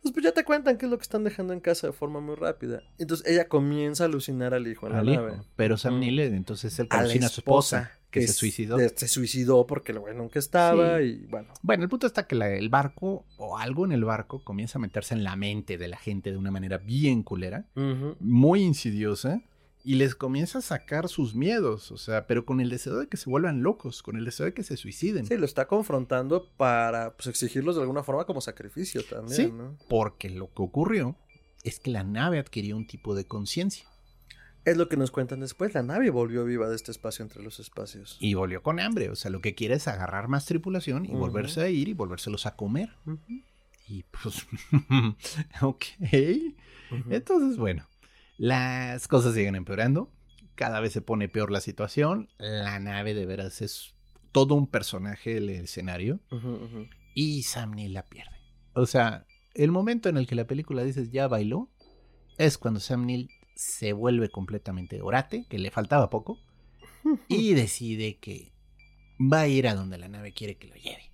Entonces, 0.05 0.11
pues 0.13 0.23
ya 0.25 0.31
te 0.33 0.43
cuentan 0.43 0.77
qué 0.77 0.85
es 0.85 0.91
lo 0.91 0.97
que 0.97 1.03
están 1.03 1.23
dejando 1.23 1.53
en 1.53 1.61
casa 1.61 1.87
de 1.87 1.93
forma 1.93 2.19
muy 2.19 2.35
rápida. 2.35 2.81
Entonces 2.97 3.25
ella 3.25 3.47
comienza 3.47 4.03
a 4.03 4.07
alucinar 4.07 4.53
al 4.53 4.67
hijo 4.67 4.87
en 4.87 4.93
al 4.95 5.05
la 5.05 5.11
hijo. 5.13 5.21
nave. 5.21 5.37
Pero 5.55 5.77
Sam 5.77 5.95
Mm. 5.95 5.99
Neill 6.01 6.19
entonces 6.19 6.77
él 6.79 6.87
alucina 6.89 7.27
a 7.27 7.29
su 7.29 7.39
esposa, 7.39 7.91
que 8.11 8.27
se 8.27 8.33
suicidó. 8.33 8.77
se 8.77 9.07
suicidó 9.07 9.65
porque 9.65 9.93
el 9.93 9.99
güey 9.99 10.13
nunca 10.13 10.39
estaba 10.39 10.99
Sí. 10.99 11.05
y 11.23 11.25
bueno. 11.27 11.47
Bueno, 11.61 11.83
el 11.83 11.89
punto 11.89 12.05
está 12.05 12.27
que 12.27 12.35
la- 12.35 12.49
el 12.51 12.67
barco 12.69 13.25
o 13.37 13.57
algo 13.57 13.85
en 13.85 13.93
el 13.93 14.03
barco 14.03 14.43
comienza 14.43 14.77
a 14.77 14.81
meterse 14.81 15.13
en 15.13 15.23
la 15.23 15.35
mente 15.37 15.77
de 15.77 15.87
la 15.87 15.97
gente 15.97 16.31
de 16.31 16.37
una 16.37 16.51
manera 16.51 16.77
bien 16.79 17.23
culera, 17.23 17.65
muy 18.19 18.61
insidiosa, 18.61 19.41
y 19.83 19.95
les 19.95 20.15
comienza 20.15 20.59
a 20.59 20.61
sacar 20.61 21.09
sus 21.09 21.35
miedos, 21.35 21.91
o 21.91 21.97
sea, 21.97 22.25
pero 22.25 22.45
con 22.45 22.61
el 22.61 22.69
deseo 22.69 22.97
de 22.99 23.07
que 23.07 23.17
se 23.17 23.29
vuelvan 23.29 23.63
locos, 23.63 24.01
con 24.01 24.15
el 24.15 24.23
deseo 24.25 24.45
de 24.45 24.53
que 24.53 24.63
se 24.63 24.77
suiciden. 24.77 25.25
Sí, 25.25 25.35
lo 25.37 25.45
está 25.45 25.67
confrontando 25.67 26.49
para 26.57 27.15
pues, 27.15 27.27
exigirlos 27.27 27.75
de 27.75 27.81
alguna 27.81 28.03
forma 28.03 28.25
como 28.25 28.39
sacrificio 28.41 29.03
también, 29.03 29.35
Sí. 29.35 29.51
¿no? 29.51 29.77
Porque 29.89 30.29
lo 30.29 30.47
que 30.53 30.61
ocurrió 30.61 31.17
es 31.63 31.79
que 31.79 31.91
la 31.91 32.03
nave 32.03 32.39
adquirió 32.39 32.75
un 32.77 32.87
tipo 32.87 33.13
de 33.15 33.25
conciencia 33.25 33.85
Es 34.65 34.77
lo 34.77 34.87
que 34.87 34.95
nos 34.95 35.11
cuentan 35.11 35.41
después. 35.41 35.73
La 35.73 35.83
nave 35.83 36.09
volvió 36.09 36.45
viva 36.45 36.69
de 36.69 36.75
este 36.77 36.91
espacio 36.91 37.23
entre 37.23 37.43
los 37.43 37.59
espacios. 37.59 38.17
y 38.21 38.33
volvió 38.35 38.63
con 38.63 38.79
hambre, 38.79 39.09
o 39.09 39.15
sea, 39.17 39.31
lo 39.31 39.41
que 39.41 39.53
quiere 39.55 39.75
es 39.75 39.89
agarrar 39.89 40.29
más 40.29 40.45
tripulación 40.45 41.05
y 41.05 41.09
volverse 41.11 41.59
a 41.61 41.67
ir 41.67 41.89
y 41.89 41.93
volvérselos 41.93 42.45
a 42.45 42.55
comer. 42.55 42.89
Ujú. 43.05 43.19
Y 43.89 44.03
pues, 44.03 44.47
ok. 45.61 45.83
Entonces, 47.09 47.57
bueno, 47.57 47.85
las 48.43 49.07
cosas 49.07 49.35
siguen 49.35 49.55
empeorando. 49.55 50.11
Cada 50.55 50.81
vez 50.81 50.91
se 50.91 51.01
pone 51.01 51.29
peor 51.29 51.49
la 51.49 51.61
situación. 51.61 52.27
La 52.39 52.77
nave 52.77 53.13
de 53.13 53.25
veras 53.25 53.61
es 53.61 53.95
todo 54.33 54.55
un 54.55 54.67
personaje 54.67 55.35
del 55.35 55.49
escenario. 55.49 56.19
Y 57.15 57.43
Sam 57.43 57.71
Neill 57.71 57.93
la 57.93 58.03
pierde. 58.03 58.35
O 58.73 58.85
sea, 58.85 59.25
el 59.53 59.71
momento 59.71 60.09
en 60.09 60.17
el 60.17 60.27
que 60.27 60.35
la 60.35 60.45
película 60.45 60.83
dices 60.83 61.09
ya 61.09 61.29
bailó 61.29 61.69
es 62.37 62.57
cuando 62.57 62.81
Sam 62.81 63.05
Neill 63.05 63.29
se 63.55 63.93
vuelve 63.93 64.27
completamente 64.27 65.01
orate, 65.01 65.45
que 65.47 65.57
le 65.57 65.71
faltaba 65.71 66.09
poco, 66.09 66.37
y 67.29 67.53
decide 67.53 68.17
que 68.17 68.51
va 69.21 69.39
a 69.39 69.47
ir 69.47 69.69
a 69.69 69.73
donde 69.73 69.97
la 69.97 70.09
nave 70.09 70.33
quiere 70.33 70.57
que 70.57 70.67
lo 70.67 70.75
lleve. 70.75 71.12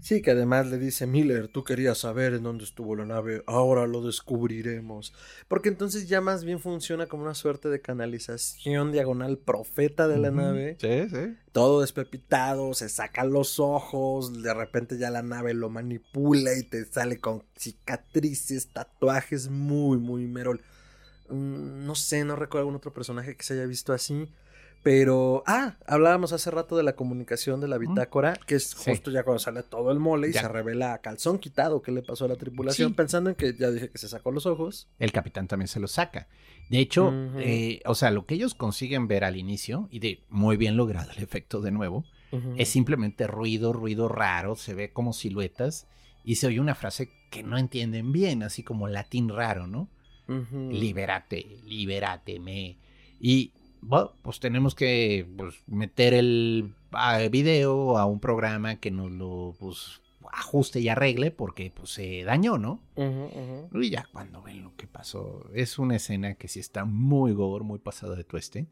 Sí, 0.00 0.22
que 0.22 0.30
además 0.30 0.66
le 0.68 0.78
dice 0.78 1.06
Miller, 1.08 1.48
tú 1.48 1.64
querías 1.64 1.98
saber 1.98 2.34
en 2.34 2.44
dónde 2.44 2.62
estuvo 2.64 2.94
la 2.94 3.04
nave, 3.04 3.42
ahora 3.46 3.86
lo 3.86 4.00
descubriremos. 4.00 5.12
Porque 5.48 5.68
entonces 5.68 6.08
ya 6.08 6.20
más 6.20 6.44
bien 6.44 6.60
funciona 6.60 7.06
como 7.06 7.24
una 7.24 7.34
suerte 7.34 7.68
de 7.68 7.80
canalización 7.80 8.92
diagonal 8.92 9.38
profeta 9.38 10.06
de 10.06 10.18
la 10.18 10.30
nave. 10.30 10.76
Sí, 10.80 11.08
sí. 11.10 11.36
Todo 11.50 11.80
despepitado, 11.80 12.74
se 12.74 12.88
sacan 12.88 13.32
los 13.32 13.58
ojos, 13.58 14.42
de 14.42 14.54
repente 14.54 14.98
ya 14.98 15.10
la 15.10 15.22
nave 15.22 15.52
lo 15.52 15.68
manipula 15.68 16.56
y 16.56 16.62
te 16.62 16.84
sale 16.84 17.18
con 17.18 17.42
cicatrices, 17.56 18.68
tatuajes, 18.72 19.48
muy, 19.48 19.98
muy 19.98 20.26
merol. 20.28 20.60
Mm, 21.28 21.84
No 21.86 21.94
sé, 21.94 22.24
no 22.24 22.36
recuerdo 22.36 22.60
algún 22.62 22.76
otro 22.76 22.92
personaje 22.94 23.36
que 23.36 23.42
se 23.42 23.54
haya 23.54 23.66
visto 23.66 23.92
así. 23.92 24.28
Pero, 24.82 25.42
ah, 25.46 25.76
hablábamos 25.86 26.32
hace 26.32 26.50
rato 26.50 26.76
de 26.76 26.82
la 26.82 26.94
comunicación 26.94 27.60
de 27.60 27.68
la 27.68 27.78
bitácora, 27.78 28.34
que 28.46 28.54
es 28.54 28.68
Sí. 28.68 28.90
justo 28.92 29.10
ya 29.10 29.24
cuando 29.24 29.40
sale 29.40 29.62
todo 29.62 29.90
el 29.90 29.98
mole 29.98 30.28
y 30.28 30.32
Ya. 30.32 30.42
se 30.42 30.48
revela 30.48 30.94
a 30.94 30.98
calzón 30.98 31.38
quitado 31.38 31.82
qué 31.82 31.90
le 31.92 32.02
pasó 32.02 32.24
a 32.26 32.28
la 32.28 32.36
tripulación, 32.36 32.90
Sí. 32.90 32.94
pensando 32.94 33.28
en 33.30 33.36
que 33.36 33.54
ya 33.54 33.70
dije 33.70 33.90
que 33.90 33.98
se 33.98 34.08
sacó 34.08 34.30
los 34.30 34.46
ojos. 34.46 34.88
El 34.98 35.12
capitán 35.12 35.48
también 35.48 35.68
se 35.68 35.80
lo 35.80 35.88
saca. 35.88 36.28
De 36.70 36.78
hecho, 36.78 37.12
eh, 37.38 37.80
o 37.86 37.94
sea, 37.94 38.10
lo 38.10 38.24
que 38.26 38.34
ellos 38.36 38.54
consiguen 38.54 39.08
ver 39.08 39.24
al 39.24 39.36
inicio, 39.36 39.88
y 39.90 39.98
de 39.98 40.22
muy 40.28 40.56
bien 40.56 40.76
logrado 40.76 41.10
el 41.12 41.22
efecto 41.22 41.60
de 41.60 41.70
nuevo, 41.72 42.04
es 42.56 42.68
simplemente 42.68 43.26
ruido, 43.26 43.72
ruido 43.72 44.06
raro, 44.08 44.54
se 44.54 44.74
ve 44.74 44.92
como 44.92 45.12
siluetas 45.14 45.86
y 46.24 46.36
se 46.36 46.46
oye 46.46 46.60
una 46.60 46.74
frase 46.74 47.10
que 47.30 47.42
no 47.42 47.56
entienden 47.58 48.12
bien, 48.12 48.42
así 48.42 48.62
como 48.62 48.86
latín 48.86 49.30
raro, 49.30 49.66
¿no? 49.66 49.88
Ujú. 50.28 50.70
Libérate, 50.70 51.58
libérate, 51.64 52.38
me. 52.38 52.76
Y 53.18 53.52
bueno, 53.80 54.12
pues 54.22 54.40
tenemos 54.40 54.74
que 54.74 55.26
pues, 55.36 55.56
meter 55.66 56.14
el 56.14 56.74
video 57.30 57.98
a 57.98 58.06
un 58.06 58.20
programa 58.20 58.76
que 58.76 58.90
nos 58.90 59.10
lo 59.10 59.54
pues, 59.58 60.00
ajuste 60.32 60.80
y 60.80 60.88
arregle 60.88 61.30
porque 61.30 61.72
pues 61.74 61.90
se 61.90 62.24
dañó, 62.24 62.58
¿no? 62.58 62.80
Ujú. 62.96 63.82
Y 63.82 63.90
ya 63.90 64.06
cuando 64.12 64.42
ven 64.42 64.62
lo 64.62 64.74
que 64.76 64.86
pasó, 64.86 65.48
es 65.54 65.78
una 65.78 65.96
escena 65.96 66.34
que 66.34 66.48
sí 66.48 66.60
está 66.60 66.84
muy 66.84 67.32
gore, 67.32 67.64
muy 67.64 67.78
pasada 67.78 68.14
de 68.14 68.24
tueste, 68.24 68.66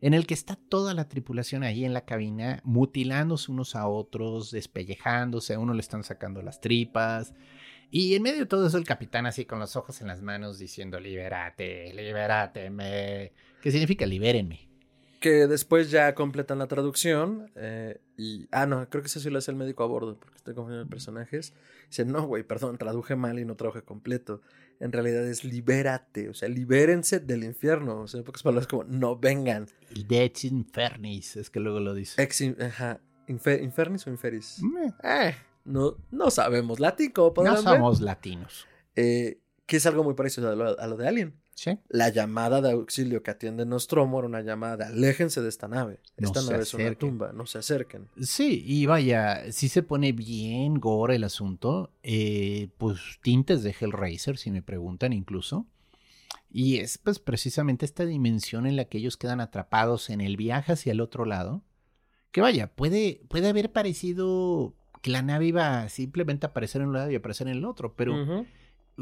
en 0.00 0.14
el 0.14 0.26
que 0.26 0.34
está 0.34 0.56
toda 0.56 0.94
la 0.94 1.08
tripulación 1.08 1.62
ahí 1.62 1.84
en 1.84 1.92
la 1.92 2.04
cabina 2.04 2.60
mutilándose 2.64 3.50
unos 3.50 3.74
a 3.74 3.88
otros, 3.88 4.50
despellejándose, 4.50 5.54
a 5.54 5.58
uno 5.58 5.74
le 5.74 5.80
están 5.80 6.04
sacando 6.04 6.42
las 6.42 6.60
tripas. 6.60 7.34
Y 7.90 8.14
en 8.14 8.22
medio 8.22 8.40
de 8.40 8.46
todo 8.46 8.66
eso 8.66 8.76
el 8.76 8.84
capitán 8.84 9.26
así 9.26 9.44
con 9.44 9.58
los 9.58 9.74
ojos 9.74 10.00
en 10.00 10.08
las 10.08 10.20
manos 10.20 10.58
diciendo, 10.58 11.00
libérate, 11.00 11.92
libérate, 11.94 12.70
me... 12.70 13.32
¿Qué 13.62 13.70
significa 13.70 14.06
libérenme? 14.06 14.68
Que 15.20 15.48
después 15.48 15.90
ya 15.90 16.14
completan 16.14 16.58
la 16.58 16.68
traducción. 16.68 17.50
Eh, 17.56 18.00
y. 18.16 18.46
Ah, 18.52 18.66
no, 18.66 18.88
creo 18.88 19.02
que 19.02 19.08
ese 19.08 19.20
sí 19.20 19.30
lo 19.30 19.38
hace 19.38 19.50
el 19.50 19.56
médico 19.56 19.82
a 19.82 19.86
bordo, 19.86 20.16
porque 20.18 20.36
estoy 20.36 20.54
confundiendo 20.54 20.84
de 20.84 20.90
personajes. 20.90 21.52
Dice, 21.88 22.04
no, 22.04 22.26
güey, 22.26 22.44
perdón, 22.44 22.78
traduje 22.78 23.16
mal 23.16 23.38
y 23.38 23.44
no 23.44 23.56
traduje 23.56 23.82
completo. 23.82 24.40
En 24.80 24.92
realidad 24.92 25.26
es 25.26 25.42
libérate, 25.42 26.28
o 26.28 26.34
sea, 26.34 26.48
libérense 26.48 27.18
del 27.18 27.42
infierno. 27.42 28.02
O 28.02 28.06
sea, 28.06 28.18
en 28.18 28.24
pocas 28.24 28.44
palabras, 28.44 28.68
como 28.68 28.84
no 28.84 29.16
vengan. 29.16 29.66
El 29.90 30.06
Dex 30.06 30.44
Infernis, 30.44 31.36
es 31.36 31.50
que 31.50 31.58
luego 31.58 31.80
lo 31.80 31.94
dice. 31.94 32.22
Ex, 32.22 32.42
ajá. 32.60 33.00
¿Infernis 33.26 34.06
o 34.06 34.10
Inferis? 34.10 34.60
Eh, 35.02 35.34
no, 35.64 35.96
no 36.10 36.30
sabemos. 36.30 36.80
Latico, 36.80 37.34
No 37.44 37.56
somos 37.56 38.00
latinos. 38.00 38.66
Eh, 38.96 39.38
que 39.66 39.76
es 39.76 39.86
algo 39.86 40.02
muy 40.02 40.14
parecido 40.14 40.50
a 40.50 40.86
lo, 40.86 40.96
de 40.96 41.08
Alien. 41.08 41.34
Sí. 41.58 41.76
La 41.88 42.08
llamada 42.10 42.60
de 42.60 42.70
auxilio 42.70 43.24
que 43.24 43.32
atiende 43.32 43.66
Nostromo 43.66 44.20
era 44.20 44.28
una 44.28 44.42
llamada 44.42 44.76
de 44.76 44.84
aléjense 44.84 45.42
de 45.42 45.48
esta 45.48 45.66
nave. 45.66 45.98
Esta 46.16 46.40
nave 46.40 46.62
es 46.62 46.72
una 46.72 46.94
tumba, 46.94 47.32
no 47.32 47.46
se 47.46 47.58
acerquen. 47.58 48.06
Sí, 48.20 48.62
y 48.64 48.86
vaya, 48.86 49.50
si 49.50 49.68
se 49.68 49.82
pone 49.82 50.12
bien 50.12 50.74
gore 50.78 51.16
el 51.16 51.24
asunto, 51.24 51.90
eh, 52.04 52.68
pues 52.78 53.00
tintes 53.22 53.64
de 53.64 53.74
Hellraiser, 53.76 54.38
si 54.38 54.52
me 54.52 54.62
preguntan 54.62 55.12
incluso. 55.12 55.66
Y 56.48 56.76
es 56.76 56.96
pues 56.96 57.18
precisamente 57.18 57.84
esta 57.84 58.06
dimensión 58.06 58.64
en 58.64 58.76
la 58.76 58.84
que 58.84 58.98
ellos 58.98 59.16
quedan 59.16 59.40
atrapados 59.40 60.10
en 60.10 60.20
el 60.20 60.36
viaje 60.36 60.74
hacia 60.74 60.92
el 60.92 61.00
otro 61.00 61.24
lado. 61.24 61.64
Que 62.30 62.40
vaya, 62.40 62.68
puede, 62.68 63.20
puede 63.26 63.48
haber 63.48 63.72
parecido 63.72 64.76
que 65.02 65.10
la 65.10 65.22
nave 65.22 65.46
iba 65.46 65.88
simplemente 65.88 66.46
a 66.46 66.50
aparecer 66.50 66.82
en 66.82 66.88
un 66.88 66.94
lado 66.94 67.10
y 67.10 67.16
aparecer 67.16 67.48
en 67.48 67.56
el 67.56 67.64
otro, 67.64 67.96
pero 67.96 68.46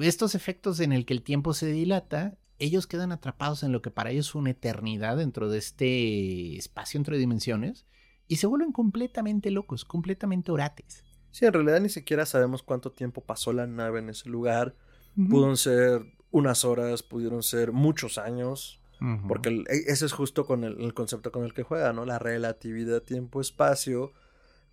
estos 0.00 0.34
efectos 0.34 0.80
en 0.80 0.92
el 0.92 1.04
que 1.04 1.12
el 1.12 1.22
tiempo 1.22 1.52
se 1.52 1.66
dilata, 1.66 2.38
ellos 2.58 2.86
quedan 2.86 3.12
atrapados 3.12 3.62
en 3.62 3.72
lo 3.72 3.82
que 3.82 3.90
para 3.90 4.10
ellos 4.10 4.28
es 4.28 4.34
una 4.34 4.50
eternidad 4.50 5.16
dentro 5.16 5.48
de 5.48 5.58
este 5.58 6.56
espacio 6.56 6.98
entre 6.98 7.18
dimensiones 7.18 7.86
y 8.28 8.36
se 8.36 8.46
vuelven 8.46 8.72
completamente 8.72 9.50
locos, 9.50 9.84
completamente 9.84 10.50
orates. 10.50 11.04
Sí, 11.30 11.44
en 11.44 11.52
realidad 11.52 11.80
ni 11.80 11.88
siquiera 11.88 12.24
sabemos 12.24 12.62
cuánto 12.62 12.92
tiempo 12.92 13.20
pasó 13.20 13.52
la 13.52 13.66
nave 13.66 13.98
en 13.98 14.08
ese 14.08 14.28
lugar. 14.28 14.74
Pudieron 15.14 15.56
ser 15.56 16.02
unas 16.30 16.64
horas, 16.64 17.02
pudieron 17.02 17.42
ser 17.42 17.72
muchos 17.72 18.18
años. 18.18 18.80
Porque 19.28 19.50
e, 19.50 19.92
ese 19.92 20.06
es 20.06 20.12
justo 20.12 20.46
con 20.46 20.64
el, 20.64 20.94
concepto 20.94 21.30
con 21.30 21.44
el 21.44 21.52
que 21.52 21.62
juega, 21.62 21.92
¿no? 21.92 22.06
La 22.06 22.18
relatividad 22.18 23.02
tiempo-espacio 23.02 24.12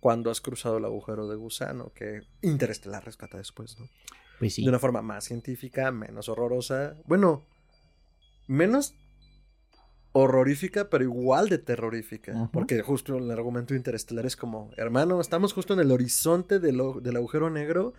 cuando 0.00 0.30
has 0.30 0.40
cruzado 0.40 0.78
el 0.78 0.86
agujero 0.86 1.28
de 1.28 1.36
gusano, 1.36 1.92
que 1.94 2.22
Interestelar 2.40 3.04
rescata 3.04 3.36
después, 3.36 3.78
¿no? 3.78 3.86
Pues 4.38 4.54
sí. 4.54 4.62
De 4.62 4.70
una 4.70 4.78
forma 4.78 5.02
más 5.02 5.24
científica, 5.24 5.90
menos 5.90 6.30
horrorosa. 6.30 6.96
Bueno, 7.06 7.42
menos 8.46 8.94
horrorífica, 10.12 10.90
pero 10.90 11.04
igual 11.04 11.48
de 11.48 11.58
terrorífica. 11.58 12.48
Porque 12.52 12.80
justo 12.82 13.18
el 13.18 13.30
argumento 13.30 13.74
interestelar 13.74 14.26
es 14.26 14.36
como, 14.36 14.70
hermano, 14.76 15.20
estamos 15.20 15.52
justo 15.52 15.74
en 15.74 15.80
el 15.80 15.90
horizonte 15.90 16.60
del, 16.60 16.80
del 17.02 17.16
agujero 17.16 17.50
negro 17.50 17.94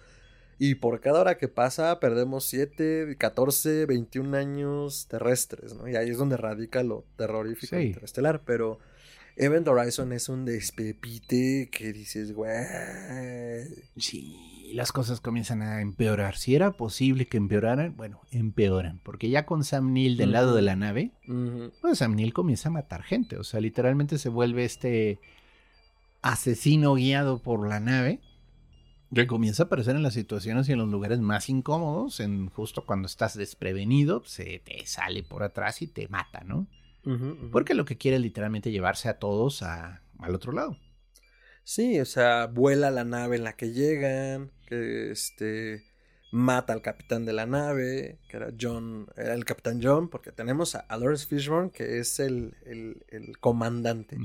y 0.58 0.76
por 0.76 1.02
cada 1.02 1.20
hora 1.20 1.38
que 1.38 1.50
pasa 1.50 2.00
perdemos 2.00 2.46
7, 2.46 3.18
14, 3.18 3.86
21 3.86 4.38
años 4.38 5.08
terrestres, 5.10 5.74
¿no? 5.76 5.90
Y 5.90 5.98
ahí 5.98 6.10
es 6.10 6.18
donde 6.18 6.38
radica 6.38 6.84
lo 6.84 7.04
terrorífico 7.18 7.78
interestelar, 7.78 8.42
pero 8.46 8.80
Event 9.38 9.68
Horizon 9.68 10.14
es 10.14 10.30
un 10.30 10.46
despepite 10.46 11.70
que 11.70 11.92
dices, 11.92 12.34
güey. 12.34 12.54
Sí, 13.98 14.72
las 14.74 14.92
cosas 14.92 15.20
comienzan 15.20 15.62
a 15.62 15.82
empeorar. 15.82 16.38
Si 16.38 16.56
era 16.56 16.72
posible 16.72 17.28
que 17.28 17.38
empeoraran, 17.38 17.96
bueno, 17.98 18.22
empeoran. 18.32 19.00
Porque 19.04 19.30
ya 19.30 19.46
con 19.46 19.64
Sam 19.64 19.92
Neill 19.92 20.18
del 20.18 20.32
lado 20.32 20.56
de 20.56 20.62
la 20.62 20.76
nave, 20.76 21.12
pues 21.82 21.98
Sam 21.98 22.16
Neill 22.16 22.34
comienza 22.34 22.70
a 22.70 22.74
matar 22.74 23.04
gente. 23.04 23.38
O 23.38 23.44
sea, 23.44 23.60
literalmente 23.60 24.18
se 24.18 24.30
vuelve 24.30 24.64
este 24.64 25.20
asesino 26.22 26.94
guiado 26.96 27.40
por 27.40 27.68
la 27.68 27.80
nave. 27.80 28.22
Que 29.14 29.28
comienza 29.28 29.64
a 29.64 29.66
aparecer 29.68 29.96
en 29.96 30.04
las 30.04 30.14
situaciones 30.14 30.68
y 30.68 30.72
en 30.74 30.80
los 30.80 30.90
lugares 30.90 31.20
más 31.20 31.48
incómodos. 31.50 32.20
En 32.20 32.50
justo 32.50 32.86
cuando 32.86 33.06
estás 33.06 33.38
desprevenido, 33.38 34.24
se 34.26 34.62
te 34.66 34.86
sale 34.88 35.24
por 35.24 35.44
atrás 35.44 35.82
y 35.82 35.88
te 35.88 36.08
mata, 36.08 36.44
¿no? 36.44 36.68
Porque 37.52 37.74
lo 37.74 37.86
que 37.86 37.98
quiere 37.98 38.18
es 38.18 38.24
literalmente 38.24 38.72
llevarse 38.72 39.10
a 39.10 39.20
todos 39.20 39.62
a, 39.62 40.02
al 40.20 40.36
otro 40.36 40.52
lado. 40.52 40.78
Sí, 41.64 42.00
o 42.00 42.06
sea, 42.06 42.48
vuela 42.48 42.92
la 42.92 43.04
nave 43.04 43.38
en 43.38 43.44
la 43.44 43.56
que 43.56 43.72
llegan, 43.72 44.52
que 44.68 45.12
este 45.12 45.84
mata 46.32 46.74
al 46.74 46.82
capitán 46.82 47.26
de 47.26 47.34
la 47.34 47.46
nave, 47.46 48.20
que 48.28 48.38
era 48.38 48.52
John, 48.60 49.08
era 49.16 49.34
el 49.34 49.46
capitán 49.46 49.80
John, 49.82 50.10
porque 50.10 50.32
tenemos 50.32 50.76
a, 50.76 50.86
Lawrence 50.90 51.26
Fishburne, 51.26 51.72
que 51.72 52.00
es 52.00 52.20
el, 52.20 52.56
el, 52.66 53.38
comandante, 53.40 54.18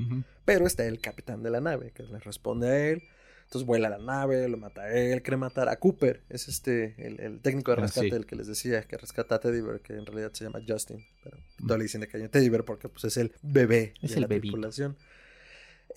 pero 0.43 0.67
está 0.67 0.85
el 0.85 0.99
capitán 0.99 1.41
de 1.41 1.51
la 1.51 1.61
nave, 1.61 1.91
que 1.95 2.03
le 2.03 2.19
responde 2.19 2.69
a 2.69 2.89
él. 2.89 3.03
Entonces 3.51 3.67
vuela 3.67 3.89
la 3.89 3.97
nave, 3.97 4.47
lo 4.47 4.55
mata 4.55 4.83
a 4.83 4.93
él, 4.93 5.21
quiere 5.21 5.35
matar 5.35 5.67
a 5.67 5.75
Cooper, 5.75 6.21
es 6.29 6.47
este, 6.47 6.95
el, 7.05 7.41
técnico 7.41 7.71
de 7.71 7.79
ah, 7.79 7.81
rescate, 7.81 8.15
el 8.15 8.25
que 8.25 8.37
les 8.37 8.47
decía 8.47 8.83
que 8.83 8.95
rescata 8.95 9.35
a 9.35 9.39
Teddy 9.41 9.59
Bear, 9.59 9.81
que 9.81 9.91
en 9.91 10.05
realidad 10.05 10.31
se 10.31 10.45
llama 10.45 10.61
Justin, 10.65 11.05
pero 11.21 11.35
todos 11.67 11.77
le 11.77 11.83
dicen 11.83 11.99
de 11.99 12.07
cariño 12.07 12.29
Teddy 12.29 12.47
Bear 12.47 12.63
porque 12.63 12.87
pues 12.87 13.03
es 13.03 13.17
el 13.17 13.33
bebé 13.41 13.93
es 14.01 14.11
de 14.11 14.15
el 14.15 14.21
la 14.21 14.27
tripulación. 14.29 14.95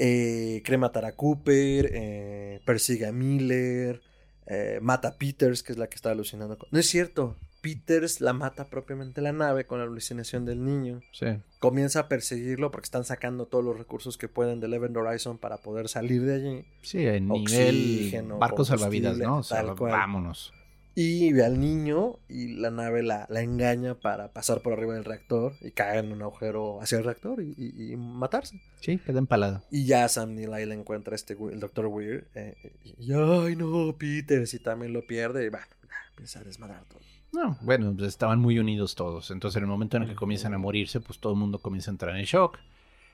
Eh, 0.01 0.63
quiere 0.65 0.79
matar 0.79 1.05
a 1.05 1.15
Cooper, 1.15 1.91
eh, 1.95 2.61
persigue 2.65 3.07
a 3.07 3.13
Miller, 3.13 4.03
eh, 4.47 4.81
mata 4.83 5.07
a 5.07 5.17
Peters, 5.17 5.63
que 5.63 5.75
es 5.75 5.79
la 5.79 5.87
que 5.87 5.95
está 5.95 6.11
alucinando. 6.11 6.59
No 6.73 6.79
es 6.81 6.89
cierto, 6.89 7.37
Peters 7.65 8.21
la 8.21 8.35
mata 8.35 8.69
propiamente 8.69 9.23
la 9.23 9.33
nave 9.33 9.65
con 9.65 9.79
la 9.79 9.87
alucinación 9.87 10.45
del 10.45 10.63
niño. 10.63 11.01
Sí. 11.13 11.29
Comienza 11.61 12.01
a 12.01 12.09
perseguirlo 12.09 12.71
porque 12.71 12.85
están 12.85 13.05
sacando 13.05 13.47
todos 13.47 13.65
los 13.65 13.79
recursos 13.79 14.19
que 14.19 14.29
pueden 14.29 14.61
del 14.61 14.75
Event 14.75 14.95
Horizon 14.95 15.39
para 15.39 15.57
poder 15.57 15.89
salir 15.89 16.27
de 16.27 16.35
allí. 16.35 16.65
Sí, 16.83 17.07
en 17.07 17.27
nivel 17.27 18.13
barco 18.39 18.67
salvavidas, 18.67 19.17
¿no? 19.17 19.41
vámonos. 19.81 20.53
Y 20.95 21.33
ve 21.33 21.43
al 21.45 21.59
niño 21.59 22.19
y 22.29 22.49
la 22.55 22.71
nave 22.71 23.03
la, 23.03 23.27
la, 23.29 23.41
engaña 23.41 23.95
para 23.95 24.33
pasar 24.33 24.61
por 24.61 24.75
arriba 24.75 24.95
del 24.95 25.05
reactor 25.05 25.55
y 25.61 25.73
caer 25.73 26.05
en 26.05 26.13
un 26.13 26.23
agujero 26.23 26.81
hacia 26.81 26.99
el 26.99 27.05
reactor 27.05 27.43
y, 27.43 27.97
matarse. 27.97 28.61
Sí, 28.81 28.99
queda 28.99 29.19
empalado. 29.19 29.65
Y 29.73 29.87
ya 29.87 30.07
Sam 30.09 30.35
Neill 30.35 30.53
ahí 30.53 30.67
le 30.67 30.75
encuentra 30.75 31.17
este, 31.17 31.33
el 31.51 31.59
Dr. 31.59 31.87
Weir. 31.87 32.29
Eh, 32.35 32.55
y, 32.85 33.13
ay, 33.13 33.57
no, 33.57 33.97
Peter, 33.99 34.47
si 34.47 34.61
también 34.61 34.93
lo 34.93 35.05
pierde. 35.05 35.47
Y 35.47 35.49
va, 35.49 35.67
empieza 36.15 36.39
a 36.39 36.45
desmadrar 36.45 36.85
todo. 36.85 37.01
No, 37.33 37.59
bueno, 37.63 37.93
pues 37.97 38.09
estaban 38.09 38.39
muy 38.39 38.59
unidos 38.61 38.95
todos. 38.95 39.33
Entonces, 39.33 39.57
en 39.57 39.65
el 39.65 39.69
momento 39.69 39.97
en 39.97 40.05
el 40.05 40.09
que 40.09 40.15
comienzan 40.15 40.55
a 40.55 40.59
morirse, 40.59 41.01
pues 41.01 41.19
todo 41.19 41.33
el 41.33 41.39
mundo 41.39 41.59
comienza 41.59 41.91
a 41.91 41.95
entrar 41.95 42.17
en 42.17 42.25
shock. 42.25 42.59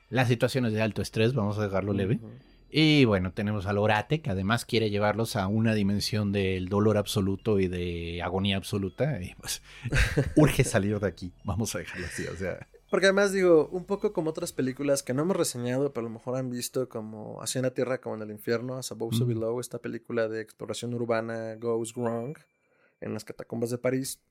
Las 0.09 0.27
situaciones 0.27 0.73
de 0.73 0.81
alto 0.81 1.01
estrés, 1.01 1.33
vamos 1.33 1.57
a 1.57 1.63
dejarlo 1.63 1.93
leve. 1.93 2.19
Y 2.69 3.05
bueno, 3.05 3.33
tenemos 3.33 3.65
al 3.65 3.79
Orate, 3.79 4.21
que 4.21 4.29
además 4.29 4.65
quiere 4.65 4.89
llevarlos 4.91 5.35
a 5.35 5.47
una 5.47 5.73
dimensión 5.73 6.31
del 6.31 6.69
dolor 6.69 6.97
absoluto 6.97 7.59
y 7.59 7.67
de 7.67 8.21
agonía 8.21 8.57
absoluta. 8.57 9.21
Y 9.21 9.33
pues 9.35 9.63
urge 10.35 10.63
salir 10.63 10.99
de 10.99 11.07
aquí. 11.07 11.33
Vamos 11.43 11.73
a 11.73 11.79
dejarlo 11.79 12.05
así, 12.05 12.25
o 12.27 12.35
sea. 12.35 12.67
Porque 12.91 13.07
además 13.07 13.31
digo, 13.31 13.69
un 13.69 13.85
poco 13.85 14.13
como 14.13 14.29
otras 14.29 14.53
películas 14.53 15.01
que 15.01 15.13
no 15.13 15.23
hemos 15.23 15.35
reseñado, 15.35 15.91
pero 15.93 16.05
a 16.05 16.09
lo 16.09 16.13
mejor 16.13 16.35
han 16.35 16.49
visto 16.49 16.89
como 16.89 17.41
Hacia 17.41 17.61
la 17.61 17.73
Tierra 17.73 18.01
como 18.01 18.15
en 18.15 18.21
el 18.21 18.31
Infierno, 18.31 18.75
As 18.75 18.91
Above 18.91 19.15
So 19.15 19.25
Below, 19.25 19.59
esta 19.59 19.79
película 19.79 20.27
de 20.27 20.41
exploración 20.41 20.93
urbana 20.93 21.55
Goes 21.55 21.93
Wrong 21.95 22.37
en 23.01 23.13
las 23.13 23.25
catacumbas 23.25 23.69
de 23.69 23.77
París. 23.77 24.21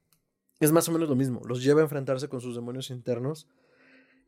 Es 0.61 0.73
más 0.73 0.89
o 0.89 0.93
menos 0.93 1.09
lo 1.09 1.17
mismo, 1.17 1.43
los 1.47 1.63
lleva 1.63 1.81
a 1.81 1.85
enfrentarse 1.85 2.29
con 2.29 2.41
sus 2.41 2.55
demonios 2.55 2.91
internos 2.91 3.49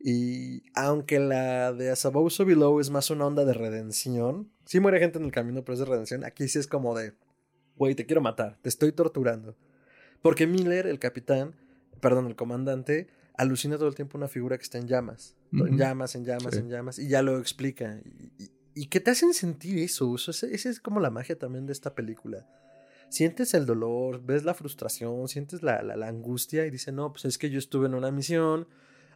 y 0.05 0.63
aunque 0.75 1.17
la 1.17 1.71
de 1.71 1.89
As 1.89 2.05
Above 2.05 2.29
So 2.29 2.43
Below 2.43 2.81
es 2.81 2.89
más 2.89 3.09
una 3.09 3.25
onda 3.25 3.45
de 3.45 3.53
redención, 3.53 4.51
sí 4.65 4.81
muere 4.81 4.99
gente 4.99 5.17
en 5.17 5.23
el 5.23 5.31
camino, 5.31 5.63
pero 5.63 5.75
es 5.75 5.79
de 5.79 5.85
redención. 5.85 6.25
Aquí 6.25 6.49
sí 6.49 6.59
es 6.59 6.67
como 6.67 6.93
de, 6.93 7.13
güey, 7.77 7.95
te 7.95 8.05
quiero 8.05 8.21
matar, 8.21 8.57
te 8.61 8.67
estoy 8.67 8.91
torturando. 8.91 9.55
Porque 10.21 10.45
Miller, 10.45 10.87
el 10.87 10.99
capitán, 10.99 11.55
perdón, 12.01 12.27
el 12.27 12.35
comandante, 12.35 13.07
alucina 13.37 13.77
todo 13.77 13.87
el 13.87 13.95
tiempo 13.95 14.17
una 14.17 14.27
figura 14.27 14.57
que 14.57 14.63
está 14.63 14.77
en 14.77 14.87
llamas. 14.87 15.37
En 15.53 15.77
llamas, 15.77 16.15
en 16.15 16.25
llamas, 16.25 16.57
en 16.57 16.69
llamas. 16.69 16.99
Y 16.99 17.07
ya 17.07 17.21
lo 17.21 17.39
explica. 17.39 18.01
Y, 18.03 18.51
y, 18.75 18.87
que 18.87 18.99
te 18.99 19.11
hacen 19.11 19.33
sentir 19.33 19.77
eso. 19.77 20.15
Esa 20.15 20.47
es 20.47 20.81
como 20.81 20.99
la 20.99 21.11
magia 21.11 21.37
también 21.37 21.65
de 21.65 21.71
esta 21.71 21.95
película. 21.95 22.45
Sientes 23.13 23.53
el 23.53 23.65
dolor, 23.65 24.23
ves 24.23 24.43
la 24.43 24.53
frustración, 24.53 25.27
sientes 25.27 25.61
la, 25.61 25.83
la, 25.83 26.07
angustia 26.07 26.65
y 26.65 26.71
dice, 26.71 26.91
no, 26.91 27.11
pues 27.11 27.25
es 27.25 27.37
que 27.37 27.49
yo 27.49 27.59
estuve 27.59 27.85
en 27.85 27.93
una 27.93 28.11
misión 28.11 28.67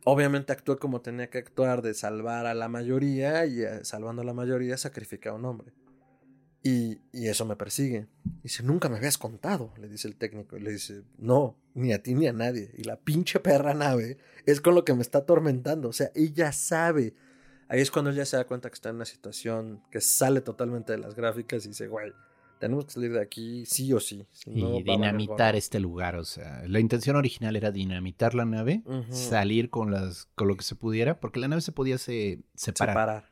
Obviamente 0.10 0.54
actuó 0.54 0.80
como 0.80 1.02
tenía 1.02 1.30
que 1.30 1.38
actuar 1.38 1.82
de 1.82 1.94
salvar 1.94 2.46
a 2.46 2.54
la 2.54 2.70
mayoría 2.70 3.46
y 3.46 3.64
eh, 3.64 3.84
salvando 3.84 4.22
a 4.22 4.26
la 4.26 4.34
mayoría 4.34 4.78
sacrifica 4.78 5.32
a 5.32 5.34
un 5.34 5.44
hombre. 5.44 5.74
Y, 6.64 7.02
y, 7.12 7.28
eso 7.28 7.44
me 7.44 7.58
persigue. 7.58 8.08
Dice, 8.42 8.64
nunca 8.64 8.88
me 8.88 8.96
habías 8.96 9.18
contado, 9.18 9.74
le 9.78 9.90
dice 9.90 10.08
el 10.08 10.16
técnico. 10.16 10.56
Y 10.56 10.62
le 10.62 10.72
dice, 10.72 11.04
no, 11.18 11.58
ni 11.74 11.92
a 11.92 12.02
ti 12.02 12.16
ni 12.16 12.26
a 12.26 12.32
nadie. 12.32 12.72
Y 12.78 12.86
la 12.86 12.96
pinche 12.96 13.42
perra 13.42 13.74
nave 13.74 14.18
es 14.46 14.62
con 14.62 14.76
lo 14.76 14.86
que 14.86 14.94
me 14.94 15.02
está 15.02 15.18
atormentando. 15.18 15.90
O 15.90 15.94
sea, 15.94 16.10
ella 16.16 16.54
sabe. 16.54 17.14
Ahí 17.68 17.82
es 17.82 17.92
cuando 17.92 18.12
ella 18.12 18.26
se 18.26 18.38
da 18.38 18.48
cuenta 18.48 18.70
que 18.70 18.76
está 18.76 18.88
en 18.88 18.96
una 18.96 19.06
situación 19.06 19.84
que 19.92 20.00
sale 20.00 20.40
totalmente 20.40 20.94
de 20.94 21.00
las 21.00 21.16
gráficas 21.16 21.66
y 21.66 21.70
dice, 21.70 21.90
güey, 21.90 22.14
tenemos 22.60 22.86
que 22.86 22.92
salir 22.92 23.14
de 23.14 23.22
aquí 23.22 23.66
sí 23.66 23.92
o 23.94 24.00
sí. 24.00 24.26
y 24.46 24.84
dinamitar 24.84 25.56
este 25.56 25.80
lugar, 25.80 26.16
o 26.16 26.26
sea, 26.26 26.64
la 26.68 26.80
intención 26.80 27.16
original 27.16 27.56
era 27.56 27.72
dinamitar 27.72 28.36
la 28.36 28.46
nave, 28.46 28.84
salir 29.10 29.70
con 29.70 29.92
las 29.92 30.26
con 30.36 30.48
lo 30.48 30.56
que 30.56 30.64
se 30.64 30.76
pudiera, 30.76 31.20
porque 31.20 31.40
la 31.40 31.48
nave 31.48 31.62
se 31.62 31.72
podía 31.72 31.98
se, 31.98 32.44
separar. 32.56 33.32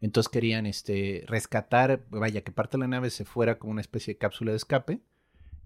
Entonces 0.00 0.30
querían 0.30 0.66
este 0.66 1.24
rescatar, 1.26 2.04
vaya, 2.08 2.42
que 2.42 2.52
parte 2.52 2.76
de 2.76 2.82
la 2.82 2.88
nave 2.88 3.10
se 3.10 3.24
fuera 3.24 3.58
como 3.58 3.72
una 3.72 3.82
especie 3.82 4.14
de 4.14 4.18
cápsula 4.18 4.52
de 4.52 4.56
escape. 4.56 5.00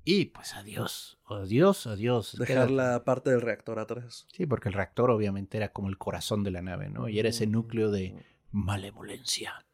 Y 0.05 0.27
pues 0.27 0.55
adiós, 0.55 1.19
adiós, 1.27 1.87
adiós. 1.87 2.37
Dejar 2.39 2.71
la 2.71 3.05
parte 3.05 3.31
del 3.31 3.41
reactor 3.41 3.79
atrás. 3.79 4.27
Sí, 4.33 4.45
porque 4.45 4.69
el 4.69 4.75
reactor 4.75 5.11
obviamente 5.11 5.57
era 5.57 5.73
como 5.73 5.89
el 5.89 5.97
corazón 5.97 6.45
de 6.45 6.51
la 6.51 6.61
nave, 6.61 6.91
¿no? 6.91 7.09
Y 7.09 7.19
era 7.19 7.31
ese 7.31 7.47
núcleo 7.47 7.91
de 7.91 8.15
malevolencia. 8.51 9.65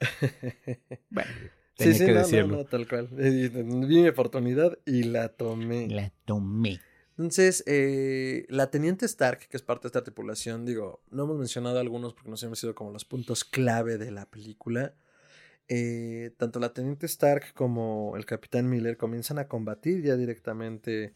bueno, 1.10 1.30
tenía 1.76 1.94
sí, 1.94 1.98
sí, 2.00 2.06
que 2.06 2.12
no, 2.12 2.18
decirlo. 2.18 2.56
No, 2.56 2.64
tal 2.64 2.88
cual. 2.88 3.08
Vi 3.12 3.50
mi 3.50 4.08
oportunidad 4.08 4.78
y 4.84 5.04
la 5.04 5.28
tomé. 5.28 5.88
La 5.88 6.12
tomé. 6.24 6.80
Entonces, 7.18 7.64
eh, 7.66 8.44
la 8.50 8.70
Teniente 8.70 9.06
Stark, 9.06 9.48
que 9.48 9.56
es 9.56 9.62
parte 9.62 9.84
de 9.84 9.88
esta 9.88 10.04
tripulación, 10.04 10.66
digo, 10.66 11.02
no 11.10 11.24
hemos 11.24 11.38
mencionado 11.38 11.78
algunos 11.78 12.12
porque 12.12 12.28
nos 12.28 12.42
hemos 12.42 12.58
sido 12.58 12.74
como 12.74 12.90
los 12.90 13.06
puntos 13.06 13.44
clave 13.44 13.96
de 13.96 14.10
la 14.10 14.26
película. 14.26 14.94
Eh, 15.68 16.32
tanto 16.36 16.60
la 16.60 16.74
Teniente 16.74 17.06
Stark 17.06 17.54
como 17.54 18.16
el 18.16 18.26
Capitán 18.26 18.68
Miller 18.68 18.98
comienzan 18.98 19.38
a 19.38 19.48
combatir 19.48 20.02
ya 20.02 20.14
directamente 20.16 21.14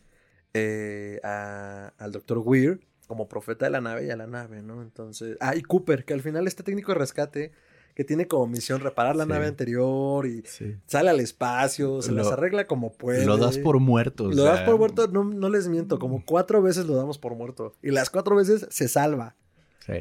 eh, 0.55 1.21
al 1.23 2.13
Dr. 2.13 2.39
Weir 2.39 2.81
como 3.07 3.29
profeta 3.29 3.67
de 3.67 3.71
la 3.71 3.81
nave 3.81 4.07
y 4.07 4.11
a 4.11 4.17
la 4.17 4.27
nave, 4.27 4.63
¿no? 4.63 4.83
Entonces, 4.83 5.37
ah, 5.41 5.55
y 5.55 5.63
Cooper, 5.63 6.05
que 6.05 6.15
al 6.15 6.23
final 6.23 6.47
este 6.47 6.63
técnico 6.63 6.93
de 6.93 6.99
rescate 6.99 7.53
que 8.01 8.05
tiene 8.05 8.27
como 8.27 8.47
misión 8.47 8.81
reparar 8.81 9.15
la 9.15 9.27
nave 9.27 9.47
anterior 9.47 10.27
y 10.27 10.43
sale 10.87 11.11
al 11.11 11.21
espacio, 11.21 12.01
se 12.01 12.13
las 12.13 12.29
arregla 12.29 12.67
como 12.67 12.95
puede. 12.95 13.27
Lo 13.27 13.37
das 13.37 13.59
por 13.59 13.79
muerto. 13.79 14.31
Lo 14.31 14.45
das 14.45 14.63
por 14.63 14.79
muerto, 14.79 15.07
no, 15.09 15.23
no, 15.23 15.51
les 15.51 15.69
miento, 15.69 15.99
como 15.99 16.25
cuatro 16.25 16.63
veces 16.63 16.87
lo 16.87 16.95
damos 16.95 17.19
por 17.19 17.35
muerto. 17.35 17.75
Y 17.83 17.91
las 17.91 18.09
cuatro 18.09 18.37
veces 18.37 18.67
se 18.71 18.89
salva. 18.89 19.37
Sí. 19.85 19.97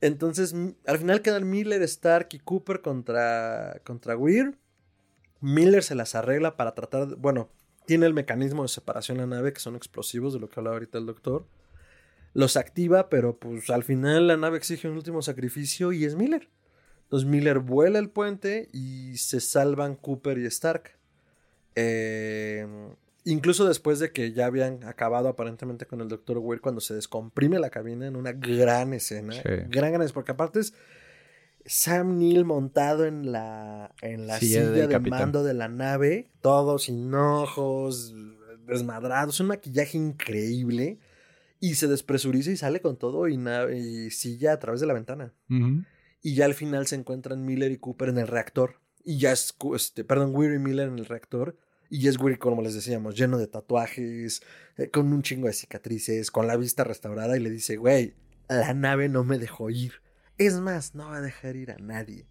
Entonces, 0.00 0.52
al 0.84 0.98
final 0.98 1.22
quedan 1.22 1.48
Miller, 1.48 1.80
Stark 1.82 2.26
y 2.32 2.40
Cooper 2.40 2.82
contra, 2.82 3.80
contra 3.84 4.16
Weir. 4.16 4.58
Miller 5.40 5.84
se 5.84 5.94
las 5.94 6.16
arregla 6.16 6.56
para 6.56 6.74
tratar, 6.74 7.06
de, 7.06 7.14
bueno, 7.14 7.50
tiene 7.86 8.06
el 8.06 8.14
mecanismo 8.14 8.62
de 8.62 8.68
separación 8.68 9.18
la 9.18 9.28
nave, 9.28 9.52
que 9.52 9.60
son 9.60 9.76
explosivos, 9.76 10.32
de 10.32 10.40
lo 10.40 10.48
que 10.48 10.58
hablaba 10.58 10.74
ahorita 10.74 10.98
el 10.98 11.06
doctor. 11.06 11.46
Los 12.32 12.56
activa, 12.56 13.08
pero 13.08 13.38
pues 13.38 13.70
al 13.70 13.84
final 13.84 14.26
la 14.26 14.36
nave 14.36 14.56
exige 14.56 14.88
un 14.88 14.96
último 14.96 15.22
sacrificio 15.22 15.92
y 15.92 16.04
es 16.04 16.16
Miller. 16.16 16.50
Entonces 17.14 17.30
Miller 17.30 17.60
vuela 17.60 18.00
el 18.00 18.10
puente 18.10 18.68
y 18.72 19.16
se 19.18 19.38
salvan 19.38 19.94
Cooper 19.94 20.36
y 20.36 20.46
Stark. 20.46 20.90
Eh, 21.76 22.66
incluso 23.22 23.68
después 23.68 24.00
de 24.00 24.10
que 24.10 24.32
ya 24.32 24.46
habían 24.46 24.82
acabado 24.82 25.28
aparentemente 25.28 25.86
con 25.86 26.00
el 26.00 26.08
Dr. 26.08 26.38
Weir 26.38 26.60
cuando 26.60 26.80
se 26.80 26.92
descomprime 26.92 27.60
la 27.60 27.70
cabina 27.70 28.08
en 28.08 28.16
una 28.16 28.32
gran 28.32 28.94
escena. 28.94 29.32
Gran, 29.44 29.70
gran 29.70 30.02
escena, 30.02 30.12
porque 30.12 30.32
aparte 30.32 30.58
es 30.58 30.74
Sam 31.64 32.18
Neill 32.18 32.44
montado 32.44 33.04
en 33.04 33.30
la, 33.30 33.94
en 34.02 34.26
la 34.26 34.40
silla, 34.40 34.68
de 34.68 34.98
mando 34.98 35.44
de 35.44 35.54
la 35.54 35.68
nave, 35.68 36.32
todo 36.40 36.80
sin 36.80 37.14
ojos, 37.14 38.12
desmadrados, 38.66 39.38
un 39.38 39.46
maquillaje 39.46 39.96
increíble. 39.96 40.98
Y 41.60 41.76
se 41.76 41.86
despresuriza 41.86 42.50
y 42.50 42.56
sale 42.56 42.80
con 42.80 42.96
todo 42.96 43.28
y, 43.28 44.10
silla 44.10 44.54
a 44.54 44.58
través 44.58 44.80
de 44.80 44.88
la 44.88 44.94
ventana. 44.94 45.32
Y 46.24 46.36
ya 46.36 46.46
al 46.46 46.54
final 46.54 46.86
se 46.86 46.96
encuentran 46.96 47.44
Miller 47.44 47.70
y 47.70 47.76
Cooper 47.76 48.08
en 48.08 48.16
el 48.16 48.26
reactor. 48.26 48.80
Y 49.04 49.18
ya 49.18 49.30
es, 49.30 49.54
este, 49.76 50.04
perdón, 50.04 50.34
Weir 50.34 50.54
y 50.54 50.58
Miller 50.58 50.88
en 50.88 50.98
el 50.98 51.04
reactor. 51.04 51.58
Y 51.90 52.08
es 52.08 52.18
Weir, 52.18 52.38
como 52.38 52.62
les 52.62 52.72
decíamos, 52.72 53.14
lleno 53.14 53.36
de 53.36 53.46
tatuajes, 53.46 54.42
eh, 54.78 54.88
con 54.88 55.12
un 55.12 55.22
chingo 55.22 55.48
de 55.48 55.52
cicatrices, 55.52 56.30
con 56.30 56.46
la 56.46 56.56
vista 56.56 56.82
restaurada. 56.82 57.36
Y 57.36 57.40
le 57.40 57.50
dice, 57.50 57.76
güey, 57.76 58.14
la 58.48 58.72
nave 58.72 59.10
no 59.10 59.22
me 59.22 59.38
dejó 59.38 59.68
ir. 59.68 60.00
Es 60.38 60.54
más, 60.60 60.94
no 60.94 61.10
va 61.10 61.18
a 61.18 61.20
dejar 61.20 61.56
ir 61.56 61.72
a 61.72 61.76
nadie. 61.76 62.26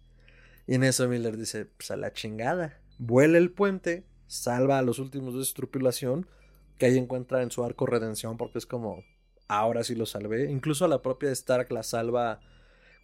Y 0.66 0.74
en 0.74 0.82
eso 0.82 1.06
Miller 1.06 1.36
dice, 1.36 1.66
pues 1.66 1.92
a 1.92 1.96
la 1.96 2.12
chingada. 2.12 2.80
Vuela 2.98 3.38
el 3.38 3.52
puente, 3.52 4.04
salva 4.26 4.80
a 4.80 4.82
los 4.82 4.98
últimos 4.98 5.38
de 5.38 5.44
su 5.44 6.26
que 6.78 6.86
ahí 6.86 6.98
encuentra 6.98 7.42
en 7.42 7.52
su 7.52 7.62
arco 7.62 7.86
redención, 7.86 8.38
porque 8.38 8.58
es 8.58 8.66
como, 8.66 9.04
ahora 9.46 9.84
sí 9.84 9.94
lo 9.94 10.04
salvé. 10.04 10.50
Incluso 10.50 10.84
a 10.84 10.88
la 10.88 11.00
propia 11.00 11.30
Stark 11.30 11.70
la 11.70 11.84
salva 11.84 12.40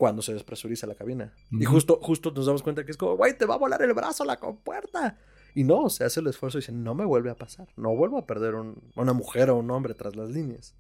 cuando 0.01 0.23
se 0.23 0.33
despresuriza 0.33 0.87
la 0.87 0.95
cabina. 0.95 1.35
Y 1.51 1.67
justo, 1.67 1.99
justo 2.01 2.31
nos 2.31 2.47
damos 2.47 2.63
cuenta 2.63 2.87
que 2.87 2.91
es 2.91 2.97
como, 2.97 3.19
güey, 3.19 3.37
te 3.37 3.45
va 3.45 3.57
a 3.57 3.59
volar 3.59 3.83
el 3.83 3.93
brazo 3.93 4.23
a 4.23 4.27
la 4.27 4.39
compuerta. 4.39 5.19
Y 5.55 5.63
no, 5.63 5.91
se 5.91 6.05
hace 6.05 6.21
el 6.21 6.27
esfuerzo 6.29 6.57
y 6.57 6.63
dice, 6.63 6.73
no 6.73 6.95
me 6.95 7.05
vuelve 7.05 7.29
a 7.29 7.35
pasar. 7.35 7.69
No 7.77 7.95
vuelvo 7.95 8.17
a 8.17 8.27
perder 8.27 8.55
una 8.55 9.13
mujer 9.13 9.51
o 9.51 9.59
un 9.59 9.71
hombre 9.71 9.93
tras 9.93 10.17
las 10.17 10.31
líneas. 10.31 10.75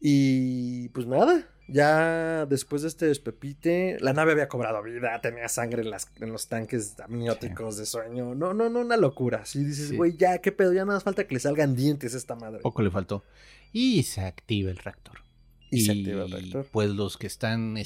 Y 0.00 0.88
pues 0.88 1.06
nada, 1.06 1.46
ya 1.68 2.46
después 2.46 2.80
de 2.80 2.88
este 2.88 3.04
despepite, 3.08 3.98
la 4.00 4.14
nave 4.14 4.32
había 4.32 4.48
cobrado 4.48 4.82
vida, 4.82 5.20
tenía 5.20 5.46
sangre 5.50 5.82
en, 5.82 5.90
las, 5.90 6.10
en 6.18 6.32
los 6.32 6.48
tanques 6.48 6.98
amnióticos 7.00 7.76
de 7.76 7.84
sueño. 7.84 8.34
No, 8.34 8.54
no, 8.54 8.70
no, 8.70 8.80
una 8.80 8.96
locura. 8.96 9.44
Si 9.44 9.62
dices, 9.62 9.94
güey, 9.94 10.16
ya, 10.16 10.38
qué 10.38 10.50
pedo, 10.50 10.72
ya 10.72 10.86
nada 10.86 10.96
más 10.96 11.04
falta 11.04 11.26
que 11.26 11.34
le 11.34 11.40
salgan 11.40 11.76
dientes 11.76 12.14
a 12.14 12.16
esta 12.16 12.36
madre. 12.36 12.60
Poco 12.60 12.80
le 12.80 12.90
faltó. 12.90 13.22
Y 13.70 14.04
se 14.04 14.22
activa 14.22 14.70
el 14.70 14.78
reactor. 14.78 15.24
Y, 15.70 15.82
se 15.82 15.92
activa 15.92 16.24
el 16.24 16.30
reactor. 16.30 16.66
Pues 16.70 16.90
los 16.90 17.16
que 17.16 17.26
están 17.26 17.76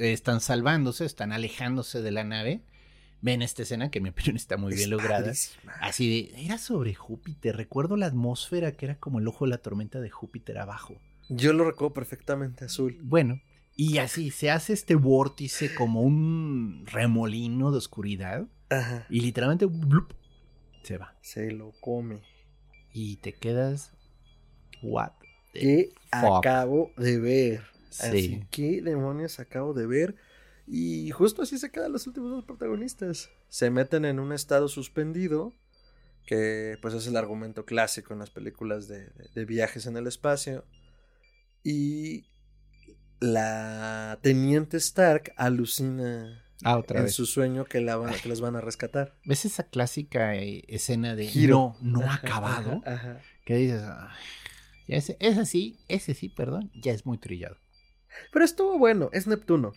están 0.00 0.40
salvándose, 0.40 1.04
están 1.04 1.32
alejándose 1.32 2.02
de 2.02 2.10
la 2.10 2.24
nave. 2.24 2.62
Ven 3.22 3.42
esta 3.42 3.62
escena 3.62 3.90
que 3.90 3.98
en 3.98 4.04
mi 4.04 4.10
opinión 4.10 4.36
está 4.36 4.56
muy 4.56 4.74
bien 4.74 4.90
lograda. 4.90 5.32
Así 5.80 6.30
de, 6.30 6.44
era 6.44 6.58
sobre 6.58 6.94
Júpiter. 6.94 7.56
Recuerdo 7.56 7.96
la 7.96 8.06
atmósfera 8.06 8.72
que 8.72 8.86
era 8.86 8.98
como 8.98 9.18
el 9.18 9.28
ojo 9.28 9.46
de 9.46 9.50
la 9.50 9.58
tormenta 9.58 10.00
de 10.00 10.10
Júpiter 10.10 10.58
abajo. 10.58 11.00
Yo 11.28 11.52
lo 11.52 11.64
recuerdo 11.64 11.94
perfectamente 11.94 12.66
azul. 12.66 12.98
Bueno, 13.02 13.40
y 13.74 13.98
así 13.98 14.30
se 14.30 14.50
hace 14.50 14.72
este 14.72 14.94
vórtice 14.94 15.74
como 15.74 16.02
un 16.02 16.84
remolino 16.86 17.72
de 17.72 17.78
oscuridad. 17.78 18.46
Ajá. 18.70 19.06
Y 19.10 19.20
literalmente 19.20 19.66
se 20.82 20.98
va. 20.98 21.16
Se 21.20 21.50
lo 21.50 21.72
come. 21.80 22.20
Y 22.92 23.16
te 23.16 23.32
quedas. 23.32 23.92
What? 24.82 25.12
¿Qué 25.52 25.92
acabo 26.10 26.92
de 26.96 27.18
ver? 27.18 27.75
Así 28.00 28.46
que 28.50 28.82
demonios 28.82 29.38
acabo 29.40 29.74
de 29.74 29.86
ver. 29.86 30.16
Y 30.66 31.10
justo 31.10 31.42
así 31.42 31.58
se 31.58 31.70
quedan 31.70 31.92
los 31.92 32.06
últimos 32.06 32.30
dos 32.30 32.44
protagonistas. 32.44 33.30
Se 33.48 33.70
meten 33.70 34.04
en 34.04 34.18
un 34.18 34.32
estado 34.32 34.68
suspendido, 34.68 35.52
que 36.26 36.76
pues 36.82 36.94
es 36.94 37.06
el 37.06 37.16
argumento 37.16 37.64
clásico 37.64 38.12
en 38.12 38.18
las 38.18 38.30
películas 38.30 38.88
de, 38.88 39.44
viajes 39.44 39.86
en 39.86 39.96
el 39.96 40.06
espacio. 40.06 40.64
Y 41.62 42.26
la 43.20 44.18
teniente 44.22 44.76
Stark 44.76 45.32
alucina 45.36 46.44
ah, 46.64 46.82
en 46.88 47.10
su 47.10 47.26
sueño 47.26 47.64
que, 47.64 47.80
la 47.80 47.96
van, 47.96 48.14
que 48.14 48.28
los 48.28 48.40
van 48.40 48.56
a 48.56 48.60
rescatar. 48.60 49.16
¿Ves 49.24 49.44
esa 49.44 49.64
clásica 49.64 50.34
eh, 50.34 50.64
escena 50.66 51.14
de 51.14 51.28
Giro. 51.28 51.76
no, 51.80 52.00
no 52.00 52.10
acabado? 52.10 52.82
Que 53.44 53.56
dices, 53.56 53.82
ese, 54.88 55.16
ese 55.20 55.46
sí, 55.46 55.78
ese 55.86 56.14
sí, 56.14 56.28
perdón, 56.28 56.72
ya 56.74 56.92
es 56.92 57.06
muy 57.06 57.18
trillado. 57.18 57.56
Pero 58.32 58.44
estuvo 58.44 58.78
bueno, 58.78 59.10
es 59.12 59.26
Neptuno. 59.26 59.72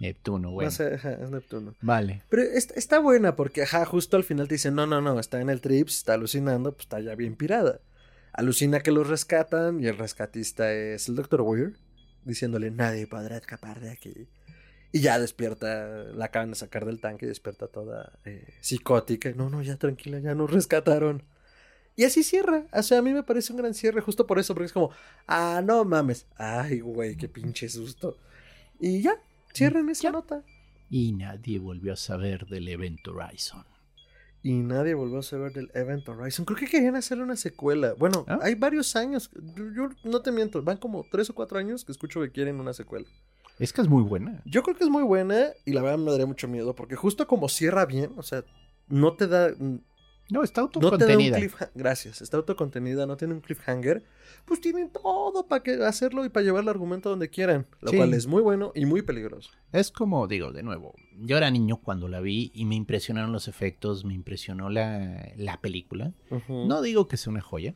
Neptuno, 0.00 0.50
güey. 0.50 0.66
es 0.66 0.80
Neptuno. 0.80 1.74
Vale. 1.82 2.22
Pero 2.30 2.42
está, 2.42 2.98
buena 2.98 3.36
porque, 3.36 3.62
ajá, 3.62 3.84
justo 3.84 4.16
al 4.16 4.24
final 4.24 4.48
te 4.48 4.54
dicen, 4.54 4.74
no, 4.74 4.86
no, 4.86 5.00
no, 5.00 5.20
está 5.20 5.40
en 5.40 5.50
el 5.50 5.60
Trips, 5.60 5.98
está 5.98 6.14
alucinando, 6.14 6.72
pues 6.72 6.86
está 6.86 7.00
ya 7.00 7.14
bien 7.14 7.36
pirada. 7.36 7.80
Alucina 8.32 8.80
que 8.80 8.92
los 8.92 9.08
rescatan 9.08 9.80
y 9.80 9.86
el 9.86 9.98
rescatista 9.98 10.72
es 10.72 11.08
el 11.08 11.16
Dr. 11.16 11.42
Weir, 11.42 11.76
diciéndole, 12.24 12.70
nadie 12.70 13.06
podrá 13.06 13.36
escapar 13.36 13.80
de 13.80 13.90
aquí. 13.90 14.28
Y 14.92 15.00
ya 15.00 15.18
despierta, 15.18 16.04
la 16.14 16.26
acaban 16.26 16.50
de 16.50 16.56
sacar 16.56 16.86
del 16.86 17.00
tanque 17.00 17.26
y 17.26 17.28
despierta 17.28 17.68
toda 17.68 18.18
eh, 18.24 18.54
psicótica. 18.60 19.30
No, 19.36 19.50
no, 19.50 19.62
ya 19.62 19.76
tranquila, 19.76 20.18
ya 20.18 20.34
nos 20.34 20.50
rescataron. 20.50 21.22
Y 22.00 22.04
así 22.04 22.22
cierra. 22.22 22.64
O 22.72 22.82
sea, 22.82 23.00
a 23.00 23.02
mí 23.02 23.12
me 23.12 23.22
parece 23.22 23.52
un 23.52 23.58
gran 23.58 23.74
cierre 23.74 24.00
justo 24.00 24.26
por 24.26 24.38
eso, 24.38 24.54
porque 24.54 24.64
es 24.64 24.72
como, 24.72 24.90
ah, 25.26 25.60
no 25.62 25.84
mames. 25.84 26.26
Ay, 26.38 26.80
güey, 26.80 27.14
qué 27.14 27.28
pinche 27.28 27.68
susto. 27.68 28.16
Y 28.78 29.02
ya, 29.02 29.22
cierren 29.52 29.90
esa 29.90 30.10
nota. 30.10 30.42
Y 30.88 31.12
nadie 31.12 31.58
volvió 31.58 31.92
a 31.92 31.96
saber 31.96 32.46
del 32.46 32.68
Event 32.68 33.06
Horizon. 33.06 33.66
Y 34.42 34.54
nadie 34.62 34.94
volvió 34.94 35.18
a 35.18 35.22
saber 35.22 35.52
del 35.52 35.70
Event 35.74 36.08
Horizon. 36.08 36.46
Creo 36.46 36.58
que 36.58 36.68
querían 36.68 36.96
hacer 36.96 37.20
una 37.20 37.36
secuela. 37.36 37.92
Bueno, 37.92 38.24
¿Ah? 38.28 38.38
hay 38.40 38.54
varios 38.54 38.96
años. 38.96 39.30
Yo, 39.76 39.90
no 40.02 40.22
te 40.22 40.32
miento, 40.32 40.62
van 40.62 40.78
como 40.78 41.04
tres 41.12 41.28
o 41.28 41.34
cuatro 41.34 41.58
años 41.58 41.84
que 41.84 41.92
escucho 41.92 42.22
que 42.22 42.32
quieren 42.32 42.60
una 42.60 42.72
secuela. 42.72 43.06
Es 43.58 43.74
que 43.74 43.82
es 43.82 43.88
muy 43.88 44.04
buena. 44.04 44.40
Yo 44.46 44.62
creo 44.62 44.74
que 44.74 44.84
es 44.84 44.90
muy 44.90 45.02
buena 45.02 45.48
y 45.66 45.74
la 45.74 45.82
verdad 45.82 45.98
me 45.98 46.10
daría 46.12 46.24
mucho 46.24 46.48
miedo 46.48 46.74
porque 46.74 46.96
justo 46.96 47.26
como 47.26 47.50
cierra 47.50 47.84
bien, 47.84 48.14
o 48.16 48.22
sea, 48.22 48.42
no 48.88 49.16
te 49.16 49.26
da 49.26 49.54
No, 50.30 50.42
está 50.42 50.60
autocontenida. 50.62 51.38
Gracias, 51.74 52.22
está 52.22 52.36
autocontenida, 52.36 53.06
no 53.06 53.16
tiene 53.16 53.34
un 53.34 53.40
cliffhanger. 53.40 54.04
Pues 54.44 54.60
tienen 54.60 54.90
todo 54.90 55.46
para 55.46 55.62
que 55.62 55.82
hacerlo 55.84 56.24
y 56.24 56.28
para 56.28 56.44
llevar 56.44 56.62
el 56.62 56.68
argumento 56.68 57.10
donde 57.10 57.28
quieran. 57.28 57.66
Lo 57.80 57.92
cual 57.92 58.14
es 58.14 58.26
muy 58.26 58.42
bueno 58.42 58.72
y 58.74 58.86
muy 58.86 59.02
peligroso. 59.02 59.50
Es 59.72 59.90
como, 59.90 60.26
digo, 60.26 60.52
de 60.52 60.62
nuevo, 60.62 60.94
yo 61.18 61.36
era 61.36 61.50
niño 61.50 61.78
cuando 61.78 62.08
la 62.08 62.20
vi 62.20 62.50
y 62.54 62.64
me 62.64 62.74
impresionaron 62.74 63.32
los 63.32 63.48
efectos, 63.48 64.04
me 64.04 64.14
impresionó 64.14 64.70
la, 64.70 65.32
la 65.36 65.60
película. 65.60 66.14
No 66.48 66.82
digo 66.82 67.08
que 67.08 67.16
sea 67.16 67.30
una 67.30 67.40
joya. 67.40 67.74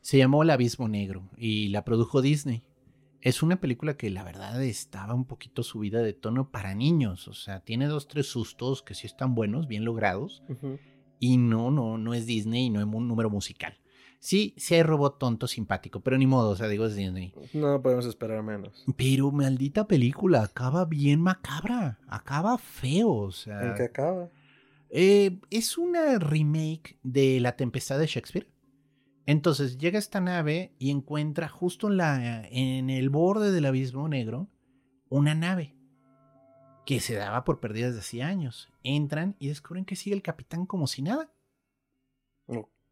Se 0.00 0.18
llamó 0.18 0.42
El 0.42 0.50
Abismo 0.50 0.88
Negro 0.88 1.28
y 1.36 1.68
la 1.68 1.84
produjo 1.84 2.22
Disney. 2.22 2.62
Es 3.22 3.42
una 3.42 3.58
película 3.58 3.96
que 3.96 4.08
la 4.08 4.22
verdad 4.22 4.62
estaba 4.62 5.14
un 5.14 5.24
poquito 5.24 5.64
subida 5.64 6.00
de 6.00 6.12
tono 6.12 6.52
para 6.52 6.74
niños. 6.76 7.26
O 7.26 7.34
sea, 7.34 7.58
tiene 7.58 7.86
dos, 7.86 8.06
tres 8.06 8.26
sustos 8.28 8.82
que 8.82 8.94
sí 8.94 9.08
están 9.08 9.34
buenos, 9.34 9.66
bien 9.66 9.84
logrados. 9.84 10.44
Y 11.18 11.36
no, 11.36 11.70
no, 11.70 11.98
no 11.98 12.14
es 12.14 12.26
Disney 12.26 12.66
y 12.66 12.70
no 12.70 12.80
es 12.80 12.86
un 12.86 13.08
número 13.08 13.30
musical. 13.30 13.78
Sí, 14.18 14.54
sí 14.56 14.74
hay 14.74 14.82
robot 14.82 15.18
tonto 15.18 15.46
simpático, 15.46 16.00
pero 16.00 16.18
ni 16.18 16.26
modo, 16.26 16.50
o 16.50 16.56
sea, 16.56 16.68
digo 16.68 16.86
es 16.86 16.96
Disney. 16.96 17.32
No 17.52 17.80
podemos 17.80 18.06
esperar 18.06 18.42
menos. 18.42 18.84
Pero 18.96 19.30
maldita 19.30 19.86
película, 19.86 20.42
acaba 20.42 20.84
bien 20.84 21.20
macabra, 21.20 21.98
acaba 22.08 22.58
feo, 22.58 23.12
o 23.12 23.30
sea. 23.30 23.62
¿En 23.62 23.74
qué 23.74 23.84
acaba? 23.84 24.30
Eh, 24.90 25.38
es 25.50 25.78
una 25.78 26.18
remake 26.18 26.98
de 27.02 27.38
La 27.40 27.56
Tempestad 27.56 27.98
de 27.98 28.06
Shakespeare. 28.06 28.50
Entonces 29.26 29.78
llega 29.78 29.98
esta 29.98 30.20
nave 30.20 30.74
y 30.78 30.90
encuentra 30.90 31.48
justo 31.48 31.88
en, 31.88 31.96
la, 31.96 32.46
en 32.48 32.90
el 32.90 33.10
borde 33.10 33.50
del 33.50 33.66
abismo 33.66 34.08
negro 34.08 34.48
una 35.08 35.34
nave 35.34 35.75
que 36.86 37.00
se 37.00 37.16
daba 37.16 37.44
por 37.44 37.60
perdida 37.60 37.88
desde 37.88 38.00
hacía 38.00 38.28
años. 38.28 38.70
Entran 38.84 39.36
y 39.38 39.48
descubren 39.48 39.84
que 39.84 39.96
sigue 39.96 40.14
el 40.14 40.22
capitán 40.22 40.64
como 40.64 40.86
si 40.86 41.02
nada. 41.02 41.30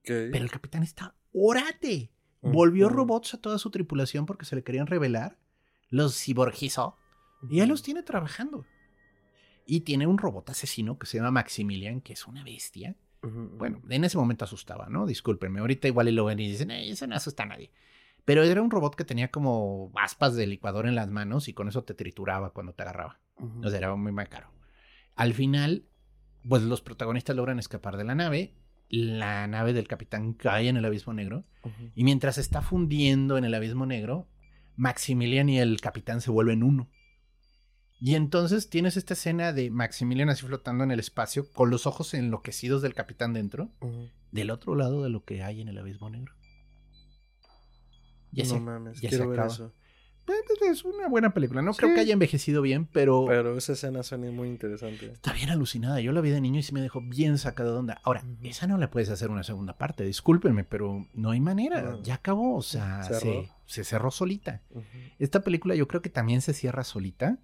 Pero 0.03 0.45
el 0.45 0.51
capitán 0.51 0.83
está 0.83 1.15
orate. 1.33 2.11
Volvió 2.43 2.91
robots 2.91 3.33
a 3.33 3.41
toda 3.41 3.59
su 3.59 3.71
tripulación 3.71 4.27
porque 4.27 4.45
se 4.45 4.57
le 4.57 4.65
querían 4.65 4.87
revelar. 4.87 5.39
Los 5.89 6.19
ciborgizó. 6.19 6.99
Y 7.49 7.57
ya 7.57 7.67
los 7.67 7.83
tiene 7.83 8.03
trabajando. 8.03 8.67
Y 9.65 9.81
tiene 9.81 10.07
un 10.07 10.19
robot 10.19 10.51
asesino 10.51 10.99
que 10.99 11.07
se 11.07 11.17
llama 11.17 11.31
Maximilian, 11.31 12.03
que 12.03 12.13
es 12.13 12.27
una 12.27 12.45
bestia. 12.45 12.97
Bueno, 13.23 13.81
en 13.89 14.05
ese 14.05 14.19
momento 14.19 14.45
asustaba, 14.45 14.89
¿no? 14.91 15.07
Discúlpenme. 15.07 15.61
Ahorita 15.61 15.89
igual 15.89 16.15
lo 16.15 16.27
ven 16.27 16.41
y 16.41 16.51
dicen, 16.51 16.71
eso 16.73 17.07
no 17.07 17.15
asusta 17.15 17.45
a 17.45 17.47
nadie. 17.47 17.71
Pero 18.27 18.43
era 18.43 18.61
un 18.61 18.71
robot 18.71 18.97
que 18.97 19.05
tenía 19.05 19.31
como 19.31 19.93
aspas 19.95 20.35
de 20.35 20.47
licuador 20.47 20.87
en 20.87 20.95
las 20.95 21.09
manos 21.09 21.49
y 21.49 21.55
con 21.55 21.69
eso 21.69 21.85
te 21.85 21.95
trituraba 21.95 22.51
cuando 22.51 22.75
te 22.75 22.83
agarraba. 22.83 23.21
O 23.37 23.69
sea, 23.69 23.79
era 23.79 23.95
muy 23.95 24.13
caro. 24.27 24.51
Al 25.17 25.35
final, 25.35 25.85
pues 26.49 26.63
los 26.63 26.81
protagonistas 26.81 27.37
logran 27.37 27.59
escapar 27.59 27.97
de 27.97 28.05
la 28.05 28.15
nave. 28.15 28.55
La 28.89 29.47
nave 29.47 29.73
del 29.73 29.89
capitán 29.89 30.35
cae 30.35 30.69
en 30.69 30.77
el 30.77 30.85
abismo 30.85 31.13
negro. 31.13 31.45
Y 31.95 32.05
mientras 32.05 32.39
está 32.39 32.63
fundiendo 32.63 33.39
en 33.39 33.45
el 33.45 33.55
abismo 33.55 33.87
negro, 33.87 34.29
Maximilian 34.77 35.49
y 35.49 35.59
el 35.59 35.81
capitán 35.81 36.21
se 36.21 36.31
vuelven 36.31 36.63
uno. 36.63 36.89
Y 38.01 38.17
entonces 38.17 38.69
tienes 38.69 38.97
esta 38.97 39.15
escena 39.15 39.53
de 39.53 39.71
Maximilian 39.71 40.29
así 40.29 40.45
flotando 40.45 40.85
en 40.85 40.91
el 40.91 41.01
espacio, 41.01 41.51
con 41.53 41.71
los 41.71 41.87
ojos 41.87 42.13
enloquecidos 42.13 42.83
del 42.83 42.93
capitán 42.93 43.33
dentro, 43.33 43.71
del 44.31 44.51
otro 44.51 44.75
lado 44.75 45.03
de 45.03 45.11
lo 45.11 45.25
que 45.25 45.43
hay 45.43 45.61
en 45.61 45.69
el 45.69 45.79
abismo 45.79 46.11
negro. 46.11 46.35
Ya 48.33 48.45
no 48.47 48.61
mames, 48.61 49.01
quiero 49.01 49.29
ver 49.29 49.47
eso. 49.47 49.73
Pues, 50.25 50.39
pues, 50.47 50.71
es 50.71 50.85
una 50.85 51.09
buena 51.09 51.35
película. 51.35 51.61
No 51.61 51.75
creo 51.75 51.95
que 51.95 52.01
haya 52.01 52.15
envejecido 52.15 52.63
bien, 52.63 52.87
pero. 52.87 53.27
Pero 53.27 53.57
esa 53.57 53.75
escena 53.75 54.03
suena 54.03 54.31
muy 54.31 54.49
interesante. 54.49 55.13
Está 55.13 55.33
bien 55.33 55.51
alucinada. 55.51 56.01
Yo 56.01 56.13
la 56.13 56.21
vi 56.23 56.31
de 56.31 56.41
niño 56.41 56.61
y 56.61 56.63
sí 56.63 56.73
me 56.73 56.81
dejó 56.81 57.03
bien 57.03 57.37
sacada 57.37 57.73
de 57.73 57.79
onda. 57.79 58.01
Ahora, 58.05 58.25
esa 58.43 58.67
no 58.67 58.79
la 58.79 58.91
puedes 58.91 59.11
hacer 59.11 59.31
una 59.31 59.43
segunda 59.43 59.77
parte. 59.77 60.05
Discúlpenme, 60.05 60.65
pero 60.65 61.07
no 61.13 61.31
hay 61.31 61.41
manera. 61.41 61.99
Ya 62.03 62.15
acabó. 62.15 62.57
O 62.57 62.63
sea, 62.63 63.03
Se, 63.03 63.51
se, 63.67 63.85
cerró 63.85 64.11
solita. 64.11 64.63
Esta 65.19 65.43
película 65.43 65.75
yo 65.75 65.89
creo 65.89 66.01
que 66.01 66.11
también 66.11 66.41
se 66.41 66.55
cierra 66.55 66.85
solita. 66.85 67.39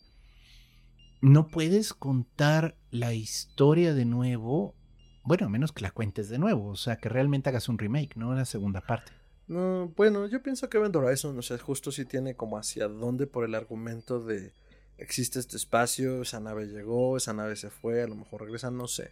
No 1.21 1.49
puedes 1.49 1.93
contar 1.93 2.77
la 2.91 3.13
historia 3.13 3.93
de 3.93 4.07
nuevo. 4.07 4.75
Bueno, 5.23 5.47
a 5.47 5.51
menos 5.51 5.73
que 5.73 5.83
la 5.83 5.91
cuentes 5.91 6.31
de 6.31 6.39
nuevo. 6.39 6.69
O 6.69 6.77
sea, 6.77 6.97
que 6.97 7.11
realmente 7.11 7.51
hagas 7.51 7.69
un 7.69 7.79
remake, 7.79 8.17
no 8.17 8.31
una 8.31 8.47
segunda 8.47 8.81
parte. 8.81 9.13
No, 9.51 9.89
bueno, 9.97 10.29
yo 10.29 10.45
pienso 10.45 10.71
que 10.71 10.79
Event 10.79 10.95
Horizon, 10.95 11.37
o 11.37 11.43
sea, 11.43 11.59
justo 11.59 11.91
sí 11.91 12.05
tiene 12.05 12.37
como 12.37 12.57
hacia 12.57 12.87
dónde 12.87 13.27
por 13.27 13.45
el 13.45 13.57
argumento 13.57 14.21
de 14.21 14.53
existe 14.97 15.41
este 15.41 15.57
espacio, 15.57 16.23
esa 16.23 16.39
nave 16.39 16.69
llegó, 16.69 17.17
esa 17.17 17.33
nave 17.33 17.57
se 17.57 17.69
fue, 17.69 18.01
a 18.01 18.07
lo 18.07 18.15
mejor 18.15 18.43
regresa, 18.43 18.71
no 18.71 18.87
sé. 18.87 19.11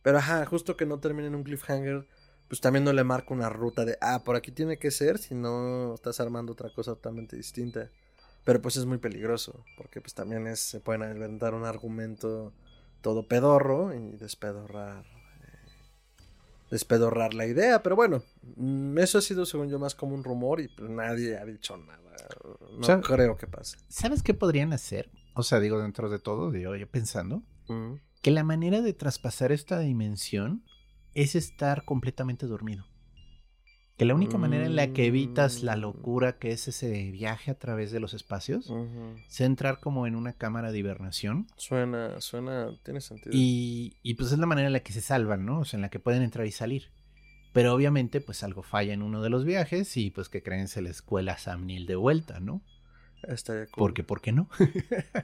Pero 0.00 0.16
ajá, 0.16 0.46
justo 0.46 0.78
que 0.78 0.86
no 0.86 1.00
termine 1.00 1.28
en 1.28 1.34
un 1.34 1.42
cliffhanger, 1.42 2.06
pues 2.48 2.62
también 2.62 2.82
no 2.82 2.94
le 2.94 3.04
marca 3.04 3.34
una 3.34 3.50
ruta 3.50 3.84
de, 3.84 3.98
ah, 4.00 4.24
por 4.24 4.36
aquí 4.36 4.52
tiene 4.52 4.78
que 4.78 4.90
ser, 4.90 5.18
si 5.18 5.34
no 5.34 5.92
estás 5.92 6.18
armando 6.18 6.54
otra 6.54 6.70
cosa 6.72 6.94
totalmente 6.94 7.36
distinta. 7.36 7.90
Pero 8.44 8.62
pues 8.62 8.78
es 8.78 8.86
muy 8.86 8.96
peligroso, 8.96 9.66
porque 9.76 10.00
pues 10.00 10.14
también 10.14 10.46
es, 10.46 10.60
se 10.60 10.80
pueden 10.80 11.02
inventar 11.10 11.52
un 11.52 11.66
argumento 11.66 12.54
todo 13.02 13.28
pedorro 13.28 13.92
y 13.92 14.16
despedorrar 14.16 15.17
despedorrar 16.70 17.34
la 17.34 17.46
idea, 17.46 17.82
pero 17.82 17.96
bueno, 17.96 18.22
mm, 18.56 18.98
eso 18.98 19.18
ha 19.18 19.22
sido 19.22 19.46
según 19.46 19.68
yo 19.68 19.78
más 19.78 19.94
como 19.94 20.14
un 20.14 20.24
rumor 20.24 20.60
y 20.60 20.68
pues 20.68 20.90
nadie 20.90 21.38
ha 21.38 21.44
dicho 21.44 21.76
nada. 21.76 21.98
No 22.78 23.00
creo 23.00 23.36
que 23.36 23.46
pase. 23.46 23.78
¿Sabes 23.88 24.22
qué 24.22 24.34
podrían 24.34 24.72
hacer? 24.72 25.10
O 25.34 25.42
sea, 25.42 25.60
digo 25.60 25.80
dentro 25.80 26.10
de 26.10 26.18
todo, 26.18 26.50
digo, 26.50 26.74
yo 26.76 26.88
pensando, 26.88 27.42
que 28.22 28.30
la 28.30 28.44
manera 28.44 28.80
de 28.80 28.92
traspasar 28.92 29.52
esta 29.52 29.78
dimensión 29.78 30.64
es 31.14 31.34
estar 31.34 31.84
completamente 31.84 32.46
dormido. 32.46 32.86
Que 33.98 34.04
la 34.04 34.14
única 34.14 34.38
manera 34.38 34.64
en 34.64 34.76
la 34.76 34.92
que 34.92 35.06
evitas 35.06 35.64
la 35.64 35.76
mm. 35.76 35.80
locura 35.80 36.38
que 36.38 36.52
es 36.52 36.68
ese 36.68 37.10
viaje 37.10 37.50
a 37.50 37.58
través 37.58 37.90
de 37.90 37.98
los 37.98 38.14
espacios 38.14 38.72
es 39.28 39.40
entrar 39.40 39.80
como 39.80 40.06
en 40.06 40.14
una 40.14 40.34
cámara 40.34 40.70
de 40.70 40.78
hibernación. 40.78 41.48
Suena, 41.56 42.20
suena, 42.20 42.70
tiene 42.84 43.00
sentido. 43.00 43.30
Y, 43.34 43.96
y, 44.04 44.14
pues 44.14 44.30
es 44.30 44.38
la 44.38 44.46
manera 44.46 44.68
en 44.68 44.72
la 44.72 44.80
que 44.80 44.92
se 44.92 45.00
salvan, 45.00 45.44
¿no? 45.44 45.58
O 45.58 45.64
sea, 45.64 45.78
en 45.78 45.82
la 45.82 45.88
que 45.88 45.98
pueden 45.98 46.22
entrar 46.22 46.46
y 46.46 46.52
salir. 46.52 46.92
Pero 47.52 47.74
obviamente, 47.74 48.20
pues 48.20 48.44
algo 48.44 48.62
falla 48.62 48.92
en 48.92 49.02
uno 49.02 49.20
de 49.20 49.30
los 49.30 49.44
viajes 49.44 49.96
y 49.96 50.10
pues 50.12 50.28
que 50.28 50.44
creen 50.44 50.68
se 50.68 50.80
la 50.80 50.90
escuela 50.90 51.36
Sam 51.36 51.66
Neill 51.66 51.86
de 51.86 51.96
vuelta, 51.96 52.38
¿no? 52.38 52.62
Estaría 53.24 53.66
cool. 53.66 53.78
Porque, 53.78 54.04
¿por 54.04 54.20
qué 54.20 54.30
no? 54.30 54.48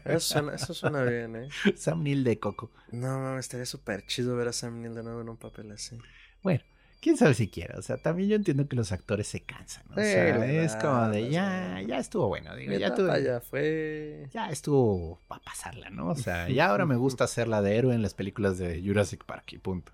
eso, 0.05 0.21
suena, 0.21 0.55
eso 0.55 0.75
suena 0.75 1.05
bien, 1.05 1.37
¿eh? 1.37 1.49
Sam 1.77 2.03
Neill 2.03 2.25
de 2.25 2.41
Coco. 2.41 2.73
No, 2.91 3.39
estaría 3.39 3.67
súper 3.67 4.05
chido 4.07 4.35
ver 4.37 4.49
a 4.49 4.53
Sam 4.53 4.81
Neill 4.81 4.95
de 4.95 5.05
nuevo 5.05 5.21
en 5.21 5.29
un 5.29 5.37
papel 5.37 5.71
así. 5.71 5.97
Bueno, 6.43 6.65
quién 7.05 7.19
sabe 7.19 7.35
si 7.35 7.49
quiera. 7.49 7.79
O 7.79 7.83
sea, 7.83 7.99
también 7.99 8.31
yo 8.31 8.37
entiendo 8.37 8.67
que 8.67 8.77
los 8.77 8.91
actores 8.91 9.29
se 9.29 9.41
cansan. 9.41 9.85
O 9.91 9.95
sea, 9.95 10.63
es 10.63 10.75
como 10.77 11.09
de 11.11 11.29
ya, 11.29 11.83
ya 11.87 11.99
estuvo 11.99 12.29
bueno. 12.29 12.57
Digo, 12.57 12.73
ya, 12.73 12.95
tuvo, 12.95 13.15
ya 13.19 13.41
fue. 13.43 14.27
Ya 14.33 14.49
estuvo 14.49 15.21
para 15.29 15.43
pasarla, 15.43 15.91
¿no? 15.91 16.09
O 16.09 16.15
sea, 16.15 16.49
ya 16.49 16.71
ahora 16.71 16.87
me 16.87 16.97
gusta 16.97 17.25
hacer 17.25 17.47
la 17.47 17.61
de 17.61 17.77
héroe 17.77 17.95
en 17.95 18.01
las 18.01 18.15
películas 18.15 18.57
de 18.57 18.83
Jurassic 18.83 19.23
Park 19.27 19.53
y 19.53 19.59
punto. 19.59 19.93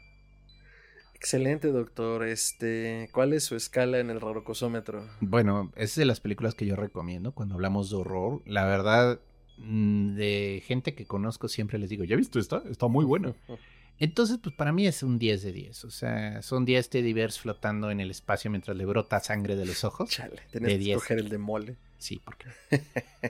Excelente, 1.14 1.72
doctor. 1.72 2.24
Este, 2.24 3.10
¿cuál 3.12 3.32
es 3.32 3.42
su 3.42 3.56
escala 3.56 3.98
en 3.98 4.08
el 4.08 4.20
rorocosómetro? 4.20 5.04
Bueno, 5.20 5.72
es 5.74 5.96
de 5.96 6.04
las 6.04 6.20
películas 6.20 6.54
que 6.54 6.64
yo 6.64 6.76
recomiendo 6.76 7.32
cuando 7.32 7.56
hablamos 7.56 7.90
de 7.90 7.96
horror. 7.96 8.40
La 8.46 8.64
verdad, 8.66 9.18
mm, 9.58 10.14
de 10.14 10.62
gente 10.64 10.94
que 10.94 11.06
conozco 11.06 11.48
siempre 11.48 11.80
les 11.80 11.90
digo, 11.90 12.04
¿ya 12.04 12.14
visto 12.14 12.38
esta? 12.38 12.62
Está 12.70 12.86
muy 12.86 13.04
buena. 13.04 13.34
Entonces, 14.00 14.38
pues 14.42 14.54
para 14.56 14.72
mí 14.72 14.86
es 14.86 15.02
un 15.02 15.18
10 15.18 15.42
de 15.42 15.52
10. 15.52 15.84
O 15.84 15.90
sea, 15.90 16.40
son 16.40 16.64
10 16.64 16.88
teddy 16.88 17.12
bears 17.12 17.38
flotando 17.38 17.90
en 17.90 18.00
el 18.00 18.10
espacio 18.10 18.50
mientras 18.50 18.74
le 18.74 18.86
brota 18.86 19.20
sangre 19.20 19.56
de 19.56 19.66
los 19.66 19.84
ojos. 19.84 20.08
Chale, 20.08 20.40
tenés 20.50 20.78
que 20.78 20.92
escoger 20.92 21.18
el 21.18 21.28
de 21.28 21.36
mole. 21.36 21.76
Sí, 21.98 22.18
porque. 22.24 22.46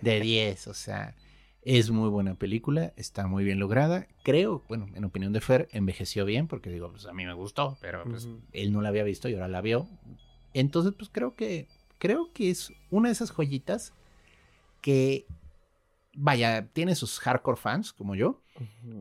De 0.00 0.20
10, 0.20 0.68
o 0.68 0.74
sea, 0.74 1.16
es 1.62 1.90
muy 1.90 2.08
buena 2.08 2.36
película, 2.36 2.92
está 2.96 3.26
muy 3.26 3.42
bien 3.42 3.58
lograda. 3.58 4.06
Creo, 4.22 4.64
bueno, 4.68 4.86
en 4.94 5.04
opinión 5.04 5.32
de 5.32 5.40
Fer, 5.40 5.68
envejeció 5.72 6.24
bien, 6.24 6.46
porque 6.46 6.70
digo, 6.70 6.88
pues 6.92 7.04
a 7.06 7.12
mí 7.12 7.26
me 7.26 7.34
gustó, 7.34 7.76
pero 7.80 8.04
pues, 8.04 8.28
él 8.52 8.72
no 8.72 8.80
la 8.80 8.90
había 8.90 9.02
visto 9.02 9.28
y 9.28 9.34
ahora 9.34 9.48
la 9.48 9.60
vio. 9.60 9.88
Entonces, 10.54 10.94
pues 10.96 11.10
creo 11.12 11.34
que, 11.34 11.66
creo 11.98 12.32
que 12.32 12.48
es 12.48 12.72
una 12.90 13.08
de 13.08 13.14
esas 13.14 13.32
joyitas 13.32 13.92
que 14.80 15.26
vaya, 16.14 16.68
tiene 16.72 16.94
sus 16.94 17.18
hardcore 17.18 17.60
fans 17.60 17.92
como 17.92 18.14
yo, 18.14 18.40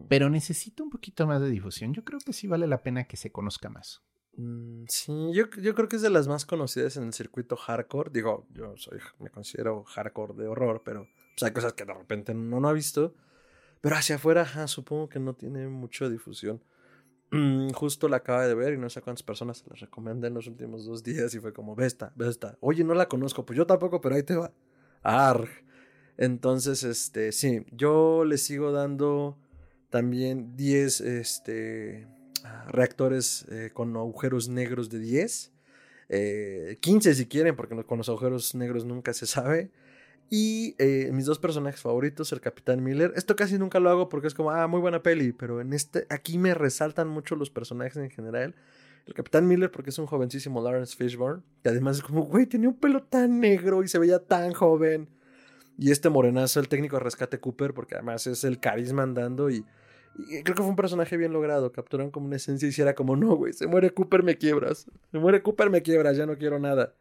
pero 0.08 0.30
necesita 0.30 0.84
un 0.84 0.90
poquito 0.90 1.28
más 1.28 1.42
de 1.42 1.50
difusión. 1.50 1.94
Yo 1.94 2.04
creo 2.04 2.20
que 2.20 2.34
sí 2.34 2.48
vale 2.48 2.68
la 2.68 2.82
pena 2.82 3.06
que 3.06 3.18
se 3.18 3.32
conozca 3.32 3.70
más. 3.70 4.02
Mm, 4.38 4.86
sí, 4.88 5.32
yo, 5.34 5.50
yo 5.62 5.76
creo 5.76 5.90
que 5.90 5.98
es 5.98 6.02
de 6.02 6.10
las 6.10 6.28
más 6.28 6.46
conocidas 6.46 6.98
en 6.98 7.04
el 7.04 7.14
circuito 7.14 7.56
hardcore. 7.56 8.10
Digo, 8.12 8.48
yo 8.52 8.76
soy, 8.78 9.00
me 9.20 9.30
considero 9.30 9.84
hardcore 9.84 10.34
de 10.34 10.48
horror, 10.48 10.82
pero 10.86 11.08
pues, 11.36 11.44
hay 11.44 11.52
cosas 11.52 11.74
que 11.74 11.86
de 11.86 11.94
repente 11.94 12.34
no, 12.34 12.60
no 12.60 12.70
ha 12.70 12.74
visto. 12.74 13.14
Pero 13.82 13.96
hacia 13.96 14.16
afuera, 14.16 14.68
supongo 14.68 15.10
que 15.10 15.20
no 15.20 15.34
tiene 15.34 15.68
mucha 15.68 16.10
difusión. 16.10 16.62
Mm, 17.32 17.70
justo 17.72 18.10
la 18.10 18.18
acaba 18.18 18.48
de 18.48 18.56
ver 18.56 18.74
y 18.74 18.78
no 18.78 18.90
sé 18.90 19.02
cuántas 19.02 19.24
personas 19.24 19.60
se 19.60 19.70
la 19.70 19.76
recomendé 19.76 20.28
en 20.28 20.34
los 20.34 20.48
últimos 20.48 20.86
dos 20.86 21.04
días 21.04 21.34
y 21.36 21.40
fue 21.40 21.54
como, 21.54 21.76
ve 21.76 21.86
esta, 21.86 22.12
ve 22.16 22.28
esta. 22.28 22.58
Oye, 22.60 22.84
no 22.84 22.94
la 22.94 23.08
conozco, 23.08 23.46
pues 23.46 23.58
yo 23.58 23.68
tampoco, 23.68 24.02
pero 24.02 24.16
ahí 24.16 24.24
te 24.24 24.36
va. 24.36 24.52
Arg. 25.04 25.50
Entonces, 26.18 26.84
este, 26.84 27.32
sí, 27.32 27.66
yo 27.72 28.26
le 28.26 28.38
sigo 28.38 28.72
dando 28.72 29.38
también 29.90 30.56
10 30.56 31.02
este, 31.02 32.08
reactores 32.68 33.46
eh, 33.50 33.72
con 33.74 33.96
agujeros 33.96 34.50
negros 34.50 34.90
de 34.90 35.00
10. 35.00 35.52
15 36.80 37.14
si 37.14 37.28
quieren, 37.28 37.56
porque 37.56 37.84
con 37.84 38.00
los 38.00 38.10
agujeros 38.10 38.56
negros 38.56 38.84
nunca 38.84 39.14
se 39.14 39.28
sabe. 39.28 39.72
Y 40.32 40.76
mis 41.12 41.26
dos 41.26 41.38
personajes 41.38 41.82
favoritos, 41.82 42.32
el 42.32 42.42
Capitán 42.42 42.84
Miller. 42.84 43.14
Esto 43.16 43.36
casi 43.36 43.60
nunca 43.60 43.80
lo 43.80 43.92
hago 43.92 44.10
porque 44.10 44.28
es 44.28 44.34
como, 44.34 44.50
ah, 44.50 44.66
muy 44.68 44.80
buena 44.80 45.04
peli. 45.04 45.34
Pero 45.34 45.62
en 45.62 45.72
este, 45.72 46.08
aquí 46.10 46.40
me 46.40 46.56
resaltan 46.56 47.08
mucho 47.08 47.36
los 47.36 47.52
personajes 47.52 47.98
en 47.98 48.10
general. 48.10 48.56
El 49.06 49.16
Capitán 49.16 49.48
Miller 49.48 49.72
porque 49.72 49.90
es 49.90 49.98
un 49.98 50.06
jovencísimo 50.06 50.62
Lawrence 50.62 50.96
Fishburne. 50.96 51.42
Y 51.64 51.70
además 51.70 51.98
es 51.98 52.04
como, 52.04 52.24
güey, 52.24 52.46
tenía 52.46 52.70
un 52.70 52.78
pelo 52.78 53.04
tan 53.04 53.40
negro 53.40 53.84
y 53.84 53.88
se 53.88 53.98
veía 53.98 54.20
tan 54.20 54.54
joven. 54.54 55.10
Y 55.80 55.92
este 55.92 56.10
morenazo, 56.10 56.60
el 56.60 56.68
técnico 56.68 56.98
de 56.98 57.04
rescate 57.04 57.40
Cooper, 57.40 57.74
porque 57.74 57.96
además 57.96 58.28
es 58.28 58.44
el 58.44 58.60
carisma 58.60 59.04
andando 59.04 59.50
y, 59.50 59.66
creo 60.16 60.56
que 60.56 60.62
fue 60.62 60.68
un 60.68 60.76
personaje 60.76 61.18
bien 61.18 61.34
logrado. 61.34 61.72
Capturaron 61.72 62.12
como 62.12 62.28
una 62.28 62.36
esencia 62.36 62.66
y 62.66 62.70
hiciera 62.70 62.96
como, 62.96 63.16
no, 63.16 63.36
güey, 63.36 63.54
se 63.54 63.68
muere 63.68 63.92
Cooper, 63.92 64.24
me 64.24 64.38
quiebras. 64.38 64.88
Se 65.12 65.20
muere 65.20 65.42
Cooper, 65.42 65.70
me 65.70 65.82
quiebras, 65.82 66.18
ya 66.18 66.26
no 66.26 66.38
quiero 66.38 66.60
nada. 66.60 66.94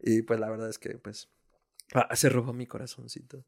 Y 0.00 0.22
pues 0.22 0.40
la 0.40 0.48
verdad 0.48 0.68
es 0.68 0.78
que, 0.78 0.98
pues, 0.98 1.28
ah, 1.94 2.14
se 2.14 2.28
robó 2.28 2.52
mi 2.52 2.66
corazoncito. 2.66 3.44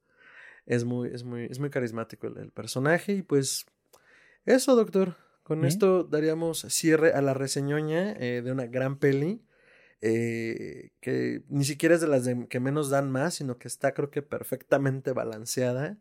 Es 0.66 0.84
muy, 0.84 1.10
es 1.12 1.24
muy, 1.24 1.44
es 1.46 1.58
muy 1.58 1.70
carismático 1.70 2.26
el, 2.26 2.50
personaje 2.52 3.12
y 3.14 3.22
pues 3.22 3.66
eso, 4.44 4.76
doctor. 4.76 5.16
Con 5.42 5.64
esto 5.64 6.04
daríamos 6.04 6.60
cierre 6.68 7.12
a 7.12 7.20
la 7.20 7.34
reseñoña 7.34 8.12
eh, 8.12 8.42
de 8.42 8.52
una 8.52 8.66
gran 8.66 8.96
peli. 8.96 9.42
Eh, 10.04 10.90
que 11.00 11.42
ni 11.48 11.64
siquiera 11.64 11.94
es 11.94 12.00
de 12.00 12.08
las 12.08 12.28
que 12.48 12.60
menos 12.60 12.90
dan 12.90 13.10
más, 13.10 13.34
sino 13.34 13.56
que 13.58 13.68
está 13.68 13.92
creo 13.92 14.10
que 14.10 14.22
perfectamente 14.22 15.12
balanceada. 15.12 15.98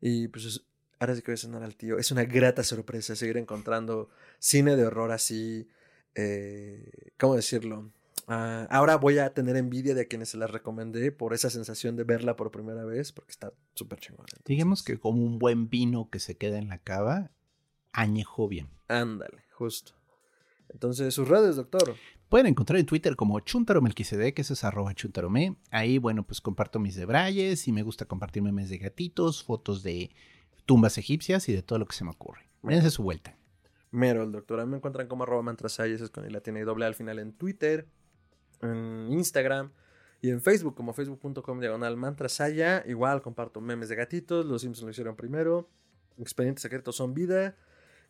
Y 0.00 0.28
pues 0.28 0.64
ahora 1.04 1.14
sí 1.14 1.22
que 1.22 1.30
voy 1.30 1.34
a 1.34 1.38
sonar 1.38 1.62
al 1.62 1.76
tío. 1.76 1.98
Es 1.98 2.10
una 2.10 2.24
grata 2.24 2.62
sorpresa 2.62 3.14
seguir 3.14 3.36
encontrando 3.36 4.10
cine 4.38 4.76
de 4.76 4.86
horror 4.86 5.12
así. 5.12 5.68
Eh, 6.14 7.12
¿Cómo 7.18 7.36
decirlo? 7.36 7.90
Ah, 8.26 8.66
ahora 8.70 8.96
voy 8.96 9.18
a 9.18 9.34
tener 9.34 9.56
envidia 9.56 9.94
de 9.94 10.08
quienes 10.08 10.30
se 10.30 10.38
las 10.38 10.50
recomendé 10.50 11.12
por 11.12 11.34
esa 11.34 11.50
sensación 11.50 11.96
de 11.96 12.04
verla 12.04 12.36
por 12.36 12.50
primera 12.50 12.84
vez, 12.84 13.12
porque 13.12 13.32
está 13.32 13.52
súper 13.74 14.00
chingona. 14.00 14.28
Digamos 14.46 14.82
que 14.82 14.98
como 14.98 15.22
un 15.22 15.38
buen 15.38 15.68
vino 15.68 16.08
que 16.10 16.18
se 16.18 16.36
queda 16.36 16.58
en 16.58 16.68
la 16.68 16.78
cava, 16.78 17.30
añejo 17.92 18.48
bien. 18.48 18.68
Ándale, 18.88 19.44
justo. 19.52 19.92
Entonces, 20.70 21.12
sus 21.12 21.28
redes, 21.28 21.56
doctor. 21.56 21.94
Pueden 22.28 22.46
encontrar 22.46 22.80
en 22.80 22.86
Twitter 22.86 23.14
como 23.14 23.38
Chuntaromelquisede, 23.40 24.32
que 24.32 24.42
es 24.42 24.64
arroba 24.64 24.94
chuntarome. 24.94 25.56
Ahí, 25.70 25.98
bueno, 25.98 26.26
pues 26.26 26.40
comparto 26.40 26.80
mis 26.80 26.96
debrayes 26.96 27.68
y 27.68 27.72
me 27.72 27.82
gusta 27.82 28.06
compartir 28.06 28.42
memes 28.42 28.70
de 28.70 28.78
gatitos, 28.78 29.44
fotos 29.44 29.82
de 29.82 30.10
tumbas 30.66 30.98
egipcias 30.98 31.48
y 31.48 31.52
de 31.52 31.62
todo 31.62 31.78
lo 31.78 31.86
que 31.86 31.94
se 31.94 32.04
me 32.04 32.10
ocurre. 32.10 32.48
Véanse 32.62 32.90
su 32.90 33.02
vuelta. 33.02 33.36
Mero, 33.90 34.22
el 34.22 34.32
doctor. 34.32 34.60
A 34.60 34.64
mí 34.64 34.70
me 34.72 34.78
encuentran 34.78 35.06
como 35.06 35.22
arroba 35.22 35.42
mantrasayas, 35.42 36.00
es 36.00 36.10
con 36.10 36.30
la 36.30 36.40
tiene 36.40 36.64
doble 36.64 36.86
al 36.86 36.94
final 36.94 37.18
en 37.18 37.32
Twitter, 37.32 37.86
en 38.60 39.08
Instagram 39.10 39.70
y 40.20 40.30
en 40.30 40.40
Facebook 40.40 40.74
como 40.74 40.92
facebook.com 40.92 41.60
diagonal 41.60 41.96
mantrasaya. 41.96 42.82
Igual 42.86 43.22
comparto 43.22 43.60
memes 43.60 43.88
de 43.88 43.96
gatitos, 43.96 44.46
los 44.46 44.62
Simpsons 44.62 44.84
lo 44.84 44.90
hicieron 44.90 45.16
primero. 45.16 45.68
Expedientes 46.18 46.62
secretos 46.62 46.96
son 46.96 47.14
vida. 47.14 47.56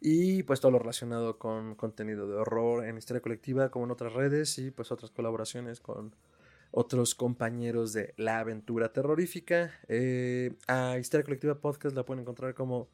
Y 0.01 0.43
pues 0.43 0.61
todo 0.61 0.73
lo 0.73 0.79
relacionado 0.79 1.39
con 1.39 1.75
contenido 1.75 2.29
de 2.29 2.37
horror 2.37 2.87
en 2.87 2.99
Historia 2.99 3.23
Colectiva, 3.23 3.71
como 3.71 3.87
en 3.87 3.91
otras 3.91 4.13
redes, 4.13 4.59
y 4.59 4.71
pues 4.71 4.93
otras 4.93 5.11
colaboraciones 5.11 5.81
con 5.81 6.15
otros 6.77 7.15
compañeros 7.15 7.93
de 7.93 8.15
la 8.17 8.41
aventura 8.41 8.93
terrorífica. 8.93 9.73
Eh, 9.87 10.57
a 10.67 10.99
Historia 10.99 11.23
Colectiva 11.23 11.61
Podcast 11.61 11.95
la 11.95 12.05
pueden 12.05 12.23
encontrar 12.23 12.53
como 12.55 12.89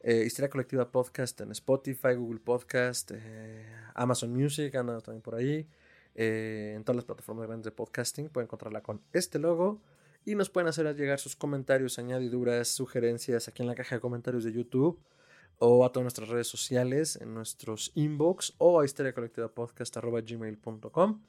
eh, 0.00 0.24
Historia 0.26 0.50
Colectiva 0.50 0.92
Podcast 0.92 1.40
en 1.40 1.50
Spotify, 1.52 2.12
Google 2.14 2.40
Podcast, 2.40 3.12
eh, 3.14 3.64
Amazon 3.94 4.34
Music, 4.34 4.74
anda 4.74 5.00
también 5.00 5.22
por 5.22 5.34
ahí. 5.34 5.66
en 6.14 6.84
todas 6.84 6.96
las 6.96 7.06
plataformas 7.06 7.46
grandes 7.46 7.64
de 7.64 7.72
podcasting 7.72 8.28
pueden 8.28 8.44
encontrarla 8.46 8.82
con 8.82 9.00
este 9.14 9.38
logo. 9.38 9.80
Y 10.26 10.34
nos 10.34 10.50
pueden 10.50 10.68
hacer 10.68 10.94
llegar 10.94 11.18
sus 11.18 11.36
comentarios, 11.36 11.98
añadiduras, 11.98 12.68
sugerencias 12.68 13.48
aquí 13.48 13.62
en 13.62 13.68
la 13.68 13.74
caja 13.74 13.94
de 13.94 14.00
comentarios 14.00 14.44
de 14.44 14.52
YouTube 14.52 15.00
o 15.58 15.86
a 15.86 15.92
todas 15.92 16.04
nuestras 16.04 16.28
redes 16.28 16.48
sociales, 16.48 17.16
en 17.16 17.32
nuestros 17.32 17.92
inbox 17.94 18.52
o 18.58 18.80
a 18.80 18.84
historiacolectivapodcast.gmail.com. 18.84 21.22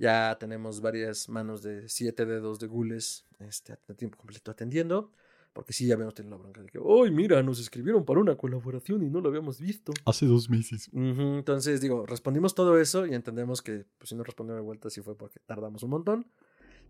Ya 0.00 0.34
tenemos 0.40 0.80
varias 0.80 1.28
manos 1.28 1.62
de 1.62 1.86
siete 1.90 2.24
dedos 2.24 2.58
de 2.58 2.66
gules 2.66 3.26
este, 3.38 3.74
a 3.74 3.76
tiempo 3.94 4.16
completo 4.16 4.50
atendiendo. 4.50 5.12
Porque 5.52 5.74
sí, 5.74 5.86
ya 5.86 5.92
habíamos 5.92 6.14
tenido 6.14 6.36
la 6.36 6.42
bronca 6.42 6.62
de 6.62 6.68
que, 6.68 6.78
¡ay, 6.78 7.10
mira! 7.10 7.42
Nos 7.42 7.60
escribieron 7.60 8.06
para 8.06 8.18
una 8.18 8.34
colaboración 8.34 9.02
y 9.02 9.10
no 9.10 9.20
lo 9.20 9.28
habíamos 9.28 9.60
visto. 9.60 9.92
Hace 10.06 10.24
dos 10.24 10.48
meses. 10.48 10.88
Entonces, 10.94 11.82
digo, 11.82 12.06
respondimos 12.06 12.54
todo 12.54 12.80
eso 12.80 13.04
y 13.04 13.12
entendemos 13.12 13.60
que, 13.60 13.84
pues, 13.98 14.08
si 14.08 14.14
no 14.14 14.22
respondieron 14.22 14.62
de 14.62 14.64
vuelta, 14.64 14.88
sí 14.88 15.02
fue 15.02 15.18
porque 15.18 15.38
tardamos 15.44 15.82
un 15.82 15.90
montón. 15.90 16.26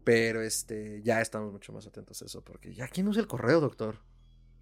Pero, 0.05 0.41
este, 0.43 1.03
ya 1.03 1.21
estamos 1.21 1.51
mucho 1.51 1.73
más 1.73 1.89
atentos 1.89 2.23
a 2.23 2.27
eso. 2.27 2.45
Porque 2.45 2.73
ya, 2.73 2.87
¿quién 2.87 3.09
usa 3.09 3.21
el 3.21 3.27
correo, 3.27 3.61
doctor? 3.61 3.97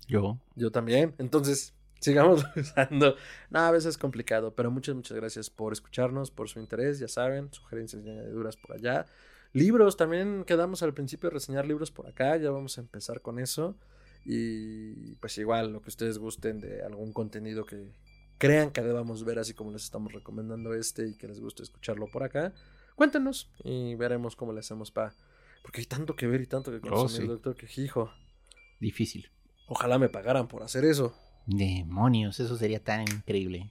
Yo. 0.06 0.40
Yo 0.54 0.70
también. 0.70 1.14
Entonces, 1.18 1.74
sigamos 2.00 2.44
usando. 2.56 3.16
No, 3.50 3.60
a 3.60 3.70
veces 3.70 3.90
es 3.90 3.98
complicado, 3.98 4.54
pero 4.54 4.70
muchas, 4.70 4.94
muchas 4.94 5.16
gracias 5.16 5.50
por 5.50 5.72
escucharnos, 5.72 6.30
por 6.30 6.48
su 6.48 6.60
interés, 6.60 6.98
ya 6.98 7.08
saben, 7.08 7.52
sugerencias 7.52 8.04
y 8.04 8.10
añadiduras 8.10 8.56
por 8.56 8.76
allá. 8.76 9.06
Libros, 9.52 9.96
también 9.96 10.44
quedamos 10.44 10.82
al 10.82 10.94
principio 10.94 11.30
de 11.30 11.34
reseñar 11.34 11.66
libros 11.66 11.90
por 11.90 12.06
acá, 12.06 12.36
ya 12.36 12.50
vamos 12.50 12.78
a 12.78 12.82
empezar 12.82 13.22
con 13.22 13.38
eso. 13.38 13.76
Y 14.24 15.14
pues 15.16 15.38
igual, 15.38 15.72
lo 15.72 15.80
que 15.80 15.88
ustedes 15.88 16.18
gusten 16.18 16.60
de 16.60 16.82
algún 16.82 17.12
contenido 17.12 17.64
que 17.64 17.92
crean 18.36 18.70
que 18.70 18.82
debamos 18.82 19.24
ver, 19.24 19.38
así 19.38 19.54
como 19.54 19.72
les 19.72 19.84
estamos 19.84 20.12
recomendando 20.12 20.74
este 20.74 21.08
y 21.08 21.14
que 21.14 21.28
les 21.28 21.40
guste 21.40 21.62
escucharlo 21.62 22.08
por 22.10 22.22
acá, 22.22 22.52
cuéntenos 22.94 23.50
y 23.64 23.94
veremos 23.94 24.36
cómo 24.36 24.52
le 24.52 24.60
hacemos 24.60 24.90
para... 24.90 25.14
Porque 25.62 25.80
hay 25.80 25.86
tanto 25.86 26.14
que 26.14 26.26
ver 26.26 26.40
y 26.40 26.46
tanto 26.46 26.70
que 26.70 26.78
oh, 26.88 26.90
consumir, 26.90 27.28
doctor, 27.28 27.56
que 27.56 27.68
hijo. 27.80 28.12
Difícil. 28.80 29.30
Ojalá 29.66 29.98
me 29.98 30.08
pagaran 30.08 30.46
por 30.46 30.62
hacer 30.62 30.84
eso. 30.84 31.14
Demonios, 31.48 32.40
eso 32.40 32.58
sería 32.58 32.78
tan 32.78 33.00
increíble. 33.00 33.70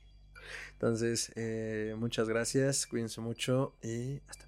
Entonces, 0.73 1.31
eh, 1.35 1.95
muchas 1.97 2.27
gracias, 2.27 2.87
cuídense 2.87 3.21
mucho 3.21 3.75
y 3.83 4.19
hasta 4.27 4.46